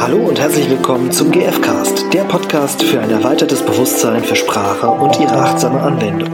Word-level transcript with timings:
Hallo 0.00 0.28
und 0.28 0.40
herzlich 0.40 0.70
willkommen 0.70 1.12
zum 1.12 1.30
GFcast, 1.30 2.10
der 2.14 2.24
Podcast 2.24 2.82
für 2.82 3.02
ein 3.02 3.10
erweitertes 3.10 3.62
Bewusstsein 3.62 4.24
für 4.24 4.34
Sprache 4.34 4.88
und 4.88 5.20
ihre 5.20 5.34
achtsame 5.34 5.78
Anwendung. 5.78 6.30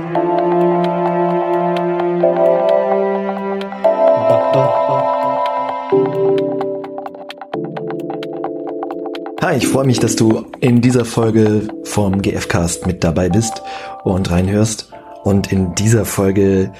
Hi, 9.42 9.56
ich 9.56 9.66
freue 9.66 9.84
mich, 9.84 9.98
dass 9.98 10.14
du 10.14 10.46
in 10.60 10.80
dieser 10.80 11.04
Folge 11.04 11.66
vom 11.82 12.22
GFcast 12.22 12.86
mit 12.86 13.02
dabei 13.02 13.28
bist 13.28 13.62
und 14.04 14.30
reinhörst. 14.30 14.92
Und 15.24 15.50
in 15.50 15.74
dieser 15.74 16.04
Folge 16.04 16.72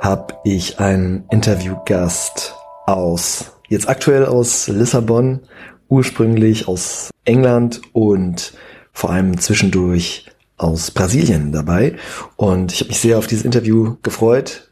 habe 0.00 0.34
ich 0.42 0.80
einen 0.80 1.28
Interviewgast 1.30 2.56
aus, 2.86 3.52
jetzt 3.68 3.88
aktuell 3.88 4.26
aus 4.26 4.66
Lissabon, 4.66 5.40
ursprünglich 5.88 6.68
aus 6.68 7.10
England 7.24 7.82
und 7.92 8.54
vor 8.92 9.10
allem 9.10 9.38
zwischendurch 9.38 10.26
aus 10.56 10.90
Brasilien 10.90 11.52
dabei. 11.52 11.96
Und 12.36 12.72
ich 12.72 12.80
habe 12.80 12.88
mich 12.88 13.00
sehr 13.00 13.18
auf 13.18 13.26
dieses 13.26 13.44
Interview 13.44 13.96
gefreut. 14.02 14.70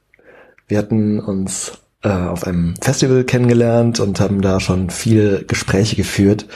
Wir 0.69 0.79
hatten 0.79 1.21
uns 1.21 1.73
äh, 2.03 2.09
auf 2.09 2.45
einem 2.45 2.75
Festival 2.81 3.25
kennengelernt 3.25 4.01
und 4.01 4.21
haben 4.21 4.41
da 4.41 4.61
schon 4.61 4.91
viele 4.91 5.45
Gespräche 5.45 5.97
geführt 5.97 6.47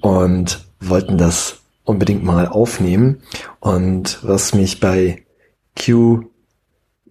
und 0.00 0.64
wollten 0.80 1.18
das 1.18 1.58
unbedingt 1.84 2.22
mal 2.24 2.46
aufnehmen. 2.48 3.22
Und 3.60 4.18
was 4.22 4.54
mich 4.54 4.80
bei 4.80 5.24
Q 5.76 6.24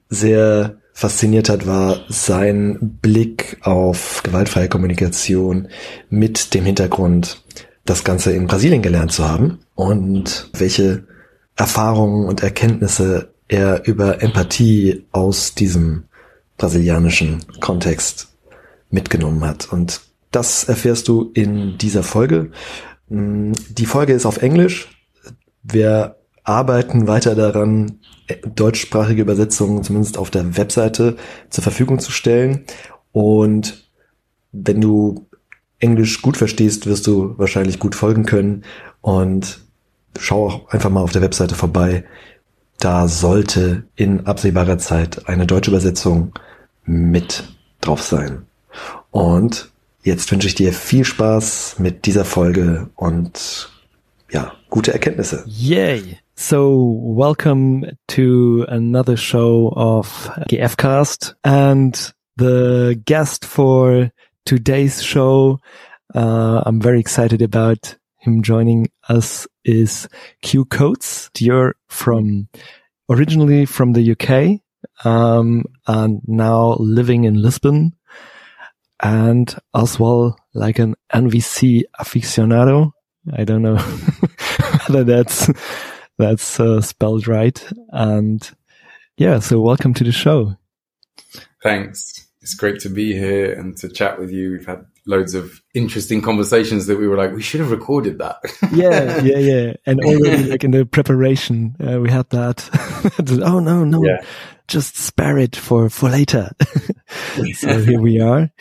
sehr 0.10 0.78
fasziniert 0.96 1.50
hat, 1.50 1.68
war 1.68 2.00
sein 2.08 2.98
Blick 3.02 3.58
auf 3.62 4.24
gewaltfreie 4.24 4.70
Kommunikation 4.70 5.68
mit 6.10 6.54
dem 6.54 6.64
Hintergrund, 6.64 7.44
das 7.84 8.06
Ganze 8.06 8.32
in 8.32 8.48
Brasilien 8.48 8.82
gelernt 8.82 9.12
zu 9.12 9.28
haben 9.28 9.60
und 9.76 10.50
welche 10.54 11.06
Erfahrungen 11.58 12.26
und 12.28 12.42
Erkenntnisse 12.44 13.34
er 13.50 13.86
über 13.86 14.24
Empathie 14.24 15.06
aus 15.12 15.54
diesem 15.54 16.06
brasilianischen 16.58 17.44
Kontext 17.60 18.30
mitgenommen 18.90 19.44
hat. 19.44 19.72
Und 19.74 20.00
das 20.32 20.64
erfährst 20.64 21.10
du 21.10 21.30
in 21.34 21.78
dieser 21.78 22.04
Folge. 22.04 22.52
Die 23.10 23.86
Folge 23.86 24.14
ist 24.14 24.26
auf 24.26 24.42
Englisch. 24.42 24.88
Wir 25.62 26.16
arbeiten 26.46 27.08
weiter 27.08 27.36
daran, 27.36 28.00
deutschsprachige 28.56 29.22
Übersetzungen 29.22 29.84
zumindest 29.84 30.18
auf 30.18 30.30
der 30.30 30.58
Webseite 30.58 31.18
zur 31.50 31.64
Verfügung 31.64 32.00
zu 32.00 32.12
stellen. 32.12 32.66
Und 33.12 33.90
wenn 34.52 34.82
du 34.82 35.28
Englisch 35.80 36.22
gut 36.22 36.38
verstehst, 36.38 36.88
wirst 36.88 37.08
du 37.08 37.38
wahrscheinlich 37.38 37.80
gut 37.80 37.96
folgen 37.96 38.26
können. 38.26 38.64
Und 39.02 39.60
schau 40.18 40.48
auch 40.48 40.70
einfach 40.70 40.90
mal 40.90 41.02
auf 41.02 41.12
der 41.12 41.22
Webseite 41.22 41.56
vorbei. 41.56 42.04
Da 42.80 43.08
sollte 43.08 43.84
in 43.96 44.26
absehbarer 44.26 44.78
Zeit 44.78 45.28
eine 45.30 45.46
deutsche 45.46 45.72
Übersetzung 45.72 46.34
mit 46.84 47.44
drauf 47.82 48.02
sein. 48.02 48.46
Und 49.12 49.72
jetzt 50.04 50.32
wünsche 50.32 50.48
ich 50.48 50.56
dir 50.56 50.74
viel 50.74 51.06
Spaß 51.06 51.76
mit 51.80 52.06
dieser 52.06 52.26
Folge 52.26 52.90
und 52.96 53.72
ja, 54.32 54.54
gute 54.70 54.92
Erkenntnisse. 54.92 55.44
Yay! 55.46 56.18
So, 56.38 57.00
welcome 57.02 57.86
to 58.10 58.66
another 58.68 59.16
show 59.16 59.72
of 59.74 60.08
GFcast 60.50 61.34
and 61.46 62.14
the 62.36 63.02
guest 63.06 63.46
for 63.46 64.12
today's 64.46 65.02
show. 65.02 65.62
Uh, 66.14 66.62
I'm 66.66 66.82
very 66.82 67.00
excited 67.00 67.42
about 67.42 67.96
him 68.18 68.44
joining 68.44 68.92
us 69.08 69.48
is 69.64 70.10
Kiu 70.44 70.70
Coates. 70.70 71.30
You're 71.40 71.76
from 71.88 72.50
originally 73.10 73.66
from 73.66 73.94
the 73.94 74.12
UK, 74.12 74.60
um, 75.06 75.64
and 75.88 76.22
now 76.28 76.76
living 76.80 77.24
in 77.24 77.42
Lisbon 77.42 77.96
and 79.02 79.56
as 79.74 79.98
well 79.98 80.38
like 80.54 80.80
an 80.80 80.96
NVC 81.14 81.84
aficionado. 81.98 82.92
I 83.32 83.46
don't 83.46 83.62
know 83.62 83.78
whether 84.88 85.06
that's 85.06 85.50
that's 86.18 86.60
uh, 86.60 86.82
spelled 86.82 87.28
right. 87.28 87.62
And 87.90 88.50
yeah, 89.18 89.40
so 89.40 89.62
welcome 89.62 89.94
to 89.96 90.04
the 90.04 90.12
show. 90.12 90.56
Thanks. 91.64 92.28
It's 92.42 92.54
great 92.54 92.80
to 92.82 92.90
be 92.90 93.14
here 93.14 93.54
and 93.54 93.76
to 93.78 93.90
chat 93.90 94.20
with 94.20 94.30
you. 94.32 94.52
We've 94.52 94.66
had 94.68 94.86
loads 95.08 95.34
of 95.34 95.62
interesting 95.74 96.22
conversations 96.22 96.88
that 96.88 96.98
we 96.98 97.08
were 97.08 97.18
like, 97.18 97.34
we 97.34 97.42
should 97.42 97.60
have 97.60 97.72
recorded 97.72 98.20
that. 98.20 98.38
yeah, 98.74 99.22
yeah, 99.22 99.38
yeah. 99.38 99.74
And 99.86 100.00
already 100.04 100.44
like 100.44 100.64
in 100.64 100.72
the 100.72 100.86
preparation, 100.86 101.76
uh, 101.80 102.00
we 102.00 102.10
had 102.12 102.30
that. 102.32 102.70
oh 103.44 103.60
no, 103.60 103.84
no, 103.84 104.04
yeah. 104.04 104.24
just 104.68 104.96
spare 104.98 105.38
it 105.38 105.56
for, 105.56 105.90
for 105.90 106.10
later. 106.10 106.52
so 107.54 107.80
here 107.80 108.02
we 108.02 108.20
are. 108.20 108.52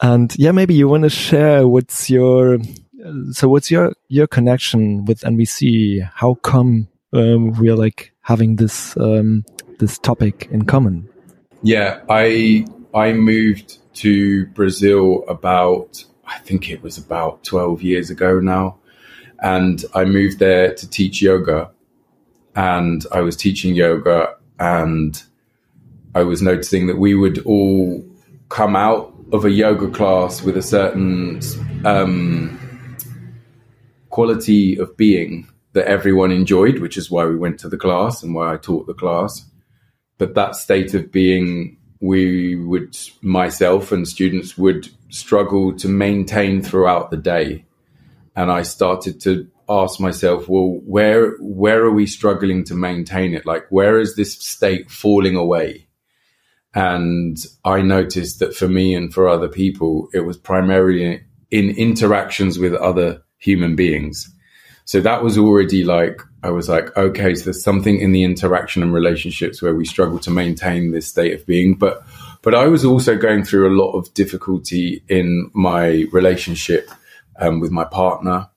And 0.00 0.32
yeah, 0.38 0.52
maybe 0.52 0.74
you 0.74 0.88
want 0.88 1.04
to 1.04 1.10
share 1.10 1.66
what's 1.66 2.10
your, 2.10 2.58
so 3.32 3.48
what's 3.48 3.70
your, 3.70 3.92
your 4.08 4.26
connection 4.26 5.04
with 5.04 5.20
NVC? 5.22 6.08
How 6.14 6.34
come 6.34 6.88
um, 7.12 7.52
we 7.52 7.68
are 7.68 7.76
like 7.76 8.12
having 8.22 8.56
this 8.56 8.96
um, 8.96 9.44
this 9.78 9.98
topic 9.98 10.48
in 10.50 10.64
common. 10.64 11.08
Yeah, 11.62 12.00
I 12.08 12.66
I 12.94 13.12
moved 13.12 13.78
to 13.96 14.46
Brazil 14.46 15.24
about 15.28 16.04
I 16.26 16.38
think 16.38 16.70
it 16.70 16.82
was 16.82 16.98
about 16.98 17.44
twelve 17.44 17.82
years 17.82 18.10
ago 18.10 18.40
now, 18.40 18.78
and 19.40 19.84
I 19.94 20.04
moved 20.04 20.38
there 20.38 20.74
to 20.74 20.88
teach 20.88 21.22
yoga, 21.22 21.70
and 22.54 23.04
I 23.12 23.20
was 23.20 23.36
teaching 23.36 23.74
yoga, 23.74 24.34
and 24.58 25.22
I 26.14 26.22
was 26.22 26.42
noticing 26.42 26.86
that 26.86 26.98
we 26.98 27.14
would 27.14 27.38
all 27.44 28.04
come 28.48 28.76
out 28.76 29.14
of 29.32 29.46
a 29.46 29.50
yoga 29.50 29.88
class 29.88 30.42
with 30.42 30.58
a 30.58 30.62
certain 30.62 31.40
um, 31.86 32.58
quality 34.10 34.76
of 34.78 34.94
being 34.98 35.48
that 35.72 35.86
everyone 35.86 36.32
enjoyed, 36.32 36.78
which 36.80 36.96
is 36.96 37.10
why 37.10 37.24
we 37.24 37.36
went 37.36 37.58
to 37.60 37.68
the 37.68 37.78
class 37.78 38.22
and 38.22 38.34
why 38.34 38.52
I 38.52 38.56
taught 38.56 38.86
the 38.86 38.94
class. 38.94 39.44
But 40.18 40.34
that 40.34 40.54
state 40.54 40.94
of 40.94 41.10
being, 41.10 41.78
we 42.00 42.56
would, 42.56 42.96
myself 43.22 43.90
and 43.90 44.06
students 44.06 44.58
would 44.58 44.88
struggle 45.08 45.74
to 45.78 45.88
maintain 45.88 46.62
throughout 46.62 47.10
the 47.10 47.16
day. 47.16 47.64
And 48.36 48.50
I 48.50 48.62
started 48.62 49.20
to 49.22 49.48
ask 49.68 49.98
myself, 49.98 50.48
well, 50.48 50.80
where, 50.84 51.36
where 51.38 51.82
are 51.84 51.90
we 51.90 52.06
struggling 52.06 52.64
to 52.64 52.74
maintain 52.74 53.34
it? 53.34 53.46
Like, 53.46 53.66
where 53.70 53.98
is 53.98 54.14
this 54.14 54.34
state 54.34 54.90
falling 54.90 55.36
away? 55.36 55.86
And 56.74 57.36
I 57.64 57.82
noticed 57.82 58.38
that 58.40 58.54
for 58.54 58.68
me 58.68 58.94
and 58.94 59.12
for 59.12 59.28
other 59.28 59.48
people, 59.48 60.08
it 60.12 60.20
was 60.20 60.38
primarily 60.38 61.22
in 61.50 61.70
interactions 61.70 62.58
with 62.58 62.74
other 62.74 63.22
human 63.38 63.76
beings 63.76 64.34
so 64.84 65.00
that 65.00 65.22
was 65.22 65.38
already 65.38 65.84
like, 65.84 66.20
I 66.42 66.50
was 66.50 66.68
like, 66.68 66.96
okay, 66.96 67.34
so 67.34 67.44
there's 67.44 67.62
something 67.62 67.98
in 67.98 68.12
the 68.12 68.24
interaction 68.24 68.82
and 68.82 68.92
relationships 68.92 69.62
where 69.62 69.74
we 69.74 69.84
struggle 69.84 70.18
to 70.20 70.30
maintain 70.30 70.90
this 70.90 71.06
state 71.06 71.34
of 71.34 71.46
being. 71.46 71.74
But, 71.74 72.02
but 72.42 72.54
I 72.54 72.66
was 72.66 72.84
also 72.84 73.16
going 73.16 73.44
through 73.44 73.68
a 73.68 73.78
lot 73.80 73.92
of 73.92 74.12
difficulty 74.14 75.04
in 75.08 75.50
my 75.54 76.06
relationship 76.12 76.90
um, 77.38 77.60
with 77.60 77.70
my 77.70 77.84
partner. 77.84 78.48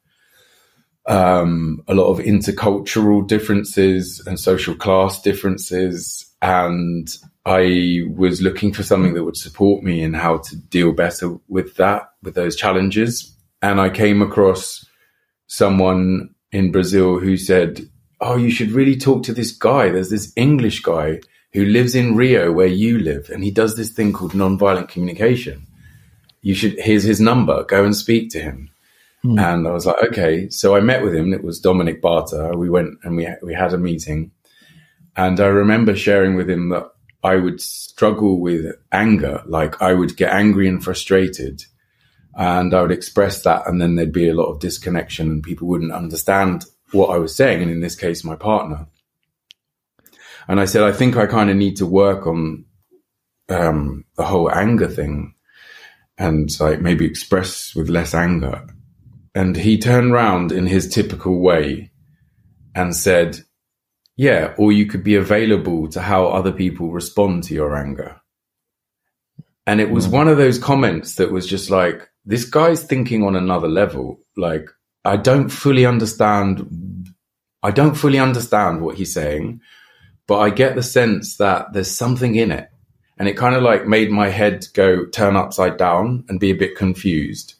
Um, 1.07 1.83
a 1.87 1.93
lot 1.93 2.07
of 2.07 2.17
intercultural 2.25 3.27
differences 3.27 4.23
and 4.25 4.39
social 4.39 4.73
class 4.73 5.21
differences. 5.21 6.25
And 6.41 7.07
I 7.45 8.01
was 8.09 8.41
looking 8.41 8.73
for 8.73 8.81
something 8.81 9.13
that 9.13 9.23
would 9.23 9.37
support 9.37 9.83
me 9.83 10.01
in 10.01 10.15
how 10.15 10.39
to 10.39 10.55
deal 10.55 10.91
better 10.91 11.37
with 11.47 11.75
that, 11.75 12.09
with 12.23 12.33
those 12.33 12.55
challenges. 12.55 13.31
And 13.61 13.79
I 13.79 13.91
came 13.91 14.23
across 14.23 14.83
someone 15.47 16.33
in 16.51 16.71
Brazil 16.71 17.19
who 17.19 17.37
said, 17.37 17.81
Oh, 18.21 18.37
you 18.37 18.49
should 18.49 18.71
really 18.71 18.95
talk 18.95 19.23
to 19.23 19.33
this 19.33 19.51
guy. 19.51 19.89
There's 19.89 20.09
this 20.09 20.31
English 20.35 20.81
guy 20.81 21.19
who 21.53 21.65
lives 21.65 21.95
in 21.95 22.15
Rio 22.15 22.51
where 22.51 22.67
you 22.67 22.99
live, 22.99 23.29
and 23.29 23.43
he 23.43 23.51
does 23.51 23.75
this 23.75 23.91
thing 23.91 24.13
called 24.13 24.31
nonviolent 24.31 24.89
communication. 24.89 25.67
You 26.41 26.53
should, 26.53 26.79
here's 26.79 27.03
his 27.03 27.19
number, 27.19 27.63
go 27.63 27.83
and 27.83 27.95
speak 27.95 28.29
to 28.31 28.39
him. 28.39 28.69
Mm. 29.25 29.39
And 29.41 29.67
I 29.67 29.71
was 29.71 29.85
like, 29.85 30.01
okay. 30.09 30.49
So 30.49 30.75
I 30.75 30.79
met 30.81 31.03
with 31.03 31.15
him. 31.15 31.33
It 31.33 31.43
was 31.43 31.59
Dominic 31.59 32.01
Barter. 32.01 32.55
We 32.55 32.69
went 32.69 32.99
and 33.03 33.17
we, 33.17 33.27
we 33.41 33.53
had 33.53 33.73
a 33.73 33.77
meeting. 33.77 34.31
And 35.15 35.39
I 35.39 35.47
remember 35.47 35.95
sharing 35.95 36.35
with 36.35 36.49
him 36.49 36.69
that 36.69 36.91
I 37.23 37.37
would 37.37 37.59
struggle 37.61 38.39
with 38.39 38.75
anger. 38.91 39.41
Like 39.47 39.81
I 39.81 39.93
would 39.93 40.15
get 40.15 40.31
angry 40.31 40.67
and 40.67 40.83
frustrated 40.83 41.65
and 42.35 42.73
I 42.73 42.81
would 42.81 42.91
express 42.91 43.43
that, 43.43 43.67
and 43.67 43.81
then 43.81 43.95
there'd 43.95 44.11
be 44.11 44.29
a 44.29 44.33
lot 44.33 44.51
of 44.51 44.59
disconnection, 44.59 45.31
and 45.31 45.43
people 45.43 45.67
wouldn't 45.67 45.91
understand 45.91 46.65
what 46.91 47.07
I 47.07 47.17
was 47.17 47.35
saying, 47.35 47.61
and 47.61 47.71
in 47.71 47.79
this 47.79 47.95
case, 47.95 48.23
my 48.23 48.35
partner. 48.35 48.87
And 50.47 50.59
I 50.59 50.65
said, 50.65 50.83
I 50.83 50.91
think 50.91 51.17
I 51.17 51.25
kind 51.25 51.49
of 51.49 51.55
need 51.55 51.77
to 51.77 51.85
work 51.85 52.27
on 52.27 52.65
um, 53.49 54.05
the 54.15 54.25
whole 54.25 54.51
anger 54.51 54.87
thing, 54.87 55.33
and 56.17 56.49
like 56.59 56.81
maybe 56.81 57.05
express 57.05 57.73
with 57.75 57.89
less 57.89 58.13
anger. 58.13 58.67
And 59.33 59.57
he 59.57 59.77
turned 59.77 60.13
round 60.13 60.51
in 60.51 60.65
his 60.65 60.87
typical 60.87 61.41
way 61.41 61.91
and 62.73 62.95
said, 62.95 63.39
yeah, 64.15 64.53
or 64.57 64.71
you 64.71 64.85
could 64.85 65.03
be 65.03 65.15
available 65.15 65.89
to 65.89 66.01
how 66.01 66.27
other 66.27 66.53
people 66.53 66.91
respond 66.91 67.43
to 67.43 67.53
your 67.53 67.75
anger. 67.75 68.21
And 69.67 69.81
it 69.81 69.89
was 69.89 70.07
mm. 70.07 70.11
one 70.11 70.27
of 70.29 70.37
those 70.37 70.57
comments 70.57 71.15
that 71.15 71.31
was 71.31 71.45
just 71.45 71.69
like, 71.69 72.09
this 72.25 72.45
guy's 72.45 72.83
thinking 72.83 73.23
on 73.23 73.35
another 73.35 73.67
level. 73.67 74.19
Like, 74.35 74.69
I 75.03 75.17
don't 75.17 75.49
fully 75.49 75.85
understand. 75.85 77.13
I 77.61 77.71
don't 77.71 77.95
fully 77.95 78.19
understand 78.19 78.81
what 78.81 78.95
he's 78.95 79.13
saying, 79.13 79.61
but 80.27 80.39
I 80.39 80.49
get 80.49 80.75
the 80.75 80.83
sense 80.83 81.37
that 81.37 81.73
there's 81.73 81.91
something 81.91 82.35
in 82.35 82.51
it. 82.51 82.69
And 83.17 83.29
it 83.29 83.37
kind 83.37 83.55
of 83.55 83.63
like 83.63 83.87
made 83.87 84.11
my 84.11 84.29
head 84.29 84.67
go 84.73 85.05
turn 85.05 85.35
upside 85.35 85.77
down 85.77 86.25
and 86.27 86.39
be 86.39 86.51
a 86.51 86.55
bit 86.55 86.75
confused. 86.75 87.55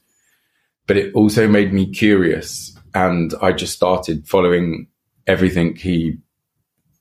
But 0.88 0.98
it 0.98 1.14
also 1.14 1.48
made 1.48 1.72
me 1.72 1.92
curious. 1.92 2.78
And 2.94 3.34
I 3.42 3.52
just 3.52 3.74
started 3.74 4.28
following 4.28 4.88
everything 5.28 5.76
he, 5.76 6.18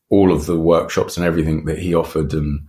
all 0.09 0.33
of 0.33 0.47
the 0.47 0.59
workshops 0.59 1.17
and 1.17 1.27
everything 1.27 1.65
that 1.65 1.79
he 1.79 1.95
offered. 1.95 2.33
And 2.33 2.69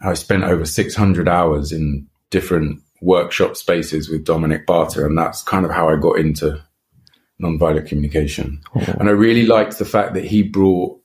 I 0.00 0.14
spent 0.14 0.44
over 0.44 0.64
600 0.64 1.28
hours 1.28 1.72
in 1.72 2.06
different 2.30 2.80
workshop 3.06 3.56
spaces 3.56 4.10
with 4.10 4.24
Dominic 4.24 4.66
Barter. 4.66 5.06
And 5.06 5.16
that's 5.16 5.42
kind 5.42 5.64
of 5.64 5.70
how 5.70 5.88
I 5.88 5.96
got 5.96 6.18
into 6.18 6.62
nonviolent 7.40 7.86
communication. 7.86 8.60
Oh. 8.74 8.94
And 8.98 9.08
I 9.08 9.12
really 9.12 9.46
liked 9.46 9.78
the 9.78 9.84
fact 9.84 10.14
that 10.14 10.24
he 10.24 10.42
brought 10.42 10.98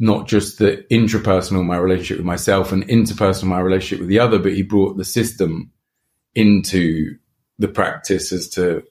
not 0.00 0.26
just 0.26 0.58
the 0.58 0.84
intrapersonal, 0.90 1.64
my 1.64 1.76
relationship 1.76 2.16
with 2.16 2.26
myself 2.26 2.72
and 2.72 2.86
interpersonal, 2.88 3.44
my 3.44 3.60
relationship 3.60 4.00
with 4.00 4.08
the 4.08 4.18
other, 4.18 4.40
but 4.40 4.52
he 4.52 4.62
brought 4.62 4.96
the 4.96 5.04
system 5.04 5.70
into 6.34 7.16
the 7.60 7.68
practice 7.68 8.32
as 8.32 8.48
to 8.48 8.82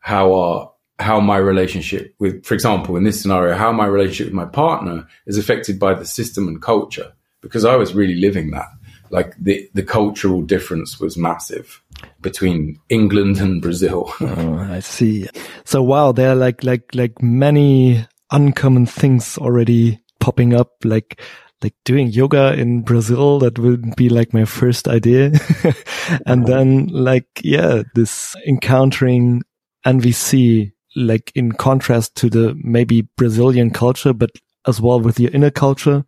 how 0.00 0.32
our 0.32 0.72
how 1.00 1.20
my 1.20 1.36
relationship 1.36 2.14
with, 2.18 2.44
for 2.44 2.54
example, 2.54 2.96
in 2.96 3.04
this 3.04 3.20
scenario, 3.20 3.54
how 3.54 3.70
my 3.70 3.86
relationship 3.86 4.26
with 4.26 4.34
my 4.34 4.46
partner 4.46 5.06
is 5.26 5.38
affected 5.38 5.78
by 5.78 5.94
the 5.94 6.04
system 6.04 6.48
and 6.48 6.60
culture, 6.60 7.12
because 7.40 7.64
I 7.64 7.76
was 7.76 7.94
really 7.94 8.16
living 8.16 8.50
that. 8.50 8.66
Like 9.10 9.34
the, 9.38 9.68
the 9.74 9.82
cultural 9.82 10.42
difference 10.42 11.00
was 11.00 11.16
massive 11.16 11.82
between 12.20 12.78
England 12.88 13.38
and 13.38 13.62
Brazil. 13.62 14.12
oh, 14.20 14.58
I 14.70 14.80
see. 14.80 15.28
So 15.64 15.82
wow, 15.82 16.12
there 16.12 16.30
are 16.30 16.36
like, 16.36 16.64
like, 16.64 16.94
like 16.94 17.22
many 17.22 18.06
uncommon 18.30 18.86
things 18.86 19.38
already 19.38 20.00
popping 20.20 20.54
up, 20.54 20.72
like, 20.84 21.20
like 21.62 21.74
doing 21.84 22.08
yoga 22.08 22.54
in 22.54 22.82
Brazil. 22.82 23.40
That 23.40 23.58
would 23.58 23.96
be 23.96 24.08
like 24.08 24.32
my 24.32 24.44
first 24.44 24.88
idea. 24.88 25.32
and 26.26 26.46
then 26.46 26.86
like, 26.88 27.26
yeah, 27.42 27.82
this 27.94 28.36
encountering 28.46 29.42
NVC 29.84 30.72
like 30.96 31.32
in 31.34 31.52
contrast 31.52 32.16
to 32.16 32.28
the 32.28 32.56
maybe 32.62 33.02
Brazilian 33.16 33.70
culture, 33.70 34.12
but 34.12 34.30
as 34.66 34.80
well 34.80 35.00
with 35.00 35.20
your 35.20 35.30
inner 35.30 35.50
culture, 35.50 36.04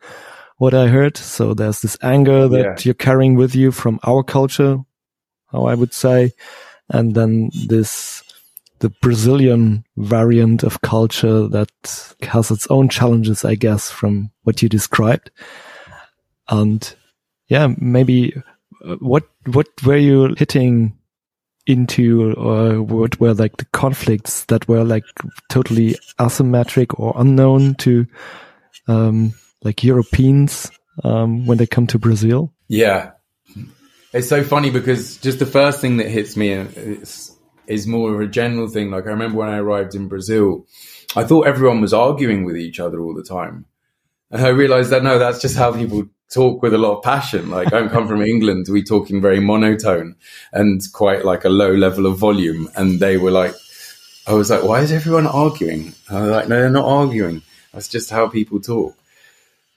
what 0.60 0.74
I 0.74 0.88
heard. 0.88 1.16
So 1.16 1.54
there's 1.54 1.80
this 1.80 1.96
anger 2.02 2.46
that 2.46 2.60
yeah. 2.60 2.76
you're 2.80 2.94
carrying 2.94 3.34
with 3.34 3.54
you 3.54 3.72
from 3.72 3.98
our 4.06 4.22
culture, 4.22 4.76
how 5.50 5.64
I 5.64 5.74
would 5.74 5.94
say. 5.94 6.32
And 6.90 7.14
then 7.14 7.50
this, 7.66 8.22
the 8.80 8.90
Brazilian 8.90 9.86
variant 9.96 10.62
of 10.62 10.82
culture 10.82 11.48
that 11.48 12.14
has 12.20 12.50
its 12.50 12.66
own 12.66 12.90
challenges, 12.90 13.42
I 13.42 13.54
guess, 13.54 13.90
from 13.90 14.32
what 14.42 14.60
you 14.60 14.68
described. 14.68 15.30
And 16.50 16.94
yeah, 17.48 17.68
maybe 17.78 18.34
uh, 18.84 18.96
what, 18.96 19.24
what 19.46 19.68
were 19.82 19.96
you 19.96 20.34
hitting 20.36 20.94
into 21.66 22.34
or 22.34 22.82
what 22.82 23.18
were 23.18 23.32
like 23.32 23.56
the 23.56 23.66
conflicts 23.72 24.44
that 24.46 24.68
were 24.68 24.84
like 24.84 25.04
totally 25.48 25.96
asymmetric 26.18 27.00
or 27.00 27.14
unknown 27.16 27.76
to 27.76 28.06
um, 28.88 29.32
like 29.62 29.84
Europeans 29.84 30.70
um, 31.04 31.46
when 31.46 31.58
they 31.58 31.66
come 31.66 31.86
to 31.88 31.98
Brazil? 31.98 32.52
Yeah, 32.68 33.12
it's 34.12 34.28
so 34.28 34.42
funny 34.42 34.70
because 34.70 35.16
just 35.18 35.38
the 35.38 35.46
first 35.46 35.80
thing 35.80 35.98
that 35.98 36.08
hits 36.08 36.36
me 36.36 36.50
is, 36.50 37.36
is 37.66 37.86
more 37.86 38.12
of 38.14 38.20
a 38.20 38.26
general 38.26 38.68
thing. 38.68 38.90
Like 38.90 39.06
I 39.06 39.10
remember 39.10 39.38
when 39.38 39.48
I 39.48 39.58
arrived 39.58 39.94
in 39.94 40.08
Brazil, 40.08 40.66
I 41.14 41.24
thought 41.24 41.46
everyone 41.46 41.80
was 41.80 41.94
arguing 41.94 42.44
with 42.44 42.56
each 42.56 42.80
other 42.80 43.00
all 43.00 43.14
the 43.14 43.22
time. 43.22 43.66
And 44.30 44.42
I 44.42 44.48
realized 44.48 44.90
that 44.90 45.02
no, 45.02 45.18
that's 45.18 45.40
just 45.40 45.56
how 45.56 45.72
people 45.72 46.08
talk 46.32 46.62
with 46.62 46.74
a 46.74 46.78
lot 46.78 46.98
of 46.98 47.02
passion. 47.02 47.50
Like 47.50 47.72
I 47.72 47.86
come 47.88 48.08
from 48.08 48.22
England, 48.22 48.66
we 48.70 48.82
talk 48.82 49.10
in 49.10 49.20
very 49.20 49.40
monotone 49.40 50.16
and 50.52 50.80
quite 50.92 51.24
like 51.24 51.44
a 51.44 51.48
low 51.48 51.72
level 51.72 52.06
of 52.06 52.18
volume. 52.18 52.68
And 52.76 53.00
they 53.00 53.16
were 53.16 53.32
like, 53.32 53.54
I 54.26 54.34
was 54.34 54.50
like, 54.50 54.64
why 54.64 54.80
is 54.80 54.92
everyone 54.92 55.26
arguing? 55.26 55.94
I 56.08 56.20
was 56.20 56.30
like, 56.30 56.48
no, 56.48 56.60
they're 56.60 56.70
not 56.70 56.84
arguing. 56.84 57.42
That's 57.72 57.88
just 57.88 58.10
how 58.10 58.28
people 58.28 58.60
talk. 58.60 58.96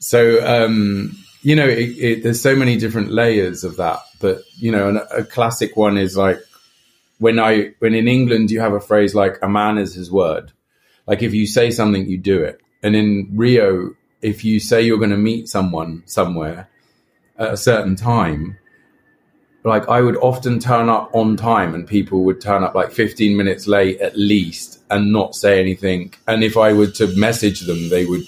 So, 0.04 0.46
um, 0.46 1.18
you 1.42 1.56
know, 1.56 1.68
it, 1.68 1.90
it, 1.98 2.24
there's 2.24 2.42
so 2.42 2.56
many 2.56 2.78
different 2.78 3.12
layers 3.12 3.64
of 3.64 3.78
that. 3.78 4.00
But, 4.20 4.42
you 4.58 4.72
know, 4.72 4.98
a 5.12 5.24
classic 5.24 5.78
one 5.78 5.98
is 5.98 6.18
like 6.18 6.40
when 7.20 7.40
I, 7.40 7.72
when 7.80 7.96
in 7.96 8.10
England 8.10 8.52
you 8.52 8.60
have 8.60 8.74
a 8.74 8.82
phrase 8.82 9.16
like 9.16 9.40
a 9.42 9.48
man 9.48 9.78
is 9.78 9.96
his 9.96 10.12
word. 10.12 10.52
Like 11.08 11.24
if 11.24 11.34
you 11.34 11.48
say 11.48 11.72
something, 11.72 12.06
you 12.06 12.18
do 12.18 12.44
it. 12.44 12.60
And 12.82 12.98
in 12.98 13.30
Rio, 13.34 13.96
if 14.22 14.44
you 14.44 14.60
say 14.60 14.82
you're 14.82 14.98
going 14.98 15.10
to 15.12 15.18
meet 15.18 15.48
someone 15.48 16.04
somewhere 16.06 16.70
at 17.38 17.54
a 17.54 17.58
certain 17.58 17.96
time, 17.96 18.58
like 19.64 19.88
I 19.88 20.02
would 20.02 20.18
often 20.18 20.60
turn 20.60 20.90
up 20.90 21.12
on 21.14 21.38
time 21.38 21.74
and 21.74 21.88
people 21.88 22.26
would 22.26 22.42
turn 22.42 22.64
up 22.66 22.76
like 22.76 22.92
15 22.92 23.38
minutes 23.38 23.68
late 23.68 24.02
at 24.02 24.18
least 24.18 24.82
and 24.90 25.14
not 25.14 25.34
say 25.34 25.62
anything. 25.62 26.14
And 26.28 26.44
if 26.44 26.58
I 26.58 26.74
were 26.74 26.88
to 26.88 27.08
message 27.16 27.62
them, 27.62 27.88
they 27.88 28.06
would, 28.06 28.24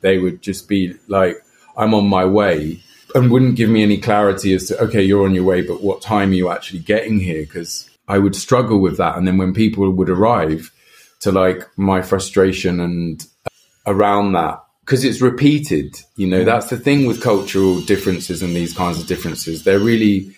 they 0.00 0.18
would 0.18 0.42
just 0.42 0.68
be 0.68 0.94
like, 1.08 1.36
I'm 1.76 1.94
on 1.94 2.08
my 2.08 2.24
way 2.24 2.82
and 3.14 3.30
wouldn't 3.30 3.56
give 3.56 3.70
me 3.70 3.82
any 3.82 3.98
clarity 3.98 4.54
as 4.54 4.68
to, 4.68 4.78
okay, 4.84 5.02
you're 5.02 5.24
on 5.24 5.34
your 5.34 5.44
way, 5.44 5.62
but 5.62 5.82
what 5.82 6.02
time 6.02 6.30
are 6.30 6.34
you 6.34 6.50
actually 6.50 6.80
getting 6.80 7.20
here? 7.20 7.46
Cause 7.46 7.88
I 8.06 8.18
would 8.18 8.34
struggle 8.36 8.80
with 8.80 8.96
that. 8.98 9.16
And 9.16 9.26
then 9.26 9.38
when 9.38 9.54
people 9.54 9.90
would 9.90 10.10
arrive 10.10 10.72
to 11.20 11.32
like 11.32 11.66
my 11.76 12.02
frustration 12.02 12.80
and 12.80 13.24
uh, 13.46 13.50
around 13.92 14.32
that, 14.32 14.62
because 14.84 15.04
it's 15.04 15.20
repeated. 15.20 16.00
You 16.16 16.26
know, 16.26 16.44
that's 16.44 16.70
the 16.70 16.78
thing 16.78 17.04
with 17.04 17.22
cultural 17.22 17.82
differences 17.82 18.42
and 18.42 18.56
these 18.56 18.74
kinds 18.74 18.98
of 18.98 19.06
differences. 19.06 19.64
They're 19.64 19.78
really 19.78 20.34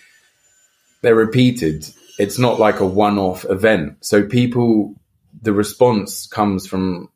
they're 1.01 1.15
repeated. 1.15 1.87
It's 2.19 2.37
not 2.37 2.59
like 2.59 2.81
a 2.81 2.85
one-off 2.85 3.45
event. 3.49 4.05
So 4.05 4.25
people, 4.25 4.95
the 5.41 5.53
response 5.53 6.27
comes 6.27 6.67
from 6.67 7.09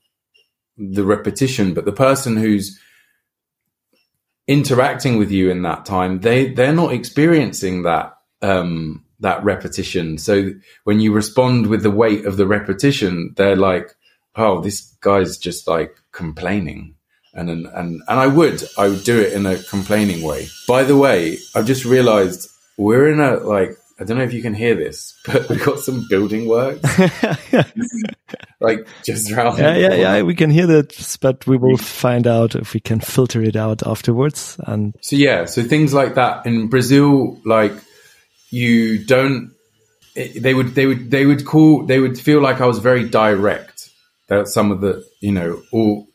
the 0.78 1.04
repetition, 1.04 1.74
but 1.74 1.86
the 1.86 1.92
person 1.92 2.38
who's 2.38 2.80
interacting 4.48 5.18
with 5.18 5.32
you 5.32 5.50
in 5.50 5.64
that 5.64 5.86
time, 5.86 6.20
they 6.20 6.52
they're 6.54 6.74
not 6.74 6.94
experiencing 6.94 7.84
that 7.84 8.18
um, 8.42 9.04
that 9.20 9.44
repetition. 9.44 10.18
So 10.18 10.52
when 10.84 11.00
you 11.00 11.14
respond 11.14 11.68
with 11.68 11.84
the 11.84 11.92
weight 11.92 12.26
of 12.26 12.38
the 12.38 12.48
repetition, 12.48 13.34
they're 13.38 13.56
like, 13.56 13.96
"Oh, 14.36 14.62
this 14.62 14.82
guy's 15.02 15.38
just 15.38 15.68
like 15.68 15.96
complaining." 16.12 16.96
and 17.36 17.50
and 17.50 17.68
and, 17.68 18.02
and 18.08 18.20
I 18.20 18.28
would 18.28 18.64
I 18.78 18.88
would 18.88 19.04
do 19.04 19.20
it 19.20 19.34
in 19.34 19.46
a 19.46 19.62
complaining 19.64 20.24
way. 20.24 20.48
By 20.68 20.84
the 20.84 20.98
way, 20.98 21.38
I've 21.54 21.66
just 21.66 21.86
realised 21.86 22.50
we're 22.78 23.12
in 23.12 23.20
a 23.20 23.36
like 23.38 23.78
I 23.98 24.04
don't 24.04 24.18
know 24.18 24.24
if 24.24 24.34
you 24.34 24.42
can 24.42 24.54
hear 24.54 24.76
this, 24.76 25.18
but 25.26 25.48
we've 25.50 25.64
got 25.64 25.80
some 25.80 26.06
building 26.10 26.48
work, 26.48 26.80
like 28.60 28.88
just 29.04 29.32
around. 29.32 29.58
Yeah, 29.58 29.78
yeah, 29.78 29.94
yeah. 29.94 30.22
We 30.22 30.36
can 30.36 30.50
hear 30.50 30.68
that, 30.68 31.18
but 31.22 31.48
we 31.48 31.58
will 31.58 31.78
find 31.78 32.28
out 32.28 32.56
if 32.56 32.74
we 32.74 32.82
can 32.82 33.00
filter 33.00 33.42
it 33.42 33.56
out 33.56 33.88
afterwards. 33.88 34.58
And 34.60 34.96
so 35.02 35.16
yeah, 35.16 35.46
so 35.46 35.64
things 35.64 35.94
like 35.94 36.16
that 36.16 36.46
in 36.46 36.68
Brazil, 36.68 37.40
like 37.46 37.74
you 38.50 39.04
don't. 39.06 39.52
It, 40.16 40.42
they 40.42 40.54
would, 40.54 40.76
they 40.76 40.86
would, 40.86 41.12
they 41.12 41.26
would 41.26 41.46
call. 41.46 41.86
They 41.86 42.00
would 42.00 42.20
feel 42.20 42.42
like 42.42 42.62
I 42.62 42.66
was 42.66 42.80
very 42.80 43.08
direct. 43.08 43.90
That 44.28 44.48
some 44.48 44.72
of 44.72 44.82
the, 44.82 45.06
you 45.22 45.32
know, 45.32 45.62
or, 45.72 46.06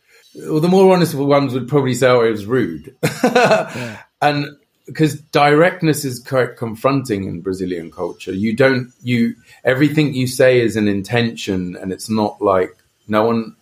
or 0.50 0.60
the 0.60 0.68
more 0.68 0.92
honest 0.92 1.14
ones 1.14 1.54
would 1.54 1.68
probably 1.68 1.94
say, 1.94 2.08
"Oh, 2.08 2.22
it 2.22 2.30
was 2.30 2.44
rude," 2.44 2.96
yeah. 3.24 4.02
and 4.20 4.56
because 4.86 5.20
directness 5.20 6.04
is 6.04 6.18
quite 6.18 6.56
confronting 6.56 7.24
in 7.24 7.40
Brazilian 7.40 7.90
culture. 7.90 8.32
You 8.32 8.54
don't 8.56 8.92
you 9.02 9.34
everything 9.64 10.14
you 10.14 10.26
say 10.26 10.60
is 10.60 10.76
an 10.76 10.88
intention, 10.88 11.76
and 11.76 11.92
it's 11.92 12.10
not 12.10 12.40
like 12.42 12.76
no 13.08 13.24
one 13.24 13.56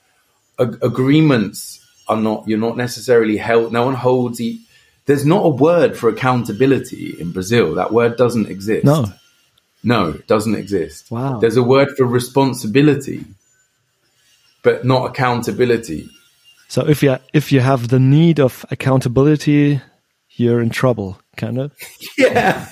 ag- 0.59 0.79
agreements 0.83 1.85
are 2.09 2.17
not. 2.17 2.49
You're 2.49 2.59
not 2.59 2.77
necessarily 2.77 3.37
held. 3.37 3.73
No 3.73 3.85
one 3.85 3.95
holds. 3.95 4.41
E- 4.41 4.61
There's 5.07 5.27
not 5.27 5.45
a 5.45 5.49
word 5.51 5.97
for 5.97 6.09
accountability 6.09 7.15
in 7.21 7.33
Brazil. 7.33 7.75
That 7.75 7.93
word 7.93 8.17
doesn't 8.17 8.49
exist. 8.49 8.85
No, 8.85 9.13
no, 9.83 10.11
it 10.11 10.27
doesn't 10.27 10.55
exist. 10.55 11.11
Wow. 11.11 11.39
There's 11.41 11.57
a 11.57 11.63
word 11.63 11.89
for 11.97 12.05
responsibility, 12.07 13.25
but 14.63 14.85
not 14.85 15.11
accountability. 15.11 16.09
So 16.69 16.87
if 16.87 17.03
you 17.03 17.17
if 17.33 17.53
you 17.53 17.61
have 17.61 17.89
the 17.89 17.99
need 17.99 18.39
of 18.41 18.65
accountability, 18.71 19.81
you're 20.39 20.61
in 20.61 20.71
trouble, 20.71 21.21
kind 21.37 21.59
of. 21.59 21.73
Yeah. 22.19 22.67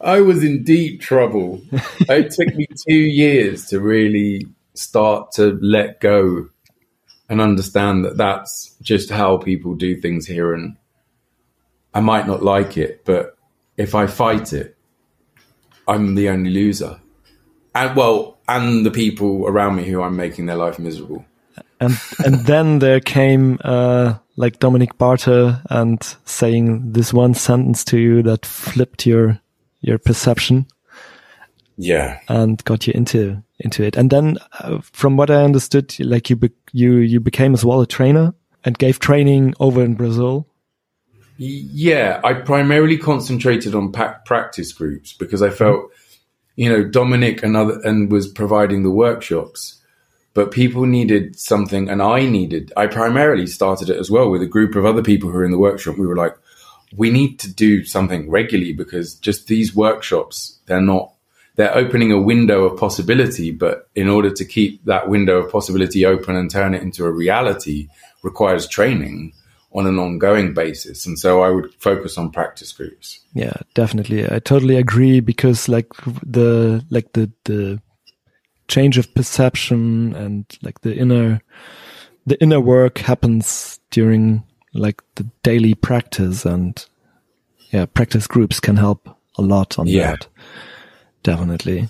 I 0.00 0.20
was 0.20 0.44
in 0.44 0.62
deep 0.64 1.00
trouble. 1.00 1.62
it 1.72 2.30
took 2.30 2.54
me 2.54 2.66
two 2.88 2.94
years 2.94 3.66
to 3.66 3.80
really 3.80 4.46
start 4.74 5.32
to 5.32 5.58
let 5.62 6.00
go 6.00 6.48
and 7.28 7.40
understand 7.40 8.04
that 8.04 8.16
that's 8.16 8.74
just 8.82 9.10
how 9.10 9.38
people 9.38 9.74
do 9.74 10.00
things 10.00 10.26
here. 10.26 10.52
And 10.52 10.76
I 11.94 12.00
might 12.00 12.26
not 12.26 12.42
like 12.42 12.76
it, 12.76 13.04
but 13.04 13.36
if 13.76 13.94
I 13.94 14.06
fight 14.06 14.52
it, 14.52 14.76
I'm 15.88 16.14
the 16.14 16.28
only 16.28 16.50
loser. 16.50 17.00
And 17.74 17.96
well, 17.96 18.38
and 18.48 18.86
the 18.86 18.90
people 18.90 19.46
around 19.46 19.76
me 19.76 19.84
who 19.84 20.02
I'm 20.02 20.16
making 20.16 20.46
their 20.46 20.56
life 20.56 20.78
miserable. 20.78 21.24
And 21.80 21.98
and 22.24 22.34
then 22.46 22.78
there 22.78 23.00
came 23.00 23.58
uh, 23.64 24.14
like 24.36 24.58
Dominic 24.58 24.98
Barter 24.98 25.62
and 25.70 26.02
saying 26.24 26.92
this 26.92 27.12
one 27.12 27.34
sentence 27.34 27.84
to 27.84 27.98
you 27.98 28.22
that 28.22 28.46
flipped 28.46 29.06
your 29.06 29.40
your 29.80 29.98
perception. 29.98 30.66
Yeah, 31.78 32.20
and 32.28 32.62
got 32.64 32.86
you 32.86 32.92
into 32.94 33.42
into 33.58 33.84
it. 33.84 33.96
And 33.96 34.10
then, 34.10 34.38
uh, 34.60 34.80
from 34.80 35.16
what 35.16 35.30
I 35.30 35.44
understood, 35.44 35.94
like 36.00 36.30
you 36.30 36.36
be, 36.36 36.50
you 36.72 36.96
you 36.96 37.20
became 37.20 37.54
as 37.54 37.64
well 37.64 37.80
a 37.80 37.86
trainer 37.86 38.34
and 38.64 38.78
gave 38.78 38.98
training 38.98 39.54
over 39.60 39.82
in 39.82 39.94
Brazil. 39.94 40.46
Yeah, 41.38 42.20
I 42.24 42.32
primarily 42.32 42.96
concentrated 42.96 43.74
on 43.74 43.92
practice 43.92 44.72
groups 44.72 45.12
because 45.12 45.42
I 45.42 45.50
felt, 45.50 45.90
you 46.56 46.70
know, 46.70 46.82
Dominic 46.82 47.42
and 47.42 47.56
other 47.56 47.78
and 47.84 48.10
was 48.10 48.26
providing 48.26 48.82
the 48.82 48.90
workshops, 48.90 49.82
but 50.36 50.50
people 50.50 50.84
needed 50.84 51.40
something, 51.40 51.88
and 51.88 52.02
I 52.02 52.26
needed. 52.26 52.70
I 52.76 52.88
primarily 52.88 53.46
started 53.46 53.88
it 53.88 53.96
as 53.96 54.10
well 54.10 54.30
with 54.30 54.42
a 54.42 54.46
group 54.46 54.76
of 54.76 54.84
other 54.84 55.02
people 55.02 55.30
who 55.30 55.36
were 55.36 55.46
in 55.46 55.50
the 55.50 55.56
workshop. 55.58 55.96
We 55.96 56.06
were 56.06 56.14
like, 56.14 56.36
we 56.94 57.10
need 57.10 57.38
to 57.38 57.50
do 57.50 57.86
something 57.86 58.28
regularly 58.28 58.74
because 58.74 59.14
just 59.14 59.46
these 59.46 59.74
workshops, 59.74 60.58
they're 60.66 60.82
not 60.82 61.10
they're 61.54 61.74
opening 61.74 62.12
a 62.12 62.20
window 62.20 62.64
of 62.64 62.78
possibility, 62.78 63.50
but 63.50 63.88
in 63.94 64.10
order 64.10 64.30
to 64.30 64.44
keep 64.44 64.84
that 64.84 65.08
window 65.08 65.38
of 65.38 65.50
possibility 65.50 66.04
open 66.04 66.36
and 66.36 66.50
turn 66.50 66.74
it 66.74 66.82
into 66.82 67.06
a 67.06 67.10
reality 67.10 67.88
requires 68.22 68.68
training 68.68 69.32
on 69.72 69.86
an 69.86 69.98
ongoing 69.98 70.52
basis. 70.52 71.06
And 71.06 71.18
so 71.18 71.40
I 71.40 71.48
would 71.48 71.72
focus 71.76 72.18
on 72.18 72.30
practice 72.30 72.72
groups. 72.72 73.20
Yeah, 73.32 73.56
definitely. 73.72 74.30
I 74.30 74.38
totally 74.40 74.76
agree 74.76 75.20
because 75.20 75.66
like 75.66 75.88
the 76.22 76.84
like 76.90 77.14
the 77.14 77.32
the 77.44 77.80
change 78.68 78.98
of 78.98 79.14
perception 79.14 80.14
and 80.14 80.44
like 80.62 80.80
the 80.80 80.94
inner 80.96 81.40
the 82.26 82.40
inner 82.42 82.60
work 82.60 82.98
happens 82.98 83.78
during 83.90 84.42
like 84.74 85.00
the 85.14 85.24
daily 85.42 85.74
practice 85.74 86.44
and 86.44 86.86
yeah, 87.70 87.86
practice 87.86 88.26
groups 88.26 88.60
can 88.60 88.76
help 88.76 89.08
a 89.38 89.42
lot 89.42 89.78
on 89.78 89.86
yeah. 89.86 90.12
that 90.12 90.28
definitely. 91.22 91.88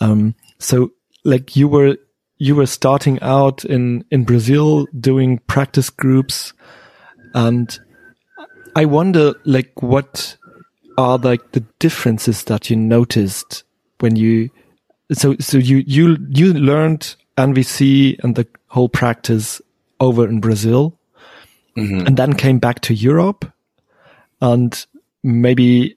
Um, 0.00 0.34
so 0.58 0.92
like 1.24 1.56
you 1.56 1.68
were, 1.68 1.96
you 2.38 2.54
were 2.54 2.66
starting 2.66 3.18
out 3.22 3.64
in, 3.64 4.04
in 4.10 4.24
Brazil 4.24 4.86
doing 5.00 5.38
practice 5.46 5.88
groups 5.90 6.52
and 7.34 7.78
I 8.76 8.84
wonder 8.84 9.34
like 9.44 9.82
what 9.82 10.36
are 10.98 11.18
like 11.18 11.52
the 11.52 11.64
differences 11.78 12.44
that 12.44 12.70
you 12.70 12.76
noticed 12.76 13.64
when 14.00 14.16
you, 14.16 14.50
so, 15.12 15.36
so 15.38 15.58
you, 15.58 15.84
you, 15.86 16.16
you 16.30 16.54
learned 16.54 17.16
NVC 17.36 18.18
and 18.22 18.34
the 18.34 18.46
whole 18.68 18.88
practice 18.88 19.60
over 20.00 20.26
in 20.26 20.40
Brazil 20.40 20.98
mm-hmm. 21.76 22.06
and 22.06 22.16
then 22.16 22.34
came 22.34 22.58
back 22.58 22.80
to 22.82 22.94
Europe. 22.94 23.50
And 24.40 24.86
maybe 25.22 25.96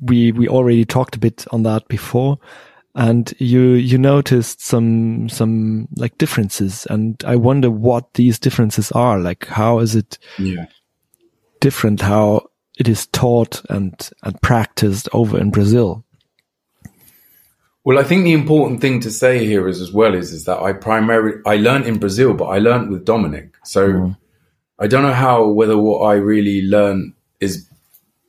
we 0.00 0.32
we 0.32 0.48
already 0.48 0.84
talked 0.84 1.16
a 1.16 1.20
bit 1.20 1.44
on 1.52 1.62
that 1.64 1.88
before. 1.88 2.38
And 2.94 3.32
you 3.38 3.72
you 3.72 3.98
noticed 3.98 4.60
some 4.60 5.28
some 5.28 5.88
like 5.96 6.16
differences. 6.18 6.86
And 6.86 7.22
i 7.26 7.36
wonder 7.36 7.70
what 7.70 8.14
these 8.14 8.38
differences 8.38 8.90
are. 8.92 9.18
Like 9.18 9.46
how 9.46 9.80
is 9.80 9.94
it 9.94 10.18
yeah. 10.38 10.66
different 11.60 12.00
how 12.00 12.48
it 12.78 12.88
is 12.88 13.06
taught 13.08 13.62
and 13.70 14.10
and 14.22 14.40
practiced 14.42 15.08
over 15.12 15.38
in 15.38 15.50
brazil 15.50 16.04
well 17.84 17.98
i 17.98 18.02
think 18.02 18.24
the 18.24 18.32
important 18.32 18.80
thing 18.80 19.00
to 19.00 19.10
say 19.10 19.44
here 19.44 19.68
is 19.68 19.80
as 19.80 19.92
well 19.92 20.14
is 20.14 20.32
is 20.32 20.44
that 20.44 20.60
i 20.60 20.72
primarily 20.72 21.40
i 21.46 21.56
learned 21.56 21.86
in 21.86 21.98
brazil 21.98 22.34
but 22.34 22.46
i 22.46 22.58
learned 22.58 22.90
with 22.90 23.04
dominic 23.04 23.54
so 23.64 23.92
mm. 23.92 24.16
i 24.78 24.86
don't 24.86 25.02
know 25.02 25.12
how 25.12 25.46
whether 25.46 25.78
what 25.78 26.00
i 26.00 26.14
really 26.14 26.62
learned 26.62 27.12
is 27.40 27.68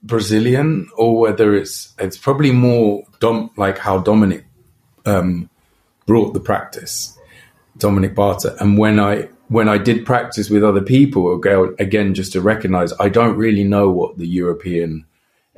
Brazilian 0.06 0.88
or 0.96 1.20
whether 1.20 1.56
it's 1.56 1.94
it's 1.98 2.18
probably 2.18 2.52
more 2.52 3.04
dom- 3.20 3.50
like 3.58 3.80
how 3.80 3.98
Dominic 3.98 4.46
um, 5.06 5.50
brought 6.06 6.34
the 6.34 6.40
practice, 6.40 7.18
Dominic 7.78 8.14
Barter. 8.14 8.56
And 8.60 8.78
when 8.78 9.00
I 9.00 9.30
when 9.48 9.68
I 9.68 9.80
did 9.80 10.06
practice 10.06 10.50
with 10.50 10.64
other 10.64 10.82
people, 10.82 11.42
again, 11.80 12.14
just 12.14 12.34
to 12.34 12.42
recognize, 12.42 12.94
I 13.00 13.10
don't 13.10 13.36
really 13.36 13.64
know 13.64 13.90
what 13.90 14.18
the 14.18 14.28
European 14.28 15.06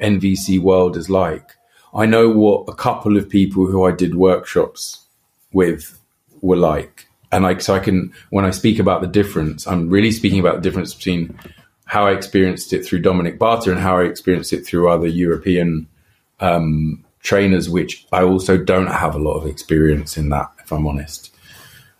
NVC 0.02 0.60
world 0.60 0.96
is 0.96 1.10
like. 1.10 1.52
I 1.98 2.06
know 2.06 2.30
what 2.30 2.70
a 2.70 2.76
couple 2.76 3.18
of 3.18 3.28
people 3.28 3.66
who 3.66 3.84
I 3.84 3.92
did 3.92 4.16
workshops 4.16 5.04
with 5.52 6.00
were 6.42 6.56
like. 6.56 7.08
And 7.32 7.46
I, 7.46 7.58
so 7.58 7.74
I 7.74 7.80
can, 7.80 8.14
when 8.30 8.46
I 8.46 8.52
speak 8.52 8.80
about 8.80 9.02
the 9.02 9.08
difference, 9.08 9.68
I'm 9.68 9.90
really 9.90 10.12
speaking 10.12 10.40
about 10.40 10.56
the 10.56 10.62
difference 10.62 10.94
between 10.94 11.38
how 11.86 12.06
I 12.06 12.12
experienced 12.12 12.72
it 12.72 12.86
through 12.86 13.00
Dominic 13.00 13.40
Barter 13.40 13.72
and 13.72 13.82
how 13.82 13.98
I 13.98 14.04
experienced 14.04 14.54
it 14.54 14.66
through 14.66 14.90
other 14.90 15.08
European 15.08 15.88
um, 16.40 17.04
trainers, 17.22 17.70
which 17.70 18.06
I 18.12 18.22
also 18.22 18.58
don't 18.58 18.88
have 18.88 19.16
a 19.16 19.20
lot 19.20 19.34
of 19.34 19.48
experience 19.48 20.18
in 20.18 20.30
that, 20.30 20.52
if 20.64 20.72
I'm 20.72 20.86
honest. 20.86 21.34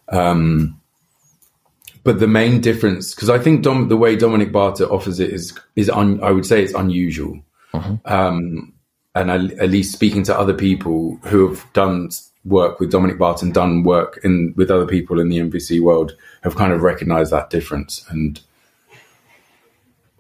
Um, 0.10 0.80
but 2.04 2.20
the 2.20 2.28
main 2.28 2.62
difference, 2.62 3.14
because 3.14 3.30
I 3.30 3.40
think 3.40 3.64
Dom, 3.64 3.90
the 3.90 3.98
way 3.98 4.16
Dominic 4.16 4.52
Barter 4.52 4.86
offers 4.86 5.20
it 5.20 5.32
is 5.32 5.58
is 5.76 5.90
un, 5.90 6.24
I 6.24 6.32
would 6.32 6.46
say 6.46 6.64
it's 6.64 6.74
unusual. 6.74 7.42
Uh-huh. 7.74 7.98
Um, 8.06 8.74
and 9.20 9.52
at 9.60 9.70
least 9.70 9.94
speaking 9.94 10.24
to 10.24 10.38
other 10.38 10.54
people 10.54 11.20
who 11.24 11.48
have 11.48 11.66
done 11.74 12.10
work 12.46 12.80
with 12.80 12.92
Dominic 12.92 13.18
Barter, 13.18 13.50
done 13.52 13.84
work 13.84 14.20
in 14.24 14.54
with 14.56 14.72
other 14.72 14.86
people 14.86 15.20
in 15.20 15.30
the 15.30 15.40
NVC 15.40 15.82
world 15.82 16.16
have 16.44 16.56
kind 16.56 16.72
of 16.72 16.82
recognized 16.82 17.32
that 17.32 17.50
difference 17.50 18.06
and 18.10 18.40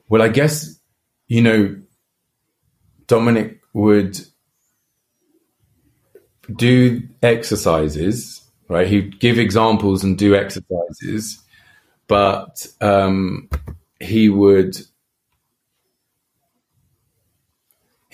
well, 0.09 0.21
I 0.21 0.29
guess, 0.29 0.79
you 1.27 1.41
know, 1.41 1.75
Dominic 3.07 3.59
would 3.73 4.19
do 6.55 7.01
exercises, 7.21 8.41
right? 8.69 8.87
He'd 8.87 9.19
give 9.19 9.37
examples 9.37 10.03
and 10.03 10.17
do 10.17 10.35
exercises, 10.35 11.41
but 12.07 12.67
um, 12.79 13.49
he 13.99 14.29
would 14.29 14.77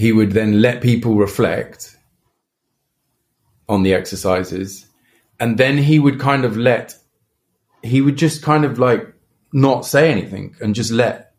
he 0.04 0.12
would 0.12 0.34
then 0.34 0.62
let 0.62 0.82
people 0.82 1.16
reflect 1.16 1.96
on 3.70 3.84
the 3.84 3.94
exercises, 3.94 4.86
and 5.40 5.58
then 5.58 5.78
he 5.78 5.98
would 5.98 6.20
kind 6.20 6.44
of 6.44 6.58
let 6.58 6.94
he 7.82 8.02
would 8.02 8.18
just 8.18 8.44
kind 8.44 8.66
of 8.66 8.78
like 8.78 9.14
not 9.54 9.86
say 9.86 10.12
anything 10.12 10.58
and 10.60 10.76
just 10.76 10.92
let 10.92 11.34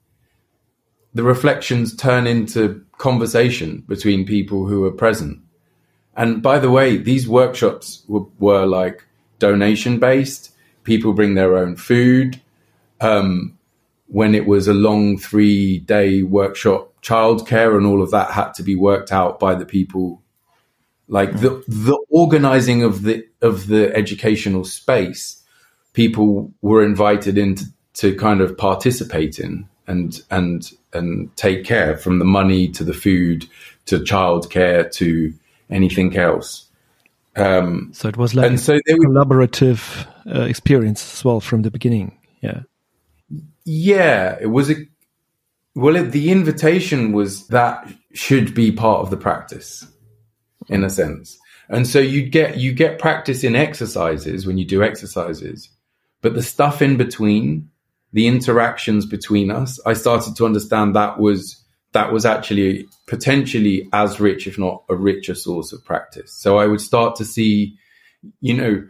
the 1.13 1.23
reflections 1.23 1.95
turn 1.95 2.27
into 2.27 2.83
conversation 2.97 3.85
between 3.87 4.25
people 4.25 4.67
who 4.67 4.85
are 4.85 4.99
present. 5.05 5.41
And 6.17 6.43
by 6.43 6.59
the 6.59 6.71
way, 6.71 6.97
these 6.97 7.29
workshops 7.29 8.03
were, 8.09 8.25
were 8.39 8.65
like 8.65 9.05
donation 9.41 9.99
based. 9.99 10.55
People 10.85 11.13
bring 11.13 11.35
their 11.35 11.59
own 11.59 11.77
food. 11.77 12.41
Um, 13.03 13.59
when 14.07 14.35
it 14.35 14.47
was 14.47 14.69
a 14.69 14.75
long 14.75 15.19
three 15.19 15.81
day 15.81 16.23
workshop, 16.23 16.93
childcare 17.03 17.77
and 17.77 17.87
all 17.87 18.03
of 18.03 18.11
that 18.11 18.31
had 18.31 18.53
to 18.55 18.63
be 18.63 18.77
worked 18.77 19.13
out 19.13 19.39
by 19.39 19.55
the 19.55 19.67
people. 19.67 20.23
Like 21.09 21.33
the 21.41 21.63
the 21.69 21.99
organizing 22.09 22.83
of 22.83 23.03
the 23.03 23.27
of 23.43 23.67
the 23.67 23.95
educational 23.95 24.65
space, 24.65 25.43
people 25.93 26.53
were 26.63 26.83
invited 26.83 27.37
in 27.37 27.57
to, 27.57 27.65
to 27.95 28.15
kind 28.17 28.41
of 28.41 28.57
participate 28.57 29.39
in 29.39 29.69
and 29.87 30.23
and 30.31 30.73
and 30.93 31.35
take 31.37 31.65
care 31.65 31.97
from 31.97 32.19
the 32.19 32.25
money 32.25 32.69
to 32.69 32.85
the 32.85 32.95
food 32.95 33.47
to 33.87 33.99
childcare 33.99 34.91
to 34.93 35.35
anything 35.71 36.17
else. 36.17 36.69
Um, 37.37 37.91
so 37.93 38.09
it 38.09 38.17
was 38.17 38.35
like 38.35 38.47
and 38.47 38.61
so 38.61 38.75
a 38.75 38.93
collaborative 38.93 40.07
uh, 40.27 40.43
experience 40.43 41.15
as 41.15 41.25
well 41.25 41.41
from 41.41 41.63
the 41.63 41.71
beginning. 41.71 42.19
Yeah, 42.41 42.63
yeah, 43.65 44.37
it 44.41 44.47
was 44.47 44.71
a 44.71 44.75
well. 45.75 45.97
It, 45.97 46.13
the 46.13 46.31
invitation 46.31 47.13
was 47.13 47.49
that 47.49 47.89
should 48.13 48.55
be 48.55 48.73
part 48.73 49.01
of 49.01 49.11
the 49.11 49.17
practice, 49.17 49.87
in 50.69 50.85
a 50.85 50.91
sense. 50.91 51.39
And 51.69 51.87
so 51.87 51.99
you 51.99 52.29
get 52.29 52.59
you 52.59 52.73
get 52.73 52.99
practice 52.99 53.43
in 53.43 53.57
exercises 53.57 54.47
when 54.47 54.59
you 54.59 54.65
do 54.65 54.83
exercises, 54.83 55.71
but 56.21 56.35
the 56.35 56.43
stuff 56.43 56.83
in 56.83 56.97
between 56.97 57.71
the 58.13 58.29
interactions 58.29 59.07
between 59.07 59.51
us, 59.51 59.81
I 59.85 59.95
started 59.95 60.37
to 60.37 60.47
understand 60.47 60.95
that 60.95 61.19
was 61.19 61.65
that 61.93 62.13
was 62.13 62.27
actually 62.27 62.87
potentially 63.07 63.89
as 63.93 64.21
rich, 64.21 64.47
if 64.47 64.59
not 64.59 64.85
a 64.89 64.95
richer 64.95 65.35
source 65.35 65.73
of 65.73 65.85
practice. 65.85 66.33
So 66.33 66.59
I 66.59 66.67
would 66.67 66.81
start 66.81 67.17
to 67.17 67.25
see, 67.25 67.77
you 68.41 68.55
know, 68.55 68.87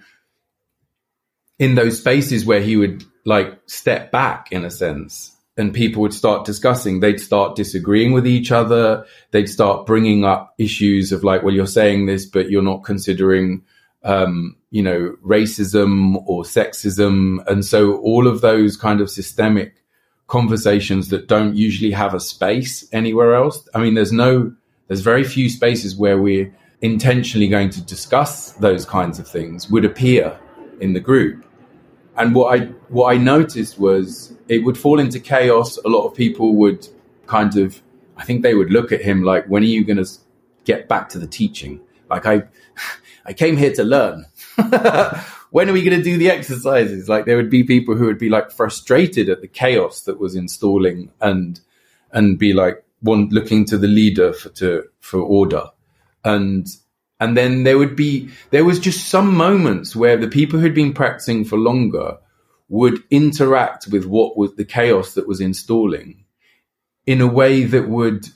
in 1.59 1.75
those 1.75 1.99
spaces 1.99 2.45
where 2.45 2.61
he 2.61 2.77
would 2.77 3.05
like 3.25 3.59
step 3.67 4.11
back 4.13 4.49
in 4.53 4.65
a 4.65 4.71
sense 4.71 5.35
and 5.57 5.73
people 5.73 6.03
would 6.03 6.15
start 6.15 6.45
discussing, 6.45 7.01
they'd 7.01 7.21
start 7.21 7.55
disagreeing 7.55 8.13
with 8.13 8.27
each 8.27 8.51
other. 8.51 9.05
They'd 9.31 9.49
start 9.49 9.87
bringing 9.87 10.25
up 10.25 10.55
issues 10.59 11.13
of 11.13 11.23
like, 11.23 11.43
well, 11.43 11.55
you're 11.55 11.67
saying 11.67 12.07
this, 12.07 12.27
but 12.27 12.51
you're 12.51 12.63
not 12.63 12.83
considering, 12.83 13.63
um, 14.03 14.57
you 14.71 14.83
know, 14.83 15.17
racism 15.25 16.23
or 16.27 16.43
sexism. 16.43 17.47
And 17.47 17.65
so 17.65 17.99
all 17.99 18.27
of 18.27 18.41
those 18.41 18.77
kind 18.77 19.01
of 19.01 19.09
systemic 19.09 19.85
conversations 20.27 21.09
that 21.11 21.29
don't 21.29 21.55
usually 21.55 21.93
have 21.93 22.15
a 22.15 22.21
space 22.21 22.89
anywhere 22.93 23.35
else. 23.35 23.69
I 23.75 23.81
mean, 23.81 23.95
there's 23.95 24.13
no, 24.13 24.53
there's 24.89 25.03
very 25.03 25.23
few 25.23 25.49
spaces 25.49 25.95
where 25.95 26.21
we're 26.21 26.53
intentionally 26.81 27.47
going 27.47 27.71
to 27.71 27.81
discuss 27.81 28.53
those 28.55 28.85
kinds 28.85 29.21
of 29.21 29.29
things 29.29 29.71
would 29.71 29.85
appear 29.85 30.37
in 30.81 30.95
the 30.95 31.01
group 31.01 31.45
and 32.17 32.35
what 32.35 32.59
I 32.59 32.67
what 32.89 33.15
I 33.15 33.19
noticed 33.19 33.79
was 33.79 34.35
it 34.49 34.59
would 34.59 34.79
fall 34.79 35.01
into 35.01 35.19
chaos. 35.19 35.79
A 35.79 35.89
lot 35.89 36.07
of 36.07 36.15
people 36.15 36.55
would 36.55 36.87
kind 37.27 37.57
of, 37.57 37.83
I 38.17 38.25
think 38.25 38.43
they 38.43 38.55
would 38.55 38.71
look 38.71 38.93
at 38.93 39.03
him 39.03 39.23
like, 39.23 39.47
"When 39.47 39.63
are 39.63 39.67
you 39.67 39.85
going 39.85 40.03
to 40.03 40.11
get 40.65 40.89
back 40.89 41.09
to 41.11 41.19
the 41.19 41.27
teaching?" 41.27 41.81
Like 42.09 42.27
I, 42.27 42.45
I 43.27 43.33
came 43.33 43.57
here 43.57 43.73
to 43.73 43.85
learn. 43.85 44.27
when 45.51 45.69
are 45.69 45.73
we 45.73 45.83
going 45.83 45.97
to 45.97 46.03
do 46.03 46.19
the 46.19 46.31
exercises? 46.31 47.09
Like 47.09 47.25
there 47.25 47.37
would 47.37 47.51
be 47.51 47.65
people 47.65 47.97
who 47.97 48.07
would 48.07 48.19
be 48.19 48.29
like 48.29 48.51
frustrated 48.51 49.29
at 49.29 49.41
the 49.41 49.49
chaos 49.49 50.03
that 50.03 50.21
was 50.21 50.35
installing 50.35 51.11
and 51.21 51.61
and 52.13 52.39
be 52.39 52.53
like 52.53 52.85
one 53.01 53.29
looking 53.31 53.65
to 53.67 53.77
the 53.77 53.89
leader 53.89 54.33
for 54.33 54.49
to 54.51 54.85
for 55.01 55.21
order 55.21 55.65
and 56.25 56.69
and 57.25 57.37
then 57.39 57.65
there 57.65 57.79
would 57.79 57.97
be, 57.97 58.29
there 58.51 58.67
was 58.67 58.79
just 58.79 59.09
some 59.09 59.35
moments 59.35 59.97
where 59.97 60.19
the 60.19 60.29
people 60.29 60.61
who'd 60.61 60.75
been 60.75 60.93
practicing 60.93 61.43
for 61.43 61.57
longer 61.57 62.19
would 62.69 63.03
interact 63.11 63.87
with 63.89 64.05
what 64.05 64.37
was 64.37 64.55
the 64.57 64.65
chaos 64.65 65.15
that 65.15 65.27
was 65.27 65.41
installing 65.41 66.27
in 67.07 67.23
a 67.23 67.27
way 67.27 67.65
that 67.65 67.89
would 67.89 68.29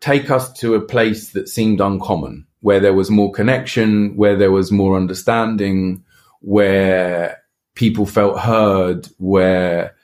take 0.00 0.28
us 0.28 0.52
to 0.54 0.74
a 0.74 0.80
place 0.80 1.30
that 1.30 1.48
seemed 1.48 1.80
uncommon, 1.80 2.46
where 2.62 2.80
there 2.80 2.94
was 2.94 3.10
more 3.10 3.30
connection, 3.30 4.16
where 4.16 4.36
there 4.36 4.50
was 4.50 4.72
more 4.72 4.96
understanding, 4.96 6.04
where 6.40 7.38
people 7.76 8.06
felt 8.06 8.40
heard, 8.40 9.08
where 9.18 9.94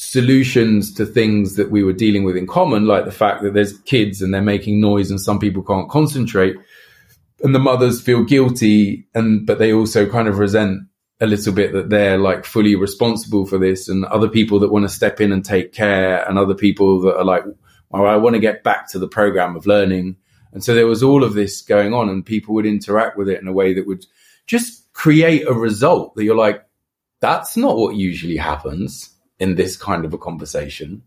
solutions 0.00 0.94
to 0.94 1.04
things 1.04 1.56
that 1.56 1.70
we 1.70 1.84
were 1.84 1.92
dealing 1.92 2.24
with 2.24 2.34
in 2.34 2.46
common, 2.46 2.86
like 2.86 3.04
the 3.04 3.12
fact 3.12 3.42
that 3.42 3.52
there's 3.52 3.78
kids 3.80 4.22
and 4.22 4.32
they're 4.32 4.40
making 4.40 4.80
noise 4.80 5.10
and 5.10 5.20
some 5.20 5.38
people 5.38 5.62
can't 5.62 5.90
concentrate 5.90 6.56
and 7.42 7.54
the 7.54 7.58
mothers 7.58 8.00
feel 8.00 8.24
guilty 8.24 9.06
and 9.14 9.46
but 9.46 9.58
they 9.58 9.74
also 9.74 10.08
kind 10.08 10.26
of 10.26 10.38
resent 10.38 10.80
a 11.20 11.26
little 11.26 11.52
bit 11.52 11.74
that 11.74 11.90
they're 11.90 12.16
like 12.16 12.46
fully 12.46 12.74
responsible 12.74 13.44
for 13.44 13.58
this 13.58 13.90
and 13.90 14.06
other 14.06 14.28
people 14.28 14.58
that 14.58 14.72
want 14.72 14.84
to 14.84 14.88
step 14.88 15.20
in 15.20 15.32
and 15.32 15.44
take 15.44 15.74
care 15.74 16.26
and 16.26 16.38
other 16.38 16.54
people 16.54 17.02
that 17.02 17.16
are 17.18 17.24
like 17.24 17.44
well, 17.90 18.06
I 18.06 18.16
want 18.16 18.34
to 18.34 18.40
get 18.40 18.64
back 18.64 18.88
to 18.92 19.00
the 19.00 19.08
program 19.08 19.54
of 19.54 19.66
learning. 19.66 20.16
And 20.52 20.64
so 20.64 20.74
there 20.74 20.86
was 20.86 21.02
all 21.02 21.24
of 21.24 21.34
this 21.34 21.60
going 21.60 21.92
on 21.92 22.08
and 22.08 22.24
people 22.24 22.54
would 22.54 22.64
interact 22.64 23.18
with 23.18 23.28
it 23.28 23.40
in 23.40 23.48
a 23.48 23.52
way 23.52 23.74
that 23.74 23.86
would 23.86 24.06
just 24.46 24.90
create 24.92 25.46
a 25.46 25.52
result 25.52 26.14
that 26.14 26.24
you're 26.24 26.36
like, 26.36 26.64
that's 27.20 27.56
not 27.56 27.76
what 27.76 27.96
usually 27.96 28.36
happens 28.36 29.10
in 29.40 29.56
this 29.56 29.76
kind 29.76 30.04
of 30.04 30.14
a 30.14 30.18
conversation. 30.18 31.02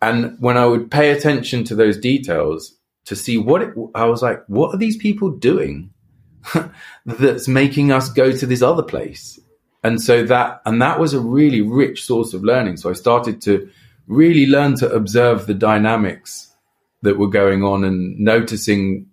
And 0.00 0.36
when 0.40 0.56
I 0.56 0.66
would 0.66 0.90
pay 0.90 1.10
attention 1.10 1.64
to 1.64 1.74
those 1.74 1.98
details 1.98 2.74
to 3.04 3.14
see 3.14 3.38
what 3.38 3.62
it, 3.62 3.74
I 3.94 4.06
was 4.06 4.22
like, 4.22 4.42
what 4.46 4.74
are 4.74 4.78
these 4.78 4.96
people 4.96 5.30
doing 5.30 5.90
that's 7.06 7.46
making 7.46 7.92
us 7.92 8.08
go 8.08 8.32
to 8.32 8.46
this 8.46 8.62
other 8.62 8.82
place? 8.82 9.38
And 9.84 10.00
so 10.02 10.24
that, 10.24 10.62
and 10.64 10.82
that 10.82 10.98
was 10.98 11.14
a 11.14 11.20
really 11.20 11.60
rich 11.60 12.04
source 12.04 12.34
of 12.34 12.42
learning. 12.42 12.78
So 12.78 12.90
I 12.90 12.94
started 12.94 13.40
to 13.42 13.70
really 14.06 14.46
learn 14.46 14.76
to 14.76 14.90
observe 14.90 15.46
the 15.46 15.54
dynamics 15.54 16.52
that 17.02 17.18
were 17.18 17.28
going 17.28 17.62
on 17.62 17.84
and 17.84 18.18
noticing 18.18 19.06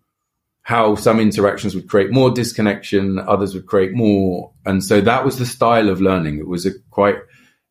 how 0.63 0.95
some 0.95 1.19
interactions 1.19 1.75
would 1.75 1.87
create 1.87 2.11
more 2.11 2.31
disconnection, 2.31 3.19
others 3.19 3.53
would 3.53 3.67
create 3.67 3.93
more. 3.93 4.51
And 4.65 4.83
so 4.83 4.99
that 5.01 5.23
was 5.23 5.37
the 5.37 5.45
style 5.45 5.89
of 5.89 6.01
learning. 6.01 6.39
It 6.39 6.47
was 6.47 6.65
a 6.65 6.71
quite 6.89 7.17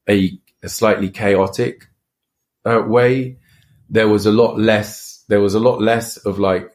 a 0.08 0.38
a 0.64 0.68
slightly 0.68 1.10
chaotic 1.10 1.86
uh, 2.64 2.82
way, 2.86 3.36
there 3.90 4.08
was 4.08 4.26
a 4.26 4.32
lot 4.32 4.58
less. 4.58 5.24
There 5.28 5.40
was 5.40 5.54
a 5.54 5.60
lot 5.60 5.80
less 5.80 6.16
of 6.16 6.38
like 6.38 6.70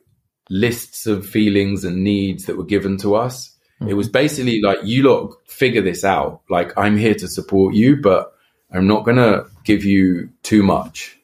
lists 0.49 1.05
of 1.05 1.25
feelings 1.25 1.83
and 1.83 2.03
needs 2.03 2.45
that 2.45 2.57
were 2.57 2.65
given 2.65 2.97
to 2.97 3.15
us. 3.15 3.55
Mm-hmm. 3.81 3.89
It 3.89 3.93
was 3.95 4.09
basically 4.09 4.61
like 4.61 4.79
you 4.83 5.03
lot 5.03 5.33
figure 5.47 5.81
this 5.81 6.03
out. 6.03 6.41
Like 6.49 6.77
I'm 6.77 6.97
here 6.97 7.15
to 7.15 7.27
support 7.27 7.73
you, 7.73 7.97
but 8.01 8.33
I'm 8.71 8.87
not 8.87 9.03
going 9.05 9.17
to 9.17 9.47
give 9.63 9.83
you 9.83 10.29
too 10.43 10.63
much. 10.63 11.17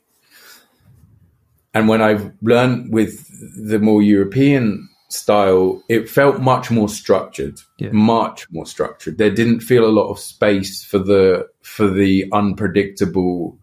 And 1.74 1.88
when 1.88 2.02
I've 2.02 2.32
learned 2.42 2.94
with 2.94 3.28
the 3.70 3.80
more 3.80 4.02
European 4.02 4.90
style, 5.10 5.82
it 5.90 6.10
felt 6.10 6.42
much 6.42 6.72
more 6.72 6.90
structured, 6.90 7.60
yeah. 7.78 7.90
much 7.92 8.50
more 8.52 8.66
structured. 8.66 9.18
There 9.18 9.30
didn't 9.30 9.62
feel 9.62 9.86
a 9.86 9.92
lot 9.92 10.10
of 10.10 10.20
space 10.20 10.84
for 10.84 11.00
the 11.00 11.48
for 11.62 11.88
the 11.88 12.26
unpredictable 12.32 13.58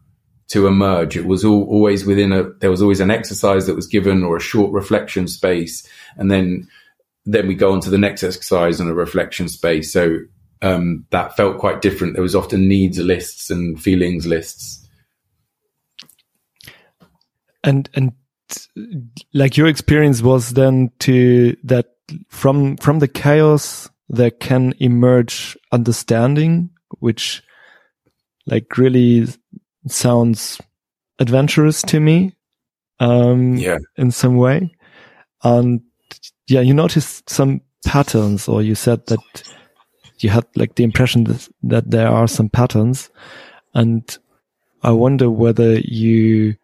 to 0.48 0.66
emerge. 0.66 1.16
It 1.16 1.26
was 1.26 1.44
all, 1.44 1.64
always 1.64 2.04
within 2.04 2.32
a. 2.32 2.44
There 2.60 2.70
was 2.70 2.82
always 2.82 3.00
an 3.00 3.10
exercise 3.10 3.66
that 3.66 3.76
was 3.76 3.86
given 3.86 4.22
or 4.22 4.36
a 4.36 4.40
short 4.40 4.72
reflection 4.72 5.28
space, 5.28 5.86
and 6.16 6.30
then 6.30 6.68
then 7.24 7.46
we 7.46 7.54
go 7.54 7.72
on 7.72 7.80
to 7.80 7.90
the 7.90 7.98
next 7.98 8.22
exercise 8.22 8.80
and 8.80 8.90
a 8.90 8.94
reflection 8.94 9.48
space. 9.48 9.92
So 9.92 10.18
um, 10.60 11.06
that 11.10 11.36
felt 11.36 11.58
quite 11.58 11.82
different. 11.82 12.14
There 12.14 12.22
was 12.22 12.34
often 12.34 12.68
needs 12.68 12.98
lists 12.98 13.50
and 13.50 13.80
feelings 13.80 14.26
lists. 14.26 14.88
And 17.64 17.88
and 17.94 18.12
like 19.32 19.56
your 19.56 19.66
experience 19.66 20.22
was 20.22 20.50
then 20.50 20.90
to 21.00 21.56
that 21.64 21.86
from 22.28 22.76
from 22.76 22.98
the 22.98 23.08
chaos 23.08 23.88
there 24.08 24.30
can 24.30 24.74
emerge 24.78 25.56
understanding 25.72 26.70
which 26.98 27.42
like 28.46 28.76
really 28.76 29.26
sounds 29.86 30.60
adventurous 31.18 31.82
to 31.82 32.00
me 32.00 32.34
um 33.00 33.56
yeah. 33.56 33.78
in 33.96 34.10
some 34.10 34.36
way. 34.36 34.74
And 35.42 35.80
yeah 36.48 36.60
you 36.60 36.74
noticed 36.74 37.28
some 37.30 37.62
patterns 37.84 38.48
or 38.48 38.62
you 38.62 38.74
said 38.74 39.06
that 39.06 39.42
you 40.18 40.30
had 40.30 40.44
like 40.54 40.76
the 40.76 40.84
impression 40.84 41.24
that, 41.24 41.48
that 41.62 41.90
there 41.90 42.08
are 42.08 42.28
some 42.28 42.48
patterns. 42.48 43.10
And 43.74 44.18
i 44.82 44.90
wonder 44.90 45.30
whether 45.30 45.78
you 45.78 46.56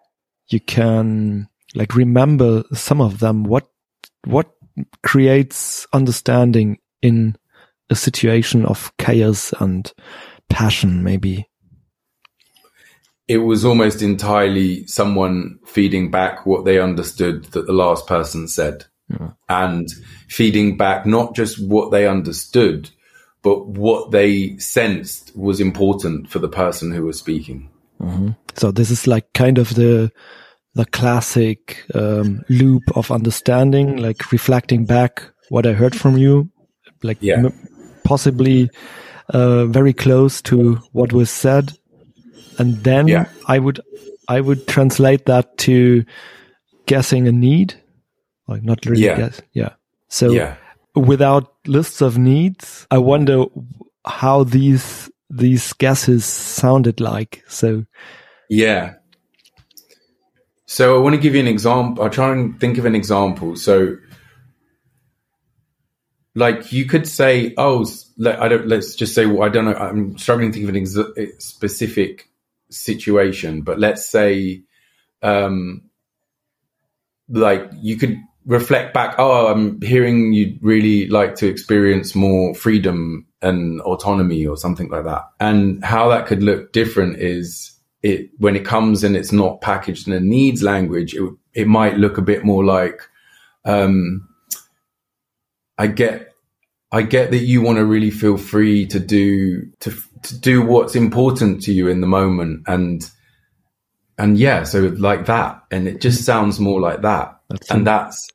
you 0.48 0.60
can 0.60 1.48
like 1.74 1.94
remember 1.94 2.64
some 2.72 3.00
of 3.00 3.18
them 3.18 3.44
what 3.44 3.66
what 4.24 4.50
creates 5.02 5.86
understanding 5.92 6.78
in 7.02 7.36
a 7.90 7.94
situation 7.94 8.64
of 8.66 8.92
chaos 8.98 9.52
and 9.60 9.92
passion 10.48 11.02
maybe 11.02 11.48
it 13.26 13.38
was 13.38 13.64
almost 13.64 14.00
entirely 14.00 14.86
someone 14.86 15.58
feeding 15.66 16.10
back 16.10 16.46
what 16.46 16.64
they 16.64 16.80
understood 16.80 17.44
that 17.46 17.66
the 17.66 17.72
last 17.72 18.06
person 18.06 18.48
said 18.48 18.86
yeah. 19.10 19.30
and 19.48 19.88
feeding 20.28 20.76
back 20.76 21.06
not 21.06 21.34
just 21.34 21.62
what 21.68 21.90
they 21.90 22.06
understood 22.06 22.90
but 23.42 23.66
what 23.66 24.10
they 24.10 24.56
sensed 24.58 25.36
was 25.36 25.60
important 25.60 26.28
for 26.28 26.38
the 26.38 26.48
person 26.48 26.90
who 26.90 27.04
was 27.04 27.18
speaking 27.18 27.68
mm-hmm. 28.00 28.30
so 28.54 28.70
this 28.70 28.90
is 28.90 29.06
like 29.06 29.32
kind 29.34 29.58
of 29.58 29.74
the 29.74 30.10
the 30.78 30.86
classic 30.86 31.84
um, 31.92 32.44
loop 32.48 32.84
of 32.96 33.10
understanding, 33.10 33.96
like 33.96 34.30
reflecting 34.30 34.84
back 34.84 35.24
what 35.48 35.66
I 35.66 35.72
heard 35.72 35.92
from 35.92 36.16
you, 36.16 36.48
like 37.02 37.18
yeah. 37.20 37.48
possibly 38.04 38.70
uh, 39.30 39.66
very 39.66 39.92
close 39.92 40.40
to 40.42 40.76
what 40.92 41.12
was 41.12 41.30
said, 41.30 41.72
and 42.58 42.76
then 42.84 43.08
yeah. 43.08 43.26
I 43.48 43.58
would 43.58 43.80
I 44.28 44.40
would 44.40 44.68
translate 44.68 45.26
that 45.26 45.58
to 45.66 46.04
guessing 46.86 47.26
a 47.26 47.32
need, 47.32 47.74
like 48.46 48.62
not 48.62 48.86
really 48.86 49.02
yeah. 49.02 49.16
guess, 49.16 49.42
yeah. 49.54 49.72
So 50.06 50.54
without 50.94 51.54
lists 51.66 52.00
of 52.00 52.18
needs, 52.18 52.86
I 52.92 52.98
wonder 52.98 53.46
how 54.06 54.44
these 54.44 55.10
these 55.28 55.72
guesses 55.72 56.24
sounded 56.24 57.00
like. 57.00 57.42
So 57.48 57.84
yeah, 58.48 58.94
so 60.70 60.94
I 60.94 60.98
want 60.98 61.14
to 61.14 61.20
give 61.20 61.34
you 61.34 61.40
an 61.40 61.48
example. 61.48 62.04
I'll 62.04 62.10
try 62.10 62.30
and 62.30 62.60
think 62.60 62.76
of 62.76 62.84
an 62.84 62.94
example. 62.94 63.56
So, 63.56 63.96
like 66.34 66.74
you 66.74 66.84
could 66.84 67.08
say, 67.08 67.54
"Oh, 67.56 67.86
let, 68.18 68.38
I 68.38 68.48
don't." 68.48 68.68
Let's 68.68 68.94
just 68.94 69.14
say, 69.14 69.24
well, 69.24 69.44
I 69.44 69.48
don't 69.48 69.64
know. 69.64 69.72
I'm 69.72 70.18
struggling 70.18 70.52
to 70.52 70.58
think 70.58 70.68
of 70.68 70.76
an 70.76 71.16
ex- 71.16 71.42
specific 71.42 72.28
situation, 72.68 73.62
but 73.62 73.78
let's 73.78 74.04
say 74.04 74.60
um, 75.22 75.84
like 77.30 77.70
you 77.80 77.96
could 77.96 78.18
reflect 78.44 78.92
back. 78.92 79.14
Oh, 79.16 79.46
I'm 79.46 79.80
hearing 79.80 80.34
you'd 80.34 80.62
really 80.62 81.08
like 81.08 81.34
to 81.36 81.48
experience 81.48 82.14
more 82.14 82.54
freedom 82.54 83.26
and 83.40 83.80
autonomy 83.80 84.46
or 84.46 84.58
something 84.58 84.90
like 84.90 85.04
that. 85.04 85.22
And 85.40 85.82
how 85.82 86.10
that 86.10 86.26
could 86.26 86.42
look 86.42 86.74
different 86.74 87.20
is 87.20 87.77
it 88.02 88.30
when 88.38 88.56
it 88.56 88.64
comes 88.64 89.04
and 89.04 89.16
it's 89.16 89.32
not 89.32 89.60
packaged 89.60 90.06
in 90.06 90.14
a 90.14 90.20
needs 90.20 90.62
language. 90.62 91.14
It 91.14 91.32
it 91.54 91.66
might 91.66 91.96
look 91.96 92.18
a 92.18 92.22
bit 92.22 92.44
more 92.44 92.64
like. 92.64 93.02
Um, 93.64 94.28
I 95.76 95.86
get 95.86 96.32
I 96.90 97.02
get 97.02 97.30
that 97.30 97.38
you 97.38 97.60
want 97.60 97.78
to 97.78 97.84
really 97.84 98.10
feel 98.10 98.36
free 98.36 98.86
to 98.86 98.98
do 98.98 99.66
to 99.80 99.92
to 100.22 100.38
do 100.38 100.62
what's 100.62 100.94
important 100.94 101.62
to 101.62 101.72
you 101.72 101.88
in 101.88 102.00
the 102.00 102.06
moment 102.06 102.64
and 102.66 103.08
and 104.16 104.38
yeah 104.38 104.64
so 104.64 104.80
like 104.98 105.26
that 105.26 105.62
and 105.70 105.86
it 105.86 106.00
just 106.00 106.24
sounds 106.24 106.58
more 106.58 106.80
like 106.80 107.02
that 107.02 107.38
that's 107.48 107.70
and 107.70 107.86
that's 107.86 108.28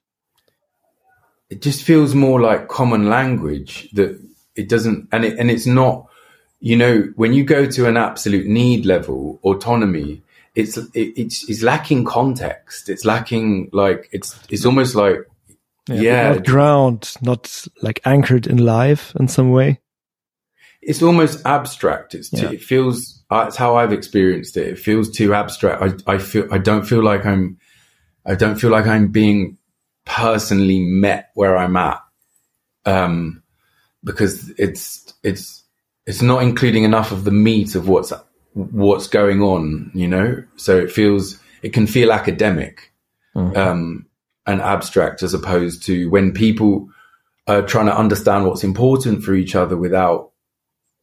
it 1.50 1.62
just 1.62 1.84
feels 1.84 2.16
more 2.16 2.40
like 2.40 2.68
common 2.68 3.10
language 3.10 3.90
that 3.94 4.20
it 4.56 4.70
doesn't 4.70 5.10
and 5.12 5.26
it 5.26 5.38
and 5.38 5.52
it's 5.52 5.68
not 5.68 6.08
you 6.64 6.76
know 6.78 7.12
when 7.16 7.34
you 7.34 7.44
go 7.44 7.66
to 7.66 7.88
an 7.88 7.98
absolute 7.98 8.48
need 8.48 8.86
level 8.86 9.40
autonomy 9.44 10.22
it's 10.56 10.78
it, 10.78 10.90
it's, 10.94 11.50
it's 11.50 11.62
lacking 11.62 12.06
context 12.06 12.90
it's 12.90 13.06
lacking 13.06 13.70
like 13.74 14.10
it's 14.12 14.40
it's 14.50 14.66
almost 14.66 14.96
like 14.96 15.18
yeah, 15.88 16.02
yeah. 16.02 16.34
Not 16.34 16.46
ground, 16.46 17.14
not 17.22 17.66
like 17.82 18.02
anchored 18.06 18.48
in 18.48 18.58
life 18.58 19.14
in 19.20 19.28
some 19.28 19.52
way. 19.52 19.80
It's 20.82 21.02
almost 21.02 21.46
abstract. 21.46 22.14
It's 22.14 22.30
too, 22.30 22.44
yeah. 22.44 22.52
it 22.52 22.62
feels. 22.62 23.24
That's 23.30 23.56
how 23.56 23.76
I've 23.76 23.94
experienced 23.94 24.58
it. 24.58 24.68
It 24.68 24.80
feels 24.80 25.10
too 25.10 25.34
abstract. 25.34 26.04
I, 26.08 26.14
I 26.14 26.18
feel. 26.18 26.48
I 26.52 26.58
don't 26.58 26.86
feel 26.86 27.04
like 27.04 27.26
I'm. 27.26 27.58
I 28.26 28.36
don't 28.36 28.56
feel 28.56 28.70
like 28.70 28.88
I'm 28.88 29.10
being 29.10 29.58
personally 30.06 30.80
met 30.80 31.30
where 31.34 31.58
I'm 31.58 31.76
at. 31.76 32.02
Um, 32.86 33.44
because 34.04 34.50
it's 34.58 35.14
it's 35.24 35.63
it's 36.06 36.22
not 36.22 36.44
including 36.44 36.84
enough 36.84 37.12
of 37.12 37.24
the 37.24 37.32
meat 37.32 37.76
of 37.76 37.88
what's 37.88 38.14
what's 38.54 39.08
going 39.08 39.42
on. 39.42 39.92
You 39.94 40.08
know, 40.08 40.44
so 40.56 40.78
it 40.78 40.92
feels 40.92 41.40
it 41.62 41.74
can 41.74 41.88
feel 41.88 42.12
academic. 42.12 42.92
Mm-hmm. 43.36 43.58
Um, 43.58 44.06
and 44.46 44.62
abstract 44.62 45.24
as 45.24 45.34
opposed 45.34 45.84
to 45.84 46.10
when 46.10 46.34
people 46.34 46.90
are 47.48 47.62
trying 47.62 47.86
to 47.86 47.98
understand 47.98 48.46
what's 48.46 48.64
important 48.64 49.24
for 49.24 49.34
each 49.34 49.56
other 49.56 49.78
without 49.78 50.32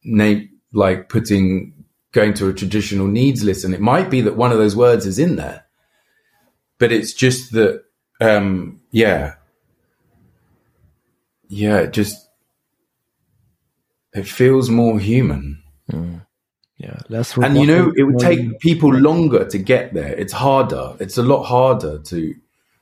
name 0.03 0.49
like 0.73 1.09
putting 1.09 1.73
going 2.11 2.33
to 2.33 2.49
a 2.49 2.53
traditional 2.53 3.07
needs 3.07 3.43
list 3.43 3.63
and 3.63 3.73
it 3.73 3.81
might 3.81 4.09
be 4.09 4.21
that 4.21 4.35
one 4.35 4.51
of 4.51 4.57
those 4.57 4.75
words 4.75 5.05
is 5.05 5.19
in 5.19 5.35
there 5.35 5.65
but 6.77 6.91
it's 6.91 7.13
just 7.13 7.51
that 7.51 7.83
um 8.19 8.81
yeah 8.91 9.35
yeah 11.47 11.85
just 11.85 12.29
it 14.13 14.27
feels 14.27 14.69
more 14.69 14.99
human. 14.99 15.61
Mm. 15.91 16.25
yeah 16.77 16.99
less 17.09 17.35
and 17.35 17.57
you 17.57 17.65
know 17.65 17.91
it 17.97 18.03
would 18.03 18.19
take 18.19 18.59
people 18.59 18.93
longer 18.93 19.45
to 19.45 19.57
get 19.57 19.93
there. 19.93 20.13
It's 20.15 20.33
harder. 20.33 20.95
It's 20.99 21.17
a 21.17 21.23
lot 21.23 21.43
harder 21.43 21.99
to 21.99 22.35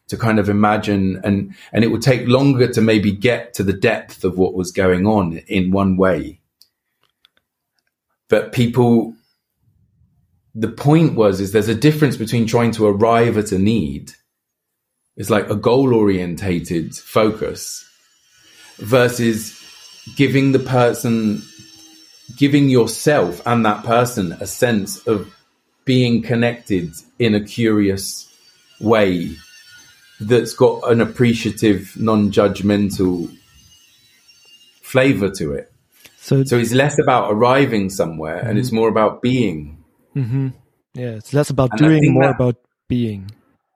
to 0.09 0.17
kind 0.17 0.39
of 0.39 0.49
imagine 0.49 1.21
and 1.23 1.55
and 1.71 1.83
it 1.83 1.91
would 1.91 2.01
take 2.01 2.27
longer 2.27 2.67
to 2.67 2.81
maybe 2.81 3.11
get 3.11 3.53
to 3.55 3.63
the 3.63 3.73
depth 3.73 4.23
of 4.23 4.37
what 4.37 4.53
was 4.53 4.71
going 4.71 5.05
on 5.07 5.37
in 5.47 5.71
one 5.71 5.97
way. 5.97 6.39
But 8.27 8.51
people 8.51 9.15
the 10.55 10.69
point 10.69 11.15
was 11.15 11.39
is 11.39 11.51
there's 11.51 11.67
a 11.67 11.75
difference 11.75 12.17
between 12.17 12.47
trying 12.47 12.71
to 12.71 12.85
arrive 12.85 13.37
at 13.37 13.51
a 13.51 13.59
need. 13.59 14.13
It's 15.15 15.29
like 15.29 15.49
a 15.49 15.55
goal 15.55 15.93
orientated 15.93 16.95
focus 16.95 17.85
versus 18.77 19.58
giving 20.15 20.51
the 20.51 20.59
person 20.59 21.41
giving 22.37 22.69
yourself 22.69 23.41
and 23.45 23.65
that 23.65 23.83
person 23.83 24.33
a 24.33 24.47
sense 24.47 25.05
of 25.07 25.33
being 25.85 26.21
connected 26.21 26.93
in 27.17 27.35
a 27.35 27.43
curious 27.43 28.27
way 28.79 29.35
that's 30.19 30.53
got 30.53 30.89
an 30.91 31.01
appreciative, 31.01 31.93
non-judgmental 31.97 33.35
flavor 34.81 35.29
to 35.29 35.53
it. 35.53 35.71
So, 36.17 36.43
so 36.43 36.57
it's 36.57 36.73
less 36.73 36.99
about 36.99 37.31
arriving 37.31 37.89
somewhere, 37.89 38.39
mm-hmm. 38.39 38.49
and 38.49 38.59
it's 38.59 38.67
mm-hmm. 38.67 38.75
more 38.75 38.89
about 38.89 39.21
being. 39.21 39.83
Mm-hmm. 40.15 40.49
Yeah, 40.93 41.11
it's 41.11 41.33
less 41.33 41.49
about 41.49 41.71
and 41.71 41.79
doing, 41.79 42.13
more 42.13 42.23
that, 42.23 42.35
about 42.35 42.57
being, 42.87 43.31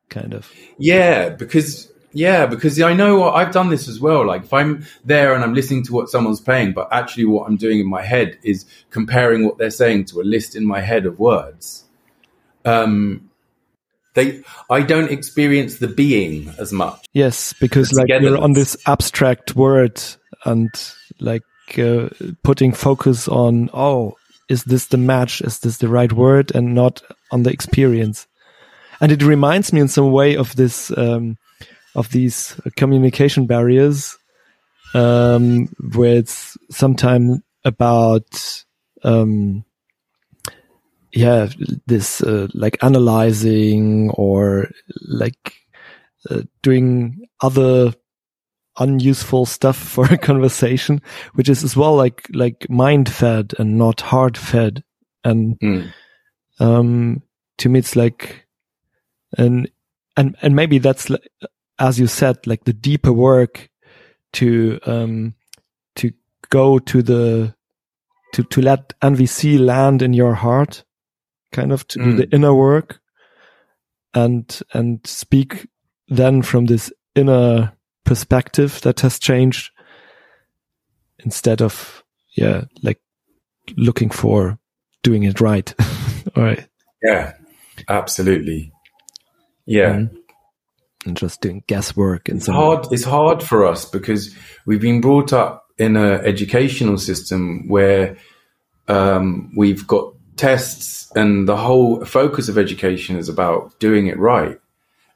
kind 0.10 0.34
of. 0.34 0.52
Yeah, 0.78 1.30
because 1.30 1.92
yeah, 2.14 2.46
because 2.46 2.80
I 2.82 2.94
know 2.94 3.30
I've 3.30 3.52
done 3.52 3.70
this 3.70 3.88
as 3.88 4.00
well. 4.00 4.26
Like 4.26 4.44
if 4.44 4.54
I'm 4.54 4.86
there 5.04 5.34
and 5.34 5.44
I'm 5.44 5.54
listening 5.54 5.84
to 5.86 5.94
what 5.94 6.10
someone's 6.10 6.42
playing, 6.42 6.74
but 6.74 6.88
actually 6.92 7.26
what 7.26 7.48
I'm 7.48 7.58
doing 7.58 7.80
in 7.80 7.88
my 7.88 8.04
head 8.04 8.38
is 8.44 8.66
comparing 8.92 9.46
what 9.46 9.58
they're 9.58 9.70
saying 9.70 10.06
to 10.06 10.22
a 10.22 10.24
list 10.24 10.56
in 10.56 10.66
my 10.66 10.80
head 10.80 11.06
of 11.06 11.20
words. 11.20 11.86
Um, 12.66 13.30
they 14.14 14.44
i 14.70 14.82
don't 14.82 15.12
experience 15.12 15.78
the 15.78 15.88
being 15.88 16.54
as 16.60 16.72
much 16.72 17.06
yes 17.14 17.54
because 17.54 17.92
like 17.94 18.08
you're 18.08 18.38
on 18.38 18.54
this 18.54 18.78
abstract 18.86 19.56
word 19.56 20.02
and 20.46 20.70
like 21.20 21.44
uh, 21.78 22.10
putting 22.44 22.72
focus 22.72 23.28
on 23.28 23.70
oh 23.74 24.16
is 24.50 24.64
this 24.66 24.88
the 24.88 24.98
match 24.98 25.42
is 25.42 25.60
this 25.60 25.78
the 25.78 25.88
right 25.88 26.14
word 26.14 26.54
and 26.54 26.76
not 26.76 27.02
on 27.32 27.44
the 27.44 27.52
experience 27.52 28.28
and 29.02 29.12
it 29.12 29.24
reminds 29.24 29.74
me 29.74 29.82
in 29.82 29.88
some 29.88 30.12
way 30.12 30.38
of 30.38 30.56
this 30.56 30.96
um, 30.98 31.38
of 31.96 32.10
these 32.12 32.60
communication 32.76 33.46
barriers 33.46 34.18
um, 34.94 35.68
where 35.94 36.18
it's 36.18 36.58
sometimes 36.70 37.42
about 37.66 38.64
um, 39.04 39.66
yeah, 41.14 41.48
this 41.86 42.22
uh, 42.22 42.48
like 42.54 42.84
analyzing 42.84 44.10
or 44.12 44.70
like 45.02 45.54
uh, 46.30 46.42
doing 46.62 47.28
other 47.42 47.94
unuseful 48.80 49.46
stuff 49.46 49.78
for 49.94 50.06
a 50.06 50.18
conversation, 50.18 51.02
which 51.34 51.50
is 51.50 51.64
as 51.64 51.78
well 51.78 51.96
like 51.96 52.28
like 52.34 52.70
mind 52.70 53.10
fed 53.10 53.54
and 53.60 53.78
not 53.78 54.02
heart 54.02 54.38
fed. 54.38 54.84
And 55.24 55.60
mm. 55.60 55.94
um, 56.60 57.22
to 57.60 57.70
me, 57.70 57.80
it's 57.80 57.96
like 57.96 58.48
and 59.38 59.70
and 60.18 60.36
and 60.42 60.56
maybe 60.56 60.80
that's 60.80 61.10
as 61.84 62.00
you 62.00 62.08
said, 62.08 62.48
like 62.48 62.64
the 62.64 62.74
deeper 62.74 63.12
work 63.12 63.70
to 64.34 64.80
um 64.86 65.36
to 65.96 66.12
go 66.50 66.80
to 66.80 67.04
the 67.04 67.54
to 68.34 68.44
to 68.44 68.62
let 68.62 69.00
NVC 69.02 69.60
land 69.60 70.02
in 70.02 70.14
your 70.14 70.34
heart 70.34 70.86
kind 71.52 71.72
of 71.72 71.86
to 71.90 72.00
mm. 72.00 72.06
do 72.06 72.14
the 72.14 72.28
mm. 72.28 72.34
inner 72.34 72.56
work 72.56 73.00
and 74.14 74.62
and 74.74 75.06
speak 75.06 75.68
then 76.08 76.42
from 76.42 76.66
this 76.66 76.92
inner 77.16 77.74
perspective 78.06 78.80
that 78.82 79.02
has 79.02 79.20
changed 79.20 79.72
instead 81.20 81.62
of 81.62 82.04
yeah 82.36 82.64
like 82.82 83.02
looking 83.78 84.10
for 84.10 84.58
doing 85.04 85.24
it 85.24 85.40
right 85.42 85.76
all 86.36 86.44
right 86.44 86.68
yeah 87.04 87.34
absolutely 87.90 88.72
yeah 89.66 89.94
mm. 89.94 90.23
And 91.06 91.18
just 91.18 91.42
doing 91.42 91.64
guesswork 91.68 92.30
and 92.30 92.38
it's 92.38 92.48
hard 92.48 92.86
it's 92.92 93.04
hard 93.04 93.44
for 93.44 93.66
us 93.66 93.86
because 93.86 94.36
we've 94.66 94.82
been 94.82 95.02
brought 95.02 95.34
up 95.34 95.64
in 95.78 95.96
an 95.96 96.26
educational 96.26 96.98
system 96.98 97.68
where 97.68 98.18
um, 98.88 99.52
we've 99.56 99.88
got 99.88 100.14
tests 100.36 101.12
and 101.16 101.48
the 101.48 101.58
whole 101.58 102.04
focus 102.06 102.50
of 102.50 102.58
education 102.58 103.18
is 103.18 103.30
about 103.30 103.78
doing 103.80 104.08
it 104.08 104.18
right. 104.18 104.60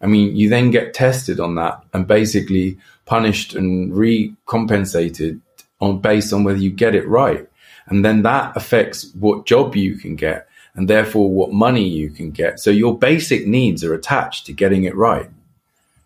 I 0.02 0.06
mean, 0.06 0.36
you 0.36 0.50
then 0.50 0.72
get 0.72 0.94
tested 0.94 1.40
on 1.40 1.56
that 1.56 1.84
and 1.94 2.08
basically 2.08 2.78
punished 3.06 3.56
and 3.56 3.96
recompensated 3.96 5.42
on 5.80 6.00
based 6.00 6.34
on 6.34 6.44
whether 6.44 6.60
you 6.60 6.70
get 6.70 6.96
it 6.96 7.08
right. 7.08 7.48
And 7.88 8.04
then 8.06 8.22
that 8.24 8.56
affects 8.56 9.12
what 9.14 9.46
job 9.46 9.76
you 9.76 9.96
can 9.96 10.16
get 10.16 10.48
and 10.76 10.88
therefore 10.88 11.32
what 11.32 11.52
money 11.52 11.88
you 11.88 12.12
can 12.12 12.32
get. 12.32 12.60
So 12.60 12.70
your 12.70 12.98
basic 12.98 13.48
needs 13.48 13.84
are 13.84 13.94
attached 13.94 14.46
to 14.46 14.54
getting 14.54 14.84
it 14.84 14.96
right. 14.96 15.30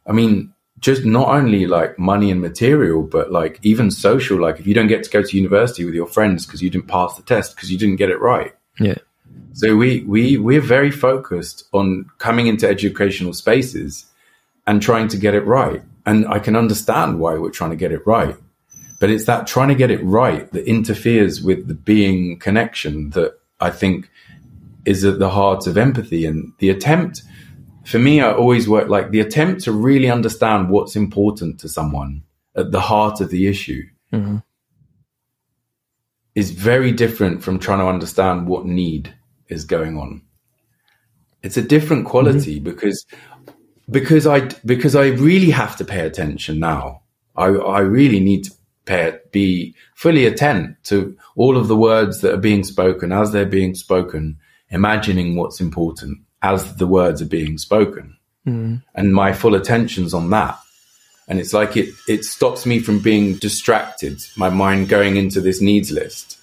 I 0.05 0.11
mean, 0.11 0.53
just 0.79 1.05
not 1.05 1.27
only 1.27 1.67
like 1.67 1.99
money 1.99 2.31
and 2.31 2.41
material, 2.41 3.03
but 3.03 3.31
like 3.31 3.59
even 3.61 3.91
social. 3.91 4.39
Like 4.39 4.59
if 4.59 4.67
you 4.67 4.73
don't 4.73 4.87
get 4.87 5.03
to 5.03 5.09
go 5.09 5.21
to 5.21 5.37
university 5.37 5.85
with 5.85 5.93
your 5.93 6.07
friends 6.07 6.45
because 6.45 6.61
you 6.61 6.69
didn't 6.69 6.87
pass 6.87 7.15
the 7.15 7.23
test 7.23 7.55
because 7.55 7.71
you 7.71 7.77
didn't 7.77 7.97
get 7.97 8.09
it 8.09 8.19
right, 8.19 8.53
yeah. 8.79 8.95
So 9.53 9.75
we 9.75 10.01
we 10.01 10.37
we're 10.37 10.61
very 10.61 10.91
focused 10.91 11.65
on 11.71 12.05
coming 12.17 12.47
into 12.47 12.67
educational 12.67 13.33
spaces 13.33 14.05
and 14.65 14.81
trying 14.81 15.07
to 15.09 15.17
get 15.17 15.35
it 15.35 15.45
right. 15.45 15.81
And 16.05 16.27
I 16.27 16.39
can 16.39 16.55
understand 16.55 17.19
why 17.19 17.37
we're 17.37 17.51
trying 17.51 17.71
to 17.71 17.75
get 17.75 17.91
it 17.91 18.05
right. 18.07 18.35
But 18.99 19.09
it's 19.09 19.25
that 19.25 19.47
trying 19.47 19.69
to 19.69 19.75
get 19.75 19.91
it 19.91 20.03
right 20.03 20.51
that 20.51 20.65
interferes 20.67 21.41
with 21.41 21.67
the 21.67 21.73
being 21.73 22.39
connection 22.39 23.09
that 23.11 23.39
I 23.59 23.69
think 23.69 24.09
is 24.85 25.03
at 25.05 25.19
the 25.19 25.29
heart 25.29 25.67
of 25.67 25.77
empathy 25.77 26.25
and 26.25 26.53
the 26.59 26.69
attempt 26.69 27.23
for 27.91 27.99
me, 27.99 28.21
I 28.21 28.31
always 28.31 28.69
work 28.69 28.87
like 28.87 29.11
the 29.11 29.19
attempt 29.19 29.63
to 29.65 29.71
really 29.71 30.09
understand 30.09 30.69
what's 30.69 30.95
important 30.95 31.59
to 31.59 31.69
someone 31.69 32.23
at 32.55 32.71
the 32.71 32.79
heart 32.79 33.21
of 33.21 33.29
the 33.29 33.47
issue 33.47 33.83
mm-hmm. 34.11 34.37
is 36.33 36.51
very 36.51 36.91
different 36.91 37.43
from 37.43 37.59
trying 37.59 37.79
to 37.79 37.87
understand 37.87 38.47
what 38.47 38.65
need 38.65 39.13
is 39.47 39.65
going 39.65 39.97
on. 39.97 40.21
It's 41.43 41.57
a 41.57 41.61
different 41.61 42.05
quality 42.05 42.55
mm-hmm. 42.55 42.63
because 42.63 43.05
because 43.89 44.25
I 44.25 44.41
because 44.65 44.95
I 44.95 45.07
really 45.07 45.51
have 45.51 45.75
to 45.77 45.85
pay 45.85 46.05
attention 46.05 46.59
now. 46.59 47.01
I 47.35 47.47
I 47.47 47.79
really 47.79 48.19
need 48.19 48.45
to 48.45 48.51
pay 48.85 49.17
be 49.31 49.75
fully 49.95 50.25
attent 50.25 50.77
to 50.85 51.17
all 51.35 51.57
of 51.57 51.67
the 51.67 51.77
words 51.77 52.21
that 52.21 52.33
are 52.33 52.45
being 52.49 52.63
spoken 52.63 53.11
as 53.11 53.31
they're 53.31 53.45
being 53.45 53.75
spoken, 53.75 54.37
imagining 54.69 55.35
what's 55.35 55.59
important 55.59 56.19
as 56.41 56.75
the 56.75 56.87
words 56.87 57.21
are 57.21 57.27
being 57.27 57.57
spoken. 57.57 58.17
Mm. 58.45 58.83
And 58.95 59.13
my 59.13 59.33
full 59.33 59.55
attention's 59.55 60.13
on 60.13 60.29
that. 60.31 60.59
And 61.27 61.39
it's 61.39 61.53
like 61.53 61.77
it, 61.77 61.93
it 62.07 62.25
stops 62.25 62.65
me 62.65 62.79
from 62.79 62.99
being 62.99 63.35
distracted, 63.35 64.21
my 64.35 64.49
mind 64.49 64.89
going 64.89 65.15
into 65.15 65.39
this 65.39 65.61
needs 65.61 65.91
list. 65.91 66.39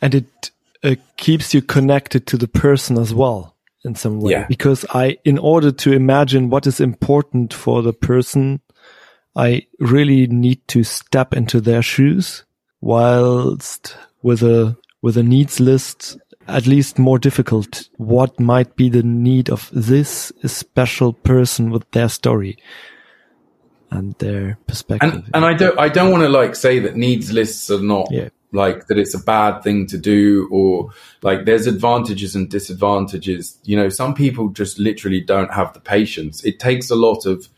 And 0.00 0.14
it 0.14 0.50
uh, 0.82 0.94
keeps 1.16 1.52
you 1.52 1.60
connected 1.60 2.26
to 2.28 2.36
the 2.36 2.48
person 2.48 2.98
as 2.98 3.12
well 3.12 3.54
in 3.84 3.94
some 3.94 4.20
way. 4.20 4.32
Yeah. 4.32 4.46
Because 4.48 4.86
I, 4.90 5.18
in 5.24 5.38
order 5.38 5.72
to 5.72 5.92
imagine 5.92 6.50
what 6.50 6.66
is 6.66 6.80
important 6.80 7.52
for 7.52 7.82
the 7.82 7.92
person, 7.92 8.60
I 9.36 9.66
really 9.78 10.26
need 10.28 10.66
to 10.68 10.84
step 10.84 11.34
into 11.34 11.60
their 11.60 11.82
shoes 11.82 12.44
whilst 12.80 13.96
with 14.22 14.42
a, 14.42 14.76
with 15.02 15.16
a 15.16 15.22
needs 15.22 15.60
list, 15.60 16.16
at 16.48 16.66
least 16.66 16.98
more 16.98 17.18
difficult. 17.18 17.88
What 17.96 18.38
might 18.40 18.76
be 18.76 18.88
the 18.88 19.02
need 19.02 19.50
of 19.50 19.70
this 19.72 20.32
special 20.46 21.12
person 21.12 21.70
with 21.70 21.90
their 21.92 22.08
story 22.08 22.58
and 23.90 24.14
their 24.18 24.58
perspective? 24.66 25.14
And, 25.14 25.30
and 25.34 25.44
I 25.44 25.54
don't, 25.54 25.78
I 25.78 25.88
don't 25.88 26.10
want 26.10 26.22
to 26.22 26.28
like 26.28 26.56
say 26.56 26.78
that 26.80 26.96
needs 26.96 27.32
lists 27.32 27.70
are 27.70 27.82
not 27.82 28.08
yeah. 28.10 28.28
like 28.52 28.86
that 28.88 28.98
it's 28.98 29.14
a 29.14 29.22
bad 29.22 29.62
thing 29.62 29.86
to 29.88 29.98
do 29.98 30.48
or 30.50 30.90
like 31.22 31.44
there's 31.44 31.66
advantages 31.66 32.34
and 32.34 32.50
disadvantages. 32.50 33.58
You 33.64 33.76
know, 33.76 33.88
some 33.88 34.14
people 34.14 34.48
just 34.48 34.78
literally 34.78 35.20
don't 35.20 35.52
have 35.52 35.72
the 35.74 35.80
patience. 35.80 36.44
It 36.44 36.58
takes 36.58 36.90
a 36.90 36.96
lot 36.96 37.26
of, 37.26 37.48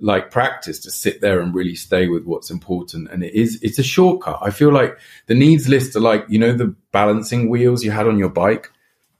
like 0.00 0.30
practice 0.30 0.78
to 0.80 0.90
sit 0.90 1.20
there 1.20 1.40
and 1.40 1.54
really 1.54 1.74
stay 1.74 2.08
with 2.08 2.24
what's 2.24 2.50
important. 2.50 3.10
And 3.10 3.22
it 3.22 3.32
is, 3.34 3.58
it's 3.62 3.78
a 3.78 3.82
shortcut. 3.82 4.38
I 4.42 4.50
feel 4.50 4.72
like 4.72 4.98
the 5.26 5.34
needs 5.34 5.68
list 5.68 5.96
are 5.96 6.00
like, 6.00 6.24
you 6.28 6.38
know, 6.38 6.52
the 6.52 6.74
balancing 6.92 7.48
wheels 7.48 7.84
you 7.84 7.90
had 7.90 8.06
on 8.06 8.18
your 8.18 8.28
bike, 8.28 8.70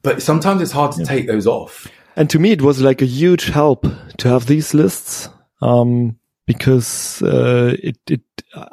but 0.03 0.21
sometimes 0.21 0.61
it's 0.63 0.73
hard 0.73 0.93
to 0.93 1.03
yeah. 1.03 1.09
take 1.09 1.27
those 1.27 1.47
off. 1.47 1.87
And 2.17 2.29
to 2.31 2.39
me, 2.39 2.53
it 2.53 2.63
was 2.63 2.81
like 2.81 3.03
a 3.03 3.07
huge 3.07 3.47
help 3.47 3.87
to 4.19 4.29
have 4.29 4.47
these 4.47 4.75
lists. 4.75 5.29
Um, 5.63 6.19
because, 6.47 7.23
uh, 7.23 7.75
it, 7.83 7.99
it, 8.09 8.21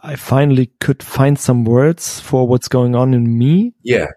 I 0.04 0.16
finally 0.16 0.72
could 0.80 1.02
find 1.02 1.40
some 1.40 1.64
words 1.64 2.20
for 2.20 2.48
what's 2.48 2.68
going 2.68 2.96
on 2.96 3.14
in 3.14 3.38
me. 3.38 3.74
Yeah. 3.82 4.08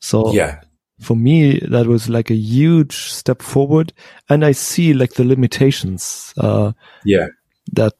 So 0.00 0.32
yeah, 0.32 0.60
for 1.00 1.16
me, 1.16 1.60
that 1.60 1.86
was 1.86 2.08
like 2.08 2.30
a 2.30 2.34
huge 2.34 3.10
step 3.10 3.42
forward. 3.42 3.92
And 4.28 4.44
I 4.44 4.52
see 4.52 4.92
like 4.92 5.14
the 5.14 5.24
limitations, 5.24 6.34
uh, 6.36 6.72
yeah, 7.04 7.28
that 7.72 7.94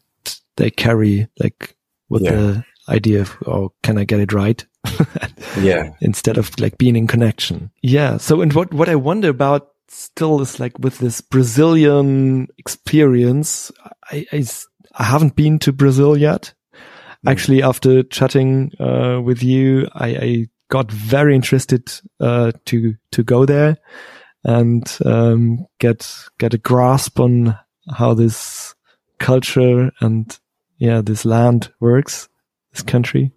they 0.57 0.71
carry, 0.71 1.29
like 1.39 1.77
with 2.09 2.23
yeah. 2.23 2.33
the 2.33 2.65
idea 2.89 3.21
of, 3.21 3.37
oh, 3.47 3.73
can 3.83 3.99
I 3.99 4.05
get 4.05 4.21
it 4.21 4.33
right? 4.33 4.65
yeah. 5.61 5.91
Instead 6.01 6.39
of 6.39 6.59
like 6.59 6.79
being 6.79 6.97
in 6.97 7.07
connection. 7.07 7.71
Yeah. 7.83 8.17
So, 8.17 8.41
and 8.41 8.53
what, 8.53 8.73
what 8.73 8.89
I 8.89 8.97
wonder 8.97 9.29
about 9.29 9.69
still 9.89 10.41
is 10.41 10.59
like 10.59 10.79
with 10.79 10.99
this 10.99 11.21
Brazilian 11.21 12.49
experience, 12.59 13.71
I, 14.11 14.27
I, 14.33 14.47
I 14.95 15.05
haven't 15.05 15.37
been 15.37 15.59
to 15.61 15.73
Brazil 15.73 16.17
yet. 16.17 16.53
Mm. 17.25 17.31
Actually, 17.31 17.63
after 17.63 18.03
chatting, 18.03 18.73
uh, 18.81 19.21
with 19.23 19.43
you, 19.43 19.89
I, 19.95 20.09
I 20.09 20.47
got 20.69 20.91
very 20.91 21.35
interested 21.35 21.91
uh, 22.21 22.53
to 22.67 22.95
to 23.13 23.23
go 23.23 23.45
there 23.45 23.79
and 24.45 24.99
um, 25.05 25.67
get 25.79 26.15
get 26.39 26.55
a 26.55 26.59
grasp 26.59 27.19
on 27.21 27.59
how 27.91 28.15
this 28.15 28.75
culture 29.19 29.91
and 30.01 30.39
yeah 30.79 31.01
this 31.01 31.25
land 31.25 31.73
works, 31.81 32.29
this 32.73 32.83
country. 32.83 33.33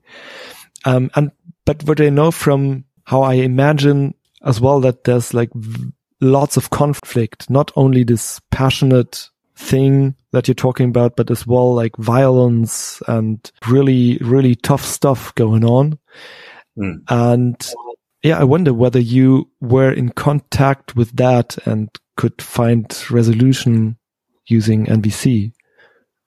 Um, 0.85 1.11
and 1.15 1.31
but 1.65 1.83
what 1.83 2.01
I 2.01 2.09
know 2.09 2.31
from 2.31 2.85
how 3.05 3.23
I 3.23 3.35
imagine 3.35 4.13
as 4.43 4.59
well 4.59 4.79
that 4.81 5.03
there's 5.03 5.33
like 5.33 5.49
lots 6.21 6.57
of 6.57 6.69
conflict, 6.69 7.49
not 7.49 7.71
only 7.75 8.03
this 8.03 8.39
passionate 8.51 9.29
thing 9.55 10.15
that 10.31 10.47
you're 10.47 10.55
talking 10.55 10.89
about, 10.89 11.15
but 11.15 11.29
as 11.29 11.45
well 11.45 11.73
like 11.73 11.95
violence 11.97 13.01
and 13.07 13.51
really, 13.67 14.17
really 14.21 14.55
tough 14.55 14.83
stuff 14.83 15.33
going 15.35 15.65
on. 15.65 15.99
Mm. 16.77 17.03
And 17.09 17.73
yeah, 18.23 18.39
I 18.39 18.43
wonder 18.43 18.73
whether 18.73 18.99
you 18.99 19.49
were 19.59 19.91
in 19.91 20.09
contact 20.09 20.95
with 20.95 21.15
that 21.17 21.57
and 21.65 21.89
could 22.17 22.41
find 22.41 22.85
resolution 23.09 23.97
using 24.47 24.85
NVC 24.85 25.53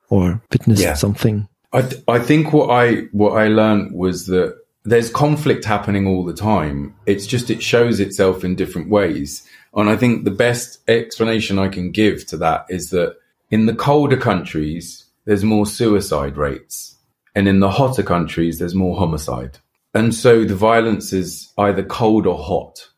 or 0.09 0.43
witnessed 0.51 0.83
yeah. 0.83 0.95
something. 0.95 1.49
I 1.73 1.83
th- 1.83 2.03
I 2.07 2.19
think 2.19 2.53
what 2.53 2.71
I 2.71 3.07
what 3.13 3.33
I 3.33 3.49
learned 3.49 3.95
was 3.95 4.27
that 4.27 4.57
there's 4.85 5.11
conflict 5.11 5.65
happening 5.65 6.07
all 6.07 6.25
the 6.25 6.35
time. 6.35 6.95
It's 7.07 7.27
just 7.27 7.51
it 7.51 7.63
shows 7.63 8.01
itself 8.01 8.45
in 8.45 8.55
different 8.55 8.91
ways. 8.91 9.47
And 9.75 9.91
I 9.91 9.97
think 9.97 10.25
the 10.25 10.31
best 10.31 10.79
explanation 10.89 11.59
I 11.59 11.69
can 11.69 11.91
give 11.91 12.27
to 12.29 12.37
that 12.39 12.67
is 12.69 12.91
that 12.91 13.17
in 13.51 13.67
the 13.67 13.75
colder 13.75 14.17
countries, 14.17 15.05
there's 15.25 15.43
more 15.43 15.67
suicide 15.67 16.37
rates. 16.37 16.97
And 17.35 17.49
in 17.49 17.59
the 17.59 17.71
hotter 17.71 18.05
countries, 18.05 18.59
there's 18.59 18.75
more 18.75 18.97
homicide. 18.97 19.59
And 19.95 20.15
so 20.15 20.45
the 20.45 20.57
violence 20.57 21.13
is 21.13 21.53
either 21.57 21.85
cold 21.85 22.27
or 22.27 22.37
hot. 22.37 22.89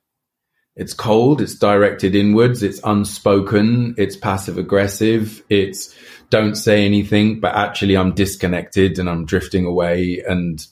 It's 0.77 0.95
cold, 0.95 1.41
it's 1.41 1.55
directed 1.55 2.15
inwards, 2.15 2.63
it's 2.63 2.81
unspoken, 2.85 3.95
it's 3.97 4.17
passive 4.17 4.59
aggressive, 4.59 5.43
it's 5.49 5.95
don't 6.29 6.55
say 6.55 6.85
anything, 6.85 7.41
but 7.41 7.55
actually 7.55 7.97
I'm 7.97 8.15
disconnected 8.15 8.99
and 8.99 9.09
I'm 9.09 9.25
drifting 9.25 9.65
away 9.65 10.23
and, 10.27 10.65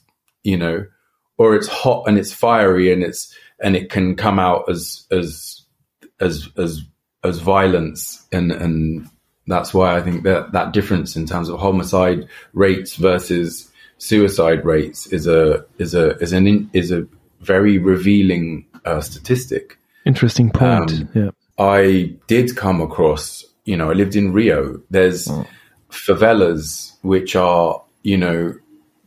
you 0.43 0.57
know, 0.57 0.85
or 1.37 1.55
it's 1.55 1.67
hot 1.67 2.03
and 2.07 2.17
it's 2.17 2.33
fiery 2.33 2.91
and 2.91 3.03
it's, 3.03 3.35
and 3.63 3.75
it 3.75 3.89
can 3.89 4.15
come 4.15 4.37
out 4.37 4.69
as, 4.69 5.07
as, 5.11 5.63
as, 6.19 6.49
as, 6.57 6.81
as 7.23 7.39
violence 7.39 8.27
and, 8.31 8.51
and 8.51 9.09
that's 9.47 9.73
why 9.73 9.95
I 9.95 10.01
think 10.01 10.23
that 10.23 10.51
that 10.53 10.73
difference 10.73 11.15
in 11.15 11.25
terms 11.25 11.49
of 11.49 11.59
homicide 11.59 12.27
rates 12.53 12.95
versus 12.95 13.71
suicide 13.97 14.65
rates 14.65 15.07
is 15.07 15.27
a 15.27 15.65
is 15.77 15.93
a 15.93 16.17
is 16.17 16.33
an 16.33 16.69
is 16.73 16.91
a 16.91 17.07
very 17.41 17.77
revealing 17.77 18.65
uh, 18.85 19.01
statistic. 19.01 19.77
Interesting 20.05 20.51
point. 20.51 20.91
Um, 20.91 21.09
yeah, 21.13 21.29
I 21.57 22.15
did 22.27 22.55
come 22.55 22.81
across. 22.81 23.45
You 23.65 23.77
know, 23.77 23.89
I 23.89 23.93
lived 23.93 24.15
in 24.15 24.33
Rio. 24.33 24.81
There's 24.89 25.27
oh. 25.29 25.45
favelas 25.89 26.93
which 27.01 27.35
are 27.35 27.81
you 28.03 28.17
know 28.17 28.55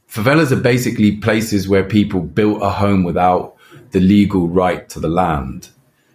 favelas 0.09 0.51
are 0.51 0.57
basically 0.61 1.16
places 1.16 1.68
where 1.68 1.85
people 1.85 2.20
built 2.20 2.62
a 2.62 2.70
home 2.70 3.05
without 3.05 3.57
the 3.90 4.01
legal 4.01 4.48
right 4.48 4.88
to 4.88 5.01
the 5.01 5.09
land 5.09 5.68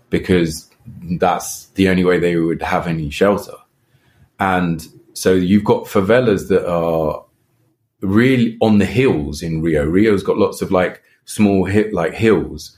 because 0.09 0.69
that's 1.17 1.67
the 1.67 1.87
only 1.89 2.03
way 2.03 2.19
they 2.19 2.35
would 2.35 2.61
have 2.61 2.87
any 2.87 3.09
shelter. 3.09 3.53
And 4.39 4.85
so 5.13 5.33
you've 5.33 5.63
got 5.63 5.85
favelas 5.85 6.49
that 6.49 6.69
are 6.69 7.22
really 8.03 8.57
on 8.61 8.77
the 8.77 8.85
hills 8.85 9.41
in 9.41 9.61
Rio. 9.61 9.85
Rio's 9.85 10.23
got 10.23 10.37
lots 10.37 10.61
of 10.61 10.71
like 10.71 11.01
small 11.25 11.65
hit 11.65 11.93
like 11.93 12.13
hills. 12.13 12.77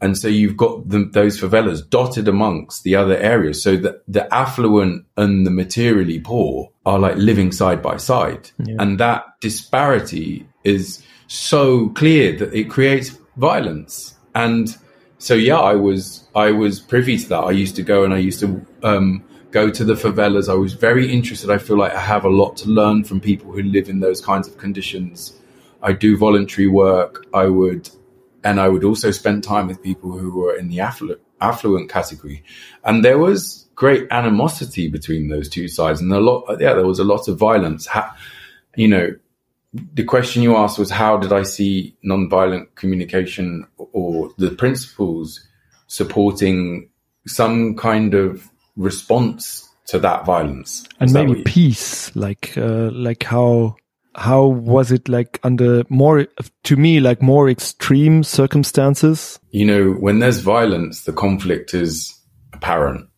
And 0.00 0.18
so 0.18 0.28
you've 0.28 0.56
got 0.56 0.88
the, 0.88 1.04
those 1.04 1.40
favelas 1.40 1.88
dotted 1.88 2.28
amongst 2.28 2.82
the 2.82 2.96
other 2.96 3.16
areas. 3.16 3.62
So 3.62 3.76
that 3.76 4.02
the 4.06 4.32
affluent 4.34 5.06
and 5.16 5.46
the 5.46 5.50
materially 5.50 6.20
poor 6.20 6.70
are 6.84 6.98
like 6.98 7.16
living 7.16 7.52
side 7.52 7.80
by 7.80 7.96
side. 7.96 8.50
Yeah. 8.58 8.76
And 8.80 8.98
that 8.98 9.24
disparity 9.40 10.46
is 10.64 11.02
so 11.28 11.88
clear 11.90 12.36
that 12.36 12.52
it 12.52 12.68
creates 12.68 13.16
violence. 13.36 14.14
And 14.34 14.76
so, 15.18 15.34
yeah, 15.34 15.60
I 15.60 15.74
was, 15.74 16.28
I 16.34 16.50
was 16.50 16.80
privy 16.80 17.16
to 17.16 17.28
that. 17.30 17.44
I 17.44 17.52
used 17.52 17.76
to 17.76 17.82
go 17.82 18.04
and 18.04 18.12
I 18.12 18.18
used 18.18 18.40
to, 18.40 18.66
um, 18.82 19.24
go 19.54 19.70
to 19.70 19.84
the 19.84 19.94
favelas. 19.94 20.48
I 20.48 20.54
was 20.54 20.72
very 20.72 21.10
interested. 21.10 21.48
I 21.48 21.58
feel 21.58 21.78
like 21.78 21.94
I 21.94 22.00
have 22.00 22.24
a 22.24 22.28
lot 22.28 22.56
to 22.58 22.68
learn 22.68 23.04
from 23.04 23.20
people 23.20 23.52
who 23.52 23.62
live 23.62 23.88
in 23.88 24.00
those 24.00 24.20
kinds 24.20 24.48
of 24.48 24.58
conditions. 24.58 25.32
I 25.80 25.92
do 25.92 26.18
voluntary 26.18 26.66
work. 26.66 27.24
I 27.32 27.46
would, 27.46 27.88
and 28.42 28.60
I 28.60 28.68
would 28.68 28.82
also 28.82 29.12
spend 29.12 29.44
time 29.44 29.68
with 29.68 29.80
people 29.80 30.10
who 30.18 30.36
were 30.36 30.56
in 30.56 30.68
the 30.68 30.80
affluent, 30.80 31.20
affluent 31.40 31.88
category. 31.88 32.42
And 32.82 33.04
there 33.04 33.16
was 33.16 33.68
great 33.76 34.08
animosity 34.10 34.88
between 34.88 35.28
those 35.28 35.48
two 35.48 35.68
sides. 35.68 36.00
And 36.00 36.12
a 36.12 36.18
lot, 36.18 36.60
yeah, 36.60 36.74
there 36.74 36.86
was 36.86 36.98
a 36.98 37.04
lot 37.04 37.28
of 37.28 37.38
violence. 37.38 37.86
you 38.76 38.88
know, 38.88 39.14
the 39.72 40.04
question 40.04 40.42
you 40.42 40.56
asked 40.56 40.80
was 40.80 40.90
how 40.90 41.16
did 41.16 41.32
I 41.32 41.44
see 41.44 41.96
nonviolent 42.04 42.74
communication 42.74 43.68
or 43.76 44.30
the 44.36 44.50
principles 44.50 45.46
supporting 45.86 46.88
some 47.26 47.76
kind 47.76 48.14
of 48.14 48.50
response 48.76 49.68
to 49.86 49.98
that 49.98 50.24
violence. 50.24 50.84
And 51.00 51.08
Is 51.10 51.14
maybe 51.14 51.38
you- 51.38 51.44
peace, 51.44 52.14
like 52.16 52.56
uh, 52.56 52.90
like 52.92 53.22
how 53.24 53.76
how 54.16 54.46
was 54.46 54.92
it 54.92 55.08
like 55.08 55.40
under 55.42 55.82
more 55.88 56.26
to 56.64 56.76
me 56.76 57.00
like 57.00 57.20
more 57.20 57.50
extreme 57.50 58.22
circumstances? 58.22 59.38
you 59.50 59.64
know, 59.64 59.92
when 59.92 60.18
there's 60.20 60.38
violence, 60.40 61.04
the 61.04 61.12
conflict 61.12 61.74
is 61.74 62.12
apparent. 62.52 63.08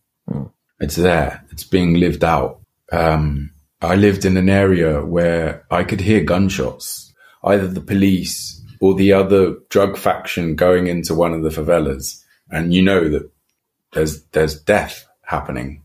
It's 0.79 0.95
there. 0.95 1.43
It's 1.51 1.63
being 1.63 1.95
lived 1.95 2.23
out. 2.23 2.61
Um, 2.91 3.51
I 3.81 3.95
lived 3.95 4.25
in 4.25 4.37
an 4.37 4.49
area 4.49 5.03
where 5.03 5.65
I 5.71 5.83
could 5.83 6.01
hear 6.01 6.23
gunshots, 6.23 7.11
either 7.43 7.67
the 7.67 7.81
police 7.81 8.61
or 8.81 8.93
the 8.93 9.13
other 9.13 9.55
drug 9.69 9.97
faction 9.97 10.55
going 10.55 10.85
into 10.87 11.15
one 11.15 11.33
of 11.33 11.41
the 11.41 11.49
favelas, 11.49 12.21
and 12.51 12.73
you 12.73 12.83
know 12.83 13.09
that 13.09 13.29
there's 13.93 14.23
there's 14.33 14.59
death 14.61 15.06
happening. 15.27 15.83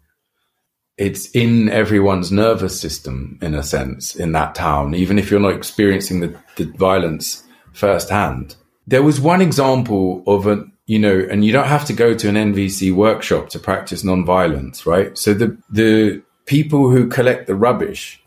It's 0.96 1.31
in 1.31 1.68
everyone's 1.68 2.31
nervous 2.31 2.81
system, 2.81 3.38
in 3.42 3.55
a 3.55 3.62
sense, 3.62 4.14
in 4.14 4.33
that 4.33 4.55
town, 4.55 4.94
even 4.94 5.18
if 5.18 5.31
you're 5.31 5.40
not 5.40 5.57
experiencing 5.57 6.20
the, 6.20 6.38
the 6.57 6.64
violence 6.76 7.44
firsthand. 7.72 8.57
There 8.87 9.02
was 9.02 9.20
one 9.20 9.40
example 9.40 10.22
of 10.26 10.46
a, 10.46 10.64
you 10.87 10.98
know, 10.98 11.26
and 11.31 11.44
you 11.44 11.52
don't 11.52 11.66
have 11.66 11.85
to 11.87 11.92
go 11.92 12.14
to 12.14 12.28
an 12.28 12.37
NVC 12.37 12.94
workshop 12.94 13.48
to 13.50 13.59
practice 13.59 14.05
nonviolence, 14.05 14.87
right? 14.87 15.16
So 15.18 15.35
the, 15.35 15.59
the 15.70 16.22
people 16.46 16.90
who 16.90 17.09
collect 17.09 17.46
the 17.46 17.57
rubbish, 17.57 18.22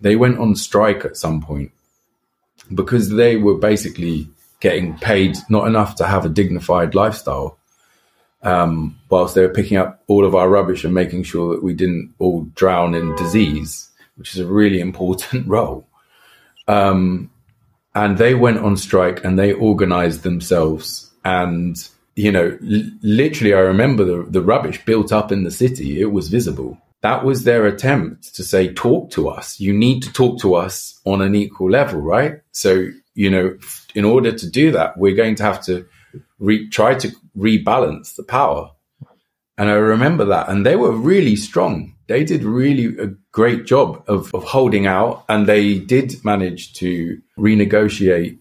they 0.00 0.14
went 0.14 0.38
on 0.38 0.54
strike 0.54 1.04
at 1.04 1.16
some 1.16 1.40
point 1.40 1.72
because 2.72 3.10
they 3.10 3.36
were 3.36 3.56
basically 3.56 4.28
getting 4.60 4.96
paid 4.98 5.36
not 5.48 5.66
enough 5.66 5.96
to 5.96 6.06
have 6.06 6.24
a 6.24 6.28
dignified 6.28 6.94
lifestyle. 6.94 7.58
Um, 8.42 8.98
whilst 9.10 9.34
they 9.34 9.42
were 9.42 9.52
picking 9.52 9.76
up 9.76 10.02
all 10.06 10.24
of 10.24 10.34
our 10.34 10.48
rubbish 10.48 10.84
and 10.84 10.94
making 10.94 11.24
sure 11.24 11.54
that 11.54 11.62
we 11.62 11.74
didn't 11.74 12.14
all 12.20 12.42
drown 12.54 12.94
in 12.94 13.16
disease, 13.16 13.90
which 14.16 14.34
is 14.34 14.40
a 14.40 14.46
really 14.46 14.80
important 14.88 15.48
role. 15.48 15.86
Um, 16.68 17.30
and 17.94 18.16
they 18.16 18.34
went 18.34 18.58
on 18.58 18.76
strike 18.76 19.24
and 19.24 19.38
they 19.38 19.52
organized 19.52 20.22
themselves. 20.22 21.10
And 21.24 21.76
you 22.18 22.32
know 22.32 22.58
l- 22.60 22.90
literally 23.02 23.54
i 23.54 23.60
remember 23.60 24.04
the, 24.04 24.26
the 24.28 24.42
rubbish 24.42 24.84
built 24.84 25.12
up 25.12 25.32
in 25.32 25.44
the 25.44 25.50
city. 25.50 26.00
It 26.00 26.12
was 26.12 26.28
visible. 26.28 26.76
That 27.00 27.24
was 27.24 27.44
their 27.44 27.64
attempt 27.66 28.34
to 28.34 28.42
say 28.42 28.74
talk 28.74 29.10
to 29.12 29.28
us. 29.28 29.60
You 29.60 29.72
need 29.72 30.02
to 30.02 30.12
talk 30.12 30.40
to 30.40 30.56
us 30.56 31.00
on 31.06 31.22
an 31.22 31.36
equal 31.36 31.70
level 31.70 32.00
right? 32.00 32.40
So 32.50 32.88
you 33.14 33.30
know 33.30 33.56
in 33.94 34.04
order 34.04 34.32
to 34.32 34.50
do 34.50 34.72
that 34.72 34.98
we're 34.98 35.14
going 35.14 35.36
to 35.36 35.44
have 35.44 35.62
to 35.66 35.86
re- 36.38 36.68
try 36.68 36.94
to 36.94 37.10
rebalance 37.36 38.16
the 38.16 38.22
power 38.22 38.70
and 39.58 39.68
I 39.68 39.74
remember 39.74 40.24
that. 40.26 40.48
And 40.48 40.64
they 40.64 40.76
were 40.76 40.92
really 40.92 41.34
strong. 41.34 41.96
They 42.06 42.22
did 42.22 42.44
really 42.44 42.96
a 42.96 43.08
great 43.32 43.66
job 43.66 44.04
of, 44.06 44.32
of 44.32 44.44
holding 44.44 44.86
out. 44.86 45.24
And 45.28 45.48
they 45.48 45.80
did 45.80 46.24
manage 46.24 46.74
to 46.74 47.20
renegotiate 47.36 48.38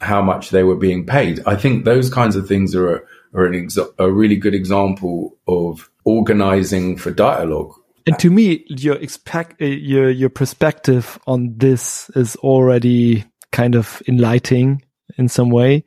how 0.00 0.20
much 0.20 0.50
they 0.50 0.64
were 0.64 0.76
being 0.76 1.06
paid. 1.06 1.40
I 1.46 1.54
think 1.54 1.84
those 1.84 2.10
kinds 2.10 2.34
of 2.34 2.48
things 2.48 2.74
are 2.74 2.96
a, 2.96 3.00
are 3.34 3.46
an 3.46 3.68
a 3.98 4.10
really 4.10 4.36
good 4.36 4.54
example 4.54 5.38
of 5.46 5.88
organizing 6.04 6.96
for 6.96 7.12
dialogue. 7.12 7.72
And 8.06 8.18
to 8.18 8.30
me, 8.30 8.64
your 8.68 8.96
expect 8.96 9.60
uh, 9.60 9.66
your 9.66 10.08
your 10.08 10.30
perspective 10.30 11.18
on 11.26 11.58
this 11.58 12.10
is 12.16 12.36
already 12.36 13.24
kind 13.52 13.74
of 13.74 14.02
enlightening 14.08 14.82
in 15.18 15.28
some 15.28 15.50
way, 15.50 15.84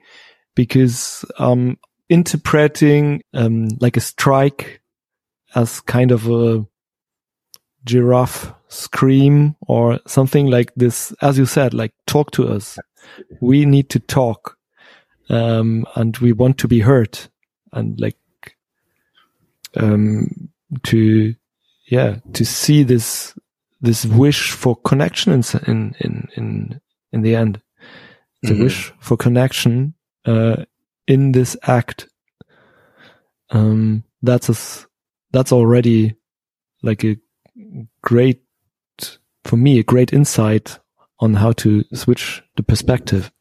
because 0.55 1.25
um, 1.39 1.77
interpreting 2.09 3.23
um, 3.33 3.69
like 3.79 3.97
a 3.97 4.01
strike 4.01 4.81
as 5.55 5.79
kind 5.81 6.11
of 6.11 6.27
a 6.29 6.65
giraffe 7.83 8.53
scream 8.67 9.55
or 9.67 9.99
something 10.05 10.47
like 10.47 10.71
this, 10.75 11.13
as 11.21 11.37
you 11.37 11.45
said, 11.45 11.73
like 11.73 11.93
talk 12.07 12.31
to 12.31 12.47
us. 12.47 12.77
We 13.41 13.65
need 13.65 13.89
to 13.89 13.99
talk, 13.99 14.57
um, 15.29 15.85
and 15.95 16.15
we 16.17 16.31
want 16.31 16.57
to 16.59 16.67
be 16.67 16.79
heard, 16.79 17.19
and 17.73 17.99
like 17.99 18.17
um, 19.75 20.49
to 20.83 21.35
yeah 21.87 22.17
to 22.33 22.45
see 22.45 22.83
this 22.83 23.33
this 23.81 24.05
wish 24.05 24.51
for 24.51 24.75
connection 24.75 25.33
in 25.33 25.43
in 25.67 25.95
in 25.99 26.27
in, 26.35 26.81
in 27.11 27.21
the 27.21 27.35
end 27.35 27.61
the 28.43 28.53
Mhm. 28.53 28.63
wish 28.63 28.93
for 28.99 29.17
connection 29.17 29.93
uh 30.25 30.57
in 31.07 31.31
this 31.31 31.57
act 31.63 32.07
um 33.49 34.03
that's 34.21 34.49
a, 34.49 34.87
that's 35.31 35.51
already 35.51 36.15
like 36.83 37.03
a 37.03 37.17
great 38.01 38.41
for 39.43 39.57
me 39.57 39.79
a 39.79 39.83
great 39.83 40.13
insight 40.13 40.79
on 41.19 41.33
how 41.33 41.51
to 41.51 41.83
switch 41.93 42.43
the 42.55 42.63
perspective 42.63 43.31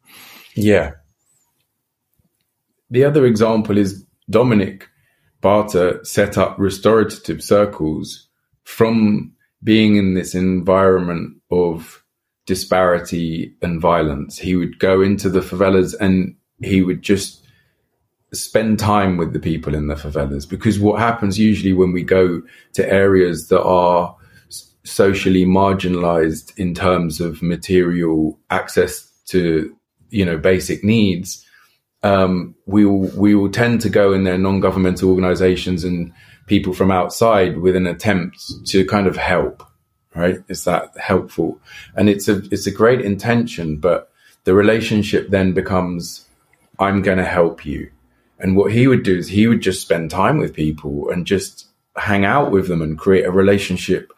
Yeah. 0.55 0.91
The 2.89 3.05
other 3.05 3.25
example 3.25 3.77
is 3.77 4.05
Dominic 4.29 4.87
Barter 5.39 6.03
set 6.03 6.37
up 6.37 6.57
restorative 6.59 7.41
circles 7.41 8.27
from 8.63 9.31
being 9.63 9.95
in 9.95 10.13
this 10.13 10.35
environment 10.35 11.37
of 11.51 12.03
disparity 12.45 13.55
and 13.61 13.79
violence. 13.79 14.37
He 14.37 14.55
would 14.55 14.79
go 14.79 15.01
into 15.01 15.29
the 15.29 15.39
favelas 15.39 15.95
and 15.99 16.35
he 16.61 16.81
would 16.81 17.01
just 17.01 17.45
spend 18.33 18.79
time 18.79 19.17
with 19.17 19.33
the 19.33 19.39
people 19.39 19.75
in 19.75 19.87
the 19.87 19.95
favelas. 19.95 20.49
Because 20.49 20.79
what 20.79 20.99
happens 20.99 21.37
usually 21.37 21.73
when 21.73 21.91
we 21.91 22.03
go 22.03 22.41
to 22.73 22.91
areas 22.91 23.49
that 23.49 23.61
are 23.61 24.15
socially 24.83 25.45
marginalized 25.45 26.57
in 26.57 26.73
terms 26.73 27.21
of 27.21 27.41
material 27.41 28.39
access 28.49 29.11
to 29.27 29.75
you 30.09 30.25
know 30.25 30.37
basic 30.37 30.83
needs 30.83 31.45
um, 32.03 32.55
we 32.65 32.83
will 32.83 33.07
we 33.15 33.35
will 33.35 33.51
tend 33.51 33.79
to 33.81 33.89
go 33.89 34.11
in 34.11 34.23
their 34.23 34.39
non-governmental 34.39 35.07
organizations 35.07 35.83
and 35.83 36.11
people 36.47 36.73
from 36.73 36.89
outside 36.89 37.59
with 37.59 37.75
an 37.75 37.85
attempt 37.85 38.43
to 38.65 38.83
kind 38.85 39.05
of 39.05 39.15
help 39.15 39.63
right? 40.15 40.39
Is 40.49 40.65
that 40.65 40.97
helpful? 40.97 41.59
And 41.95 42.09
it's 42.09 42.27
a 42.27 42.37
it's 42.51 42.67
a 42.67 42.71
great 42.71 43.01
intention 43.01 43.77
but 43.77 44.11
the 44.43 44.53
relationship 44.53 45.29
then 45.29 45.53
becomes 45.53 46.25
i'm 46.79 47.01
going 47.01 47.17
to 47.17 47.25
help 47.25 47.65
you 47.65 47.89
and 48.39 48.55
what 48.55 48.71
he 48.71 48.87
would 48.87 49.03
do 49.03 49.17
is 49.17 49.27
he 49.27 49.47
would 49.47 49.61
just 49.61 49.81
spend 49.81 50.09
time 50.09 50.37
with 50.37 50.53
people 50.53 51.09
and 51.09 51.27
just 51.27 51.67
hang 51.95 52.25
out 52.25 52.51
with 52.51 52.67
them 52.67 52.81
and 52.81 52.97
create 52.97 53.25
a 53.25 53.31
relationship 53.31 54.11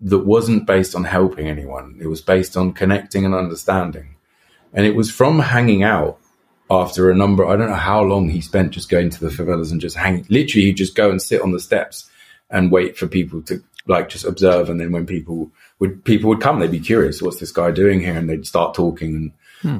that 0.00 0.20
wasn't 0.20 0.66
based 0.66 0.94
on 0.94 1.04
helping 1.04 1.48
anyone 1.48 1.98
it 2.00 2.06
was 2.06 2.20
based 2.20 2.56
on 2.56 2.72
connecting 2.72 3.24
and 3.24 3.34
understanding 3.34 4.16
and 4.72 4.86
it 4.86 4.94
was 4.94 5.10
from 5.10 5.40
hanging 5.40 5.82
out 5.82 6.18
after 6.70 7.10
a 7.10 7.16
number, 7.16 7.44
I 7.46 7.56
don't 7.56 7.68
know 7.68 7.74
how 7.74 8.02
long 8.02 8.28
he 8.28 8.40
spent 8.40 8.70
just 8.70 8.88
going 8.88 9.10
to 9.10 9.20
the 9.20 9.30
favelas 9.30 9.72
and 9.72 9.80
just 9.80 9.96
hang. 9.96 10.24
Literally, 10.28 10.66
he'd 10.66 10.76
just 10.76 10.94
go 10.94 11.10
and 11.10 11.20
sit 11.20 11.42
on 11.42 11.50
the 11.50 11.58
steps 11.58 12.08
and 12.48 12.70
wait 12.70 12.96
for 12.96 13.08
people 13.08 13.42
to 13.42 13.62
like 13.86 14.08
just 14.08 14.24
observe. 14.24 14.70
And 14.70 14.80
then 14.80 14.92
when 14.92 15.04
people 15.04 15.50
would 15.80 16.04
people 16.04 16.28
would 16.28 16.40
come, 16.40 16.60
they'd 16.60 16.70
be 16.70 16.78
curious, 16.78 17.20
what's 17.20 17.40
this 17.40 17.50
guy 17.50 17.72
doing 17.72 18.00
here? 18.00 18.16
And 18.16 18.30
they'd 18.30 18.46
start 18.46 18.74
talking. 18.74 19.14
And, 19.16 19.32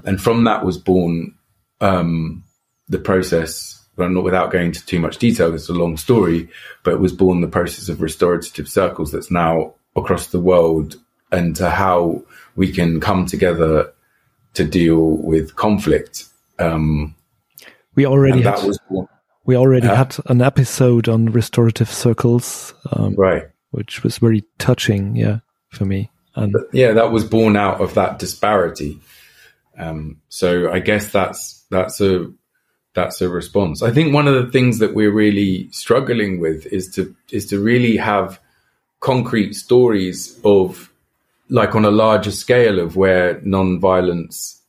hmm. 0.03 0.09
and 0.09 0.20
from 0.20 0.44
that 0.44 0.64
was 0.64 0.79
born 0.79 1.37
um, 1.81 2.45
the 2.88 2.99
process. 2.99 3.77
Well, 3.97 4.09
not 4.09 4.25
without 4.25 4.51
going 4.51 4.66
into 4.66 4.85
too 4.87 4.99
much 4.99 5.19
detail, 5.19 5.55
it's 5.55 5.69
a 5.69 5.75
long 5.75 5.97
story, 5.97 6.49
but 6.85 6.95
it 6.95 7.01
was 7.01 7.12
born 7.12 7.40
the 7.40 7.49
process 7.49 7.88
of 7.88 8.01
restorative 8.01 8.69
circles 8.69 9.12
that's 9.12 9.31
now 9.31 9.75
across 9.95 10.29
the 10.29 10.40
world 10.40 10.97
and 11.33 11.55
to 11.57 11.69
how 11.69 12.23
we 12.57 12.73
can 12.73 13.01
come 13.01 13.27
together 13.27 13.93
to 14.55 14.64
deal 14.64 15.16
with 15.19 15.57
conflict. 15.57 16.27
Um, 16.59 17.14
we 17.95 18.07
already 18.07 18.43
had 18.43 18.57
that 18.57 18.66
was 18.66 18.79
born, 18.88 19.07
we 19.45 19.57
already 19.57 19.87
had 19.87 20.16
an 20.27 20.40
episode 20.40 21.09
on 21.09 21.27
restorative 21.27 21.91
circles 21.91 22.72
um, 22.93 23.14
right. 23.16 23.45
which 23.72 24.03
was 24.03 24.18
very 24.18 24.45
touching 24.59 25.16
yeah 25.16 25.41
for 25.68 25.85
me 25.85 26.11
and 26.35 26.55
Yeah, 26.72 26.93
that 26.93 27.12
was 27.12 27.24
born 27.24 27.57
out 27.57 27.81
of 27.81 27.95
that 27.95 28.18
disparity. 28.18 29.01
Um, 29.76 30.20
so 30.28 30.70
I 30.70 30.78
guess 30.81 31.11
that's 31.11 31.60
that's 31.71 32.01
a 32.01 32.33
that's 32.95 33.21
a 33.21 33.29
response. 33.29 33.83
I 33.83 33.93
think 33.93 34.12
one 34.12 34.27
of 34.27 34.35
the 34.35 34.51
things 34.51 34.79
that 34.81 34.95
we're 34.95 35.12
really 35.12 35.71
struggling 35.71 36.41
with 36.41 36.66
is 36.66 36.93
to 36.95 37.14
is 37.31 37.47
to 37.47 37.61
really 37.61 37.97
have 37.97 38.41
concrete 39.01 39.55
stories 39.55 40.39
of 40.45 40.93
like 41.49 41.75
on 41.75 41.85
a 41.85 41.91
larger 41.91 42.31
scale 42.31 42.79
of 42.79 42.97
where 42.97 43.41
non-violence 43.43 44.61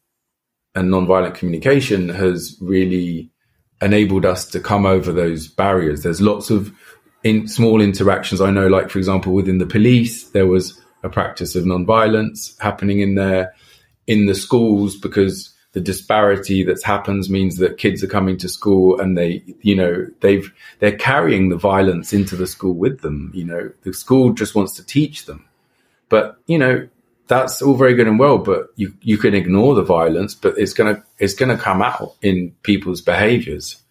and 0.74 0.89
non-violent 0.89 1.36
communication 1.36 2.10
has 2.10 2.58
really 2.62 3.30
enabled 3.82 4.26
us 4.26 4.45
to 4.45 4.60
come 4.60 4.86
over 4.86 5.12
those 5.12 5.47
barriers. 5.47 6.04
There's 6.04 6.22
lots 6.22 6.49
of 6.49 6.74
in 7.24 7.47
small 7.47 7.82
interactions. 7.82 8.41
I 8.41 8.52
know, 8.52 8.68
like 8.68 8.89
for 8.89 8.99
example, 8.99 9.34
within 9.34 9.58
the 9.58 9.66
police, 9.66 10.30
there 10.30 10.47
was 10.47 10.80
a 11.04 11.10
practice 11.10 11.56
of 11.56 11.66
non-violence 11.66 12.56
happening 12.60 12.99
in 12.99 13.16
there, 13.16 13.54
in 14.08 14.28
the 14.28 14.36
schools, 14.36 14.95
because 14.95 15.51
the 15.74 15.82
disparity 15.82 16.63
that 16.63 16.84
happens 16.84 17.30
means 17.30 17.57
that 17.57 17.78
kids 17.78 18.03
are 18.03 18.07
coming 18.07 18.38
to 18.38 18.49
school 18.49 18.99
and 18.99 19.17
they, 19.17 19.43
you 19.61 19.76
know, 19.76 20.05
they've, 20.19 20.53
they're 20.80 20.97
carrying 20.97 21.49
the 21.49 21.57
violence 21.57 22.11
into 22.11 22.36
the 22.36 22.47
school 22.47 22.74
with 22.74 23.01
them. 23.01 23.32
You 23.34 23.45
know, 23.45 23.72
the 23.84 23.93
school 23.93 24.34
just 24.34 24.53
wants 24.53 24.74
to 24.74 24.86
teach 24.86 25.26
them. 25.26 25.45
But, 26.09 26.38
you 26.45 26.57
know, 26.57 26.89
that's 27.28 27.61
all 27.61 27.76
very 27.76 27.93
good 27.93 28.07
and 28.07 28.19
well, 28.19 28.38
but 28.38 28.67
you, 28.76 28.93
you 29.01 29.17
can 29.17 29.34
ignore 29.34 29.74
the 29.74 29.84
violence, 29.84 30.36
but 30.36 30.57
it's 30.57 30.74
going 30.74 30.95
to, 30.95 31.03
it's 31.19 31.36
going 31.36 31.55
to 31.55 31.63
come 31.63 31.82
out 31.82 32.15
in 32.22 32.51
people's 32.63 33.01
behaviors. 33.01 33.82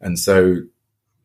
And 0.00 0.18
so 0.18 0.56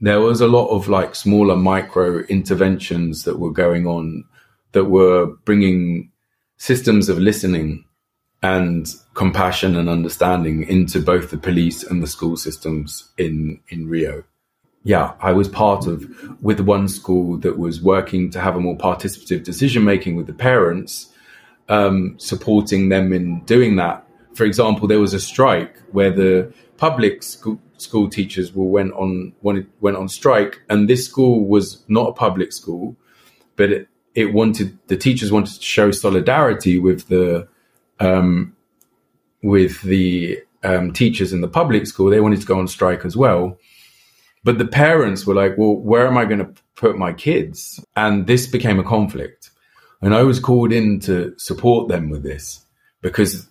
there 0.02 0.20
was 0.20 0.42
a 0.42 0.48
lot 0.48 0.68
of 0.68 0.88
like 0.88 1.16
smaller 1.16 1.56
micro 1.56 2.20
interventions 2.26 3.24
that 3.24 3.40
were 3.40 3.52
going 3.52 3.88
on 3.88 4.26
that 4.74 4.86
were 4.86 5.26
bringing 5.46 6.12
systems 6.58 7.10
of 7.10 7.18
listening 7.18 7.85
and 8.46 8.94
compassion 9.16 9.76
and 9.76 9.90
understanding 9.90 10.64
into 10.68 11.00
both 11.00 11.32
the 11.32 11.38
police 11.38 11.84
and 11.84 12.04
the 12.04 12.08
school 12.08 12.38
systems 12.38 13.10
in 13.18 13.60
in 13.70 13.90
Rio. 13.90 14.24
Yeah, 14.84 15.14
I 15.20 15.32
was 15.32 15.48
part 15.48 15.88
of 15.88 15.98
with 16.44 16.60
one 16.60 16.88
school 16.88 17.38
that 17.40 17.58
was 17.58 17.82
working 17.82 18.30
to 18.32 18.40
have 18.40 18.56
a 18.56 18.60
more 18.60 18.78
participative 18.78 19.44
decision 19.44 19.84
making 19.84 20.16
with 20.16 20.28
the 20.28 20.40
parents, 20.52 20.92
um, 21.70 21.96
supporting 22.20 22.90
them 22.90 23.12
in 23.14 23.26
doing 23.46 23.78
that. 23.78 24.06
For 24.36 24.46
example, 24.46 24.88
there 24.88 25.00
was 25.00 25.16
a 25.16 25.20
strike 25.20 25.74
where 25.92 26.12
the 26.12 26.54
public 26.78 27.24
school, 27.24 27.60
school 27.78 28.08
teachers 28.10 28.54
were 28.54 28.72
went 28.78 28.94
on 28.94 29.34
went, 29.42 29.68
went 29.82 29.98
on 29.98 30.08
strike, 30.08 30.62
and 30.70 30.88
this 30.88 31.04
school 31.10 31.48
was 31.48 31.84
not 31.88 32.10
a 32.10 32.14
public 32.14 32.54
school, 32.54 32.96
but 33.56 33.72
it, 33.72 33.88
it 34.14 34.34
wanted 34.34 34.78
the 34.86 34.98
teachers 34.98 35.32
wanted 35.32 35.56
to 35.56 35.66
show 35.76 35.90
solidarity 35.90 36.78
with 36.78 37.08
the 37.08 37.48
um, 38.00 38.56
with 39.44 39.82
the 39.82 40.40
um, 40.64 40.92
teachers 40.94 41.34
in 41.34 41.42
the 41.42 41.48
public 41.48 41.88
school. 41.88 42.10
They 42.10 42.20
wanted 42.20 42.42
to 42.42 42.48
go 42.48 42.60
on 42.60 42.68
strike 42.68 43.06
as 43.06 43.16
well, 43.16 43.58
but 44.44 44.58
the 44.58 44.66
parents 44.66 45.26
were 45.26 45.36
like, 45.36 45.58
"Well, 45.58 45.76
where 45.76 46.08
am 46.08 46.18
I 46.18 46.26
going 46.26 46.40
to 46.40 46.54
put 46.76 46.98
my 46.98 47.14
kids?" 47.14 47.84
And 47.96 48.28
this 48.28 48.48
became 48.48 48.80
a 48.80 48.84
conflict. 48.84 49.52
And 50.02 50.14
I 50.14 50.24
was 50.24 50.40
called 50.40 50.72
in 50.72 51.00
to 51.02 51.34
support 51.38 51.88
them 51.88 52.10
with 52.10 52.24
this 52.24 52.64
because 53.02 53.48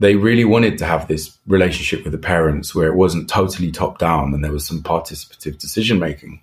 they 0.00 0.16
really 0.16 0.44
wanted 0.44 0.78
to 0.78 0.86
have 0.86 1.06
this 1.06 1.38
relationship 1.46 2.04
with 2.04 2.12
the 2.12 2.18
parents 2.18 2.74
where 2.74 2.88
it 2.88 2.96
wasn't 2.96 3.28
totally 3.28 3.70
top 3.70 3.98
down 3.98 4.34
and 4.34 4.44
there 4.44 4.52
was 4.52 4.66
some 4.66 4.82
participative 4.82 5.58
decision 5.58 5.98
making 5.98 6.42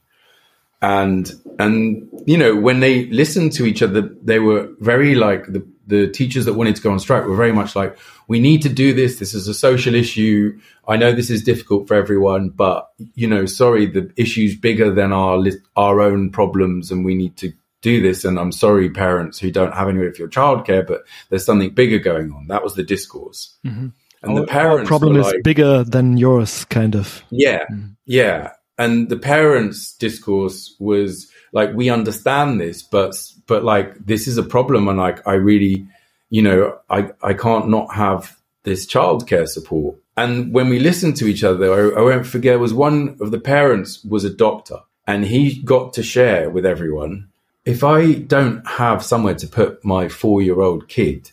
and 0.82 1.34
and 1.60 2.10
you 2.26 2.38
know 2.38 2.56
when 2.56 2.80
they 2.80 3.06
listened 3.08 3.52
to 3.52 3.66
each 3.66 3.84
other 3.84 4.02
they 4.24 4.40
were 4.40 4.70
very 4.80 5.16
like 5.16 5.46
the 5.48 5.66
the 5.88 6.08
teachers 6.08 6.46
that 6.46 6.54
wanted 6.54 6.76
to 6.76 6.82
go 6.82 6.92
on 6.92 7.00
strike 7.00 7.26
were 7.26 7.36
very 7.36 7.52
much 7.52 7.76
like 7.76 7.98
we 8.28 8.40
need 8.40 8.62
to 8.62 8.70
do 8.70 8.94
this. 8.94 9.20
This 9.20 9.34
is 9.34 9.48
a 9.48 9.54
social 9.54 9.96
issue. 9.96 10.60
I 10.88 10.98
know 10.98 11.12
this 11.12 11.30
is 11.30 11.44
difficult 11.44 11.88
for 11.88 11.96
everyone 11.96 12.50
but 12.50 12.90
you 13.16 13.28
know 13.28 13.46
sorry 13.46 13.86
the 13.88 14.12
issue's 14.16 14.56
bigger 14.56 14.94
than 14.94 15.12
our 15.12 15.38
list, 15.38 15.60
our 15.76 16.02
own 16.02 16.30
problems 16.30 16.92
and 16.92 17.04
we 17.04 17.16
need 17.16 17.38
to 17.38 17.54
do 17.82 18.02
this. 18.02 18.24
And 18.24 18.40
i'm 18.40 18.52
sorry 18.52 18.90
parents 18.90 19.40
who 19.40 19.52
don't 19.52 19.74
have 19.74 19.90
anywhere 19.90 20.14
for 20.14 20.20
your 20.20 20.30
childcare 20.30 20.86
but 20.86 21.02
there's 21.30 21.46
something 21.46 21.72
bigger 21.72 22.00
going 22.00 22.32
on. 22.32 22.48
That 22.48 22.64
was 22.64 22.76
the 22.76 22.84
discourse. 22.84 23.58
Mm-hmm. 23.66 23.88
and 24.24 24.32
our, 24.32 24.40
the 24.42 24.48
parents 24.48 24.88
problem 24.88 25.18
is 25.18 25.26
like, 25.26 25.44
bigger 25.44 25.84
than 25.84 26.18
yours 26.18 26.66
kind 26.66 26.96
of. 26.96 27.24
Yeah. 27.32 27.66
Mm. 27.72 27.96
yeah. 28.06 28.52
And 28.78 29.10
the 29.10 29.18
parents 29.18 29.94
discourse 29.98 30.76
was 30.80 31.30
like 31.54 31.74
we 31.74 31.90
understand 31.90 32.62
this 32.62 32.82
but 32.82 33.16
but 33.52 33.64
like 33.64 33.90
this 34.12 34.28
is 34.28 34.38
a 34.38 34.52
problem 34.56 34.88
and 34.88 34.98
like 34.98 35.20
i 35.28 35.34
really 35.34 35.86
you 36.30 36.42
know 36.42 36.60
i 36.90 37.00
i 37.22 37.34
can't 37.34 37.70
not 37.70 37.88
have 37.94 38.38
this 38.64 38.86
childcare 38.86 39.48
support. 39.48 39.96
And 40.16 40.54
when 40.54 40.70
we 40.70 40.78
listened 40.78 41.16
to 41.18 41.26
each 41.26 41.44
other 41.44 41.68
I, 41.74 42.00
I 42.00 42.02
won't 42.02 42.28
forget 42.28 42.60
was 42.60 42.74
one 42.74 43.18
of 43.20 43.32
the 43.32 43.40
parents 43.40 44.04
was 44.14 44.24
a 44.24 44.38
doctor 44.48 44.80
and 45.08 45.26
he 45.26 45.62
got 45.64 45.94
to 45.94 46.04
share 46.04 46.50
with 46.50 46.66
everyone 46.66 47.30
if 47.66 47.84
i 47.84 48.14
don't 48.36 48.66
have 48.82 49.04
somewhere 49.12 49.36
to 49.42 49.48
put 49.60 49.84
my 49.84 50.04
four 50.08 50.42
year 50.42 50.60
old 50.62 50.88
kid 50.88 51.32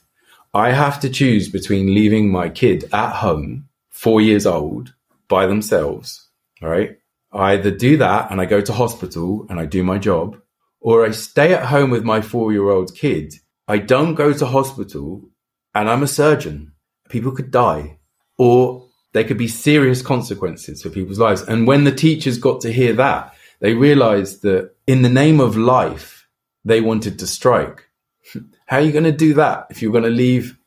i 0.54 0.72
have 0.72 0.98
to 1.00 1.10
choose 1.20 1.48
between 1.58 1.94
leaving 1.94 2.30
my 2.30 2.48
kid 2.48 2.80
at 2.92 3.12
home 3.24 3.68
four 3.90 4.20
years 4.20 4.46
old 4.46 4.94
by 5.28 5.46
themselves 5.46 6.28
right? 6.60 6.98
I 7.32 7.52
either 7.52 7.70
do 7.70 7.98
that 7.98 8.30
and 8.30 8.40
I 8.40 8.46
go 8.46 8.60
to 8.60 8.72
hospital 8.72 9.46
and 9.48 9.60
I 9.60 9.66
do 9.66 9.82
my 9.82 9.98
job, 9.98 10.40
or 10.80 11.04
I 11.04 11.10
stay 11.10 11.52
at 11.54 11.66
home 11.66 11.90
with 11.90 12.04
my 12.04 12.20
four 12.20 12.52
year 12.52 12.68
old 12.68 12.94
kid. 12.94 13.34
I 13.66 13.78
don't 13.78 14.14
go 14.14 14.32
to 14.32 14.46
hospital 14.46 15.28
and 15.74 15.88
I'm 15.88 16.02
a 16.02 16.08
surgeon. 16.08 16.72
People 17.08 17.32
could 17.32 17.50
die, 17.50 17.98
or 18.36 18.86
there 19.12 19.24
could 19.24 19.38
be 19.38 19.48
serious 19.48 20.02
consequences 20.02 20.82
for 20.82 20.90
people's 20.90 21.18
lives. 21.18 21.42
And 21.42 21.66
when 21.66 21.84
the 21.84 21.92
teachers 21.92 22.38
got 22.38 22.60
to 22.62 22.72
hear 22.72 22.92
that, 22.94 23.34
they 23.60 23.74
realized 23.74 24.42
that 24.42 24.74
in 24.86 25.02
the 25.02 25.08
name 25.08 25.40
of 25.40 25.56
life, 25.56 26.28
they 26.64 26.80
wanted 26.80 27.18
to 27.18 27.26
strike. 27.26 27.88
How 28.66 28.78
are 28.78 28.82
you 28.82 28.92
going 28.92 29.04
to 29.04 29.12
do 29.12 29.34
that 29.34 29.66
if 29.70 29.80
you're 29.80 29.92
going 29.92 30.04
to 30.04 30.10
leave 30.10 30.58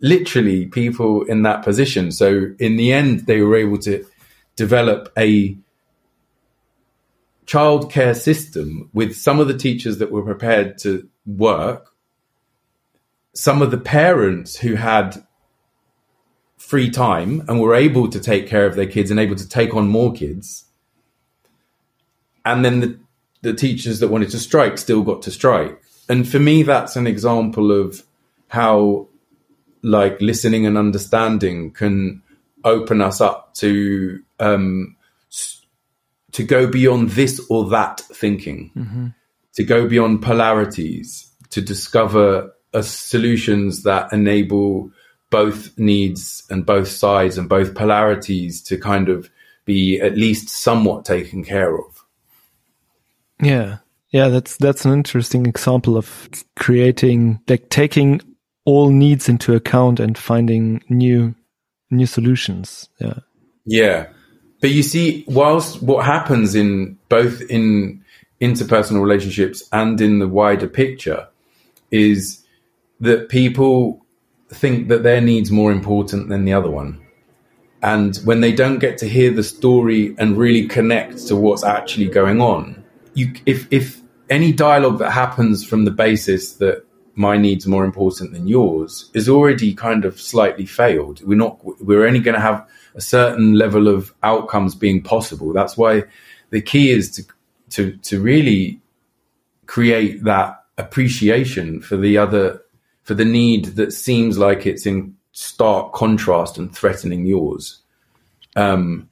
literally 0.00 0.66
people 0.66 1.24
in 1.24 1.42
that 1.42 1.62
position? 1.62 2.10
So 2.10 2.52
in 2.58 2.76
the 2.76 2.92
end, 2.92 3.26
they 3.26 3.40
were 3.42 3.56
able 3.56 3.78
to 3.78 4.04
develop 4.56 5.12
a 5.16 5.56
childcare 7.46 8.16
system 8.16 8.90
with 8.92 9.16
some 9.16 9.40
of 9.40 9.48
the 9.48 9.56
teachers 9.56 9.98
that 9.98 10.10
were 10.10 10.22
prepared 10.22 10.78
to 10.78 11.08
work, 11.26 11.94
some 13.34 13.62
of 13.62 13.70
the 13.70 13.78
parents 13.78 14.56
who 14.56 14.74
had 14.74 15.24
free 16.56 16.90
time 16.90 17.42
and 17.48 17.60
were 17.60 17.74
able 17.74 18.08
to 18.08 18.20
take 18.20 18.46
care 18.46 18.66
of 18.66 18.76
their 18.76 18.86
kids 18.86 19.10
and 19.10 19.18
able 19.18 19.36
to 19.36 19.48
take 19.48 19.74
on 19.74 19.88
more 19.88 20.12
kids, 20.12 20.66
and 22.44 22.64
then 22.64 22.80
the, 22.80 22.98
the 23.42 23.52
teachers 23.54 24.00
that 24.00 24.08
wanted 24.08 24.30
to 24.30 24.38
strike 24.38 24.78
still 24.78 25.02
got 25.02 25.22
to 25.22 25.30
strike. 25.30 25.80
And 26.08 26.28
for 26.28 26.38
me, 26.38 26.62
that's 26.62 26.96
an 26.96 27.06
example 27.06 27.72
of 27.72 28.02
how 28.48 29.08
like 29.82 30.20
listening 30.20 30.66
and 30.66 30.78
understanding 30.78 31.72
can 31.72 32.22
open 32.64 33.00
us 33.00 33.20
up 33.20 33.54
to 33.54 34.22
um, 34.38 34.96
to 36.32 36.42
go 36.42 36.66
beyond 36.66 37.10
this 37.10 37.44
or 37.48 37.68
that 37.70 38.00
thinking, 38.00 38.70
mm-hmm. 38.76 39.06
to 39.54 39.64
go 39.64 39.88
beyond 39.88 40.22
polarities, 40.22 41.30
to 41.50 41.60
discover 41.60 42.52
uh, 42.74 42.82
solutions 42.82 43.82
that 43.82 44.12
enable 44.12 44.90
both 45.30 45.76
needs 45.78 46.44
and 46.50 46.66
both 46.66 46.88
sides 46.88 47.38
and 47.38 47.48
both 47.48 47.74
polarities 47.74 48.62
to 48.62 48.76
kind 48.76 49.08
of 49.08 49.30
be 49.64 50.00
at 50.00 50.16
least 50.16 50.48
somewhat 50.48 51.04
taken 51.04 51.44
care 51.44 51.76
of. 51.76 52.04
Yeah. 53.40 53.78
Yeah, 54.10 54.28
that's 54.28 54.58
that's 54.58 54.84
an 54.84 54.92
interesting 54.92 55.46
example 55.46 55.96
of 55.96 56.28
creating 56.54 57.40
like 57.48 57.70
taking 57.70 58.20
all 58.66 58.90
needs 58.90 59.26
into 59.26 59.54
account 59.54 60.00
and 60.00 60.18
finding 60.18 60.84
new 60.90 61.34
new 61.90 62.06
solutions. 62.06 62.90
Yeah. 62.98 63.20
Yeah. 63.64 64.08
But 64.62 64.70
you 64.70 64.84
see, 64.84 65.24
whilst 65.26 65.82
what 65.82 66.06
happens 66.06 66.54
in 66.54 66.96
both 67.08 67.42
in 67.50 68.02
interpersonal 68.40 69.02
relationships 69.02 69.68
and 69.72 70.00
in 70.00 70.20
the 70.20 70.28
wider 70.28 70.68
picture 70.68 71.28
is 71.90 72.44
that 73.00 73.28
people 73.28 74.04
think 74.50 74.88
that 74.88 75.02
their 75.02 75.20
needs 75.20 75.50
more 75.50 75.72
important 75.72 76.28
than 76.28 76.44
the 76.44 76.52
other 76.52 76.70
one. 76.70 77.00
And 77.82 78.16
when 78.18 78.40
they 78.40 78.52
don't 78.52 78.78
get 78.78 78.98
to 78.98 79.08
hear 79.08 79.32
the 79.32 79.42
story 79.42 80.14
and 80.16 80.38
really 80.38 80.68
connect 80.68 81.26
to 81.26 81.34
what's 81.34 81.64
actually 81.64 82.06
going 82.06 82.40
on, 82.40 82.84
you 83.14 83.32
if 83.46 83.66
if 83.72 84.00
any 84.30 84.52
dialogue 84.52 84.98
that 85.00 85.10
happens 85.10 85.64
from 85.66 85.84
the 85.84 85.90
basis 85.90 86.54
that 86.54 86.86
my 87.16 87.36
needs 87.36 87.66
are 87.66 87.70
more 87.70 87.84
important 87.84 88.32
than 88.32 88.46
yours 88.46 89.10
is 89.12 89.28
already 89.28 89.74
kind 89.74 90.04
of 90.04 90.20
slightly 90.20 90.66
failed. 90.66 91.20
We're 91.26 91.36
not 91.36 91.58
we're 91.82 92.06
only 92.06 92.20
going 92.20 92.36
to 92.36 92.40
have 92.40 92.64
a 92.94 93.00
certain 93.00 93.54
level 93.54 93.88
of 93.88 94.14
outcomes 94.22 94.74
being 94.74 95.02
possible. 95.02 95.52
That's 95.52 95.76
why 95.76 96.04
the 96.50 96.60
key 96.60 96.90
is 96.90 97.10
to 97.12 97.24
to 97.70 97.96
to 97.98 98.20
really 98.20 98.80
create 99.66 100.24
that 100.24 100.64
appreciation 100.78 101.80
for 101.80 101.96
the 101.96 102.18
other 102.18 102.62
for 103.02 103.14
the 103.14 103.24
need 103.24 103.64
that 103.76 103.92
seems 103.92 104.38
like 104.38 104.66
it's 104.66 104.86
in 104.86 105.16
stark 105.32 105.92
contrast 105.92 106.58
and 106.58 106.74
threatening 106.74 107.26
yours. 107.26 107.80
Um, 108.54 109.08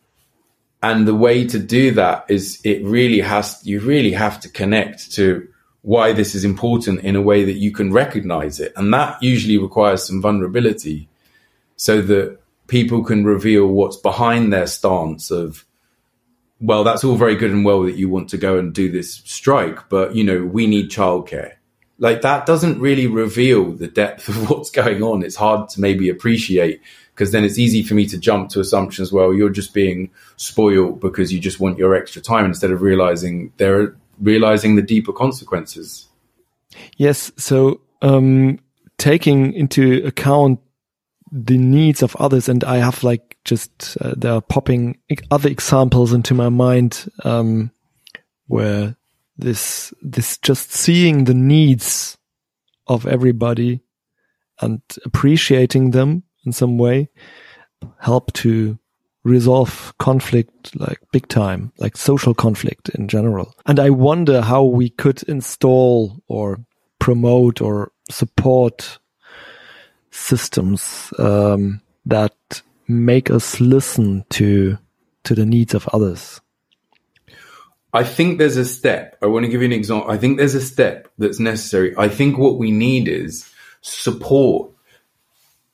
and 0.83 1.07
the 1.07 1.15
way 1.15 1.47
to 1.47 1.59
do 1.59 1.91
that 1.93 2.25
is 2.29 2.61
it 2.65 2.83
really 2.85 3.21
has 3.21 3.61
you 3.65 3.81
really 3.81 4.13
have 4.13 4.41
to 4.41 4.49
connect 4.49 5.13
to 5.13 5.47
why 5.83 6.13
this 6.13 6.35
is 6.35 6.45
important 6.45 7.01
in 7.01 7.17
a 7.17 7.23
way 7.23 7.45
that 7.45 7.55
you 7.57 7.73
can 7.73 7.93
recognize 7.93 8.61
it 8.61 8.73
and 8.77 8.93
that 8.93 9.23
usually 9.23 9.57
requires 9.57 10.07
some 10.07 10.21
vulnerability 10.21 11.09
so 11.77 12.03
that 12.03 12.39
people 12.71 13.05
can 13.05 13.25
reveal 13.25 13.67
what's 13.67 13.97
behind 13.97 14.53
their 14.53 14.67
stance 14.67 15.31
of 15.31 15.67
well 16.61 16.85
that's 16.85 17.05
all 17.05 17.17
very 17.17 17.35
good 17.35 17.51
and 17.51 17.65
well 17.65 17.83
that 17.83 17.97
you 17.97 18.09
want 18.09 18.31
to 18.31 18.39
go 18.39 18.59
and 18.59 18.73
do 18.73 18.91
this 18.91 19.17
strike 19.25 19.89
but 19.89 20.15
you 20.15 20.25
know 20.25 20.45
we 20.45 20.67
need 20.67 20.91
childcare 20.91 21.55
like 21.99 22.23
that 22.23 22.47
doesn't 22.47 22.81
really 22.81 23.07
reveal 23.07 23.73
the 23.73 23.89
depth 23.89 24.29
of 24.31 24.49
what's 24.49 24.71
going 24.71 25.03
on 25.03 25.23
it's 25.23 25.37
hard 25.37 25.69
to 25.69 25.81
maybe 25.81 26.09
appreciate 26.09 26.81
because 27.21 27.33
then 27.33 27.45
it's 27.45 27.59
easy 27.59 27.83
for 27.83 27.93
me 27.93 28.07
to 28.07 28.17
jump 28.17 28.49
to 28.49 28.61
assumptions. 28.61 29.13
Well, 29.13 29.35
you're 29.35 29.51
just 29.51 29.75
being 29.75 30.11
spoiled 30.39 31.01
because 31.01 31.31
you 31.31 31.39
just 31.39 31.61
want 31.61 31.77
your 31.77 31.95
extra 31.95 32.23
time 32.23 32.47
instead 32.47 32.71
of 32.71 32.81
realizing 32.81 33.53
they're 33.59 33.95
realizing 34.23 34.77
the 34.77 34.83
deeper 34.83 35.13
consequences. 35.13 36.09
Yes. 36.97 37.31
So, 37.37 37.83
um, 38.01 38.59
taking 38.97 39.53
into 39.53 40.03
account 40.07 40.61
the 41.33 41.59
needs 41.59 42.03
of 42.03 42.17
others, 42.17 42.49
and 42.49 42.65
I 42.65 42.79
have 42.79 43.03
like 43.03 43.39
just 43.45 43.97
uh, 44.01 44.15
there 44.17 44.33
are 44.33 44.41
popping 44.41 44.99
other 45.31 45.49
examples 45.49 46.13
into 46.13 46.35
my 46.35 46.49
mind 46.49 47.11
um, 47.25 47.71
where 48.47 48.97
this 49.39 49.95
this 50.03 50.39
just 50.39 50.73
seeing 50.73 51.25
the 51.25 51.35
needs 51.35 52.19
of 52.87 53.07
everybody 53.07 53.81
and 54.61 54.83
appreciating 55.05 55.93
them 55.93 56.25
in 56.45 56.53
some 56.53 56.77
way 56.77 57.09
help 57.99 58.33
to 58.33 58.79
resolve 59.25 59.93
conflict 59.99 60.75
like 60.77 60.99
big 61.13 61.29
time, 61.29 61.73
like 61.79 61.97
social 61.97 62.35
conflict 62.35 62.89
in 62.91 63.09
general. 63.09 63.55
And 63.67 63.79
I 63.79 63.91
wonder 63.91 64.41
how 64.41 64.65
we 64.65 64.91
could 64.91 65.23
install 65.25 66.23
or 66.27 66.59
promote 66.99 67.61
or 67.61 67.93
support 68.11 68.99
systems 70.11 71.13
um, 71.19 71.81
that 72.07 72.63
make 72.89 73.31
us 73.31 73.61
listen 73.61 74.25
to 74.31 74.79
to 75.25 75.35
the 75.35 75.47
needs 75.47 75.75
of 75.75 75.89
others. 75.93 76.41
I 77.93 78.05
think 78.05 78.39
there's 78.39 78.57
a 78.57 78.65
step. 78.65 79.17
I 79.21 79.27
want 79.27 79.45
to 79.45 79.51
give 79.51 79.63
you 79.63 79.67
an 79.67 79.73
example. 79.73 80.11
I 80.11 80.17
think 80.17 80.39
there's 80.39 80.55
a 80.55 80.61
step 80.61 81.09
that's 81.19 81.41
necessary. 81.41 81.95
I 81.99 82.09
think 82.09 82.39
what 82.39 82.59
we 82.59 82.71
need 82.71 83.09
is 83.09 83.51
support 83.81 84.71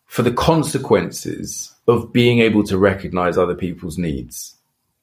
for 0.06 0.22
the 0.22 0.32
consequences 0.32 1.74
of 1.86 2.12
being 2.12 2.38
able 2.38 2.64
to 2.64 2.78
recognize 2.78 3.36
other 3.36 3.54
people's 3.54 3.98
needs. 3.98 4.54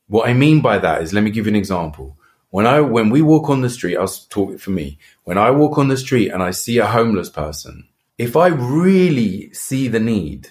What 0.07 0.27
I 0.27 0.33
mean 0.33 0.61
by 0.61 0.79
that 0.79 1.01
is, 1.01 1.13
let 1.13 1.23
me 1.23 1.29
give 1.29 1.45
you 1.45 1.51
an 1.51 1.55
example. 1.55 2.17
When 2.49 2.65
I, 2.65 2.81
when 2.81 3.09
we 3.09 3.21
walk 3.21 3.49
on 3.49 3.61
the 3.61 3.69
street, 3.69 3.97
I'll 3.97 4.07
talk 4.07 4.59
for 4.59 4.71
me. 4.71 4.97
When 5.23 5.37
I 5.37 5.51
walk 5.51 5.77
on 5.77 5.87
the 5.87 5.97
street 5.97 6.29
and 6.29 6.41
I 6.41 6.51
see 6.51 6.79
a 6.79 6.87
homeless 6.87 7.29
person, 7.29 7.87
if 8.17 8.35
I 8.35 8.47
really 8.47 9.53
see 9.53 9.87
the 9.87 9.99
need, 9.99 10.49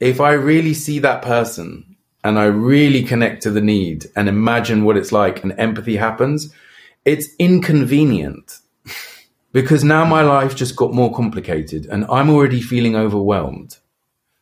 if 0.00 0.20
I 0.20 0.32
really 0.32 0.74
see 0.74 0.98
that 1.00 1.22
person 1.22 1.96
and 2.24 2.38
I 2.38 2.44
really 2.46 3.02
connect 3.02 3.42
to 3.44 3.50
the 3.50 3.60
need 3.60 4.06
and 4.16 4.28
imagine 4.28 4.84
what 4.84 4.96
it's 4.96 5.12
like 5.12 5.42
and 5.42 5.54
empathy 5.58 5.96
happens, 5.96 6.52
it's 7.04 7.28
inconvenient 7.38 8.58
because 9.52 9.84
now 9.84 10.04
my 10.04 10.22
life 10.22 10.56
just 10.56 10.76
got 10.76 10.92
more 10.92 11.14
complicated 11.14 11.86
and 11.86 12.04
I'm 12.06 12.30
already 12.30 12.60
feeling 12.60 12.96
overwhelmed. 12.96 13.78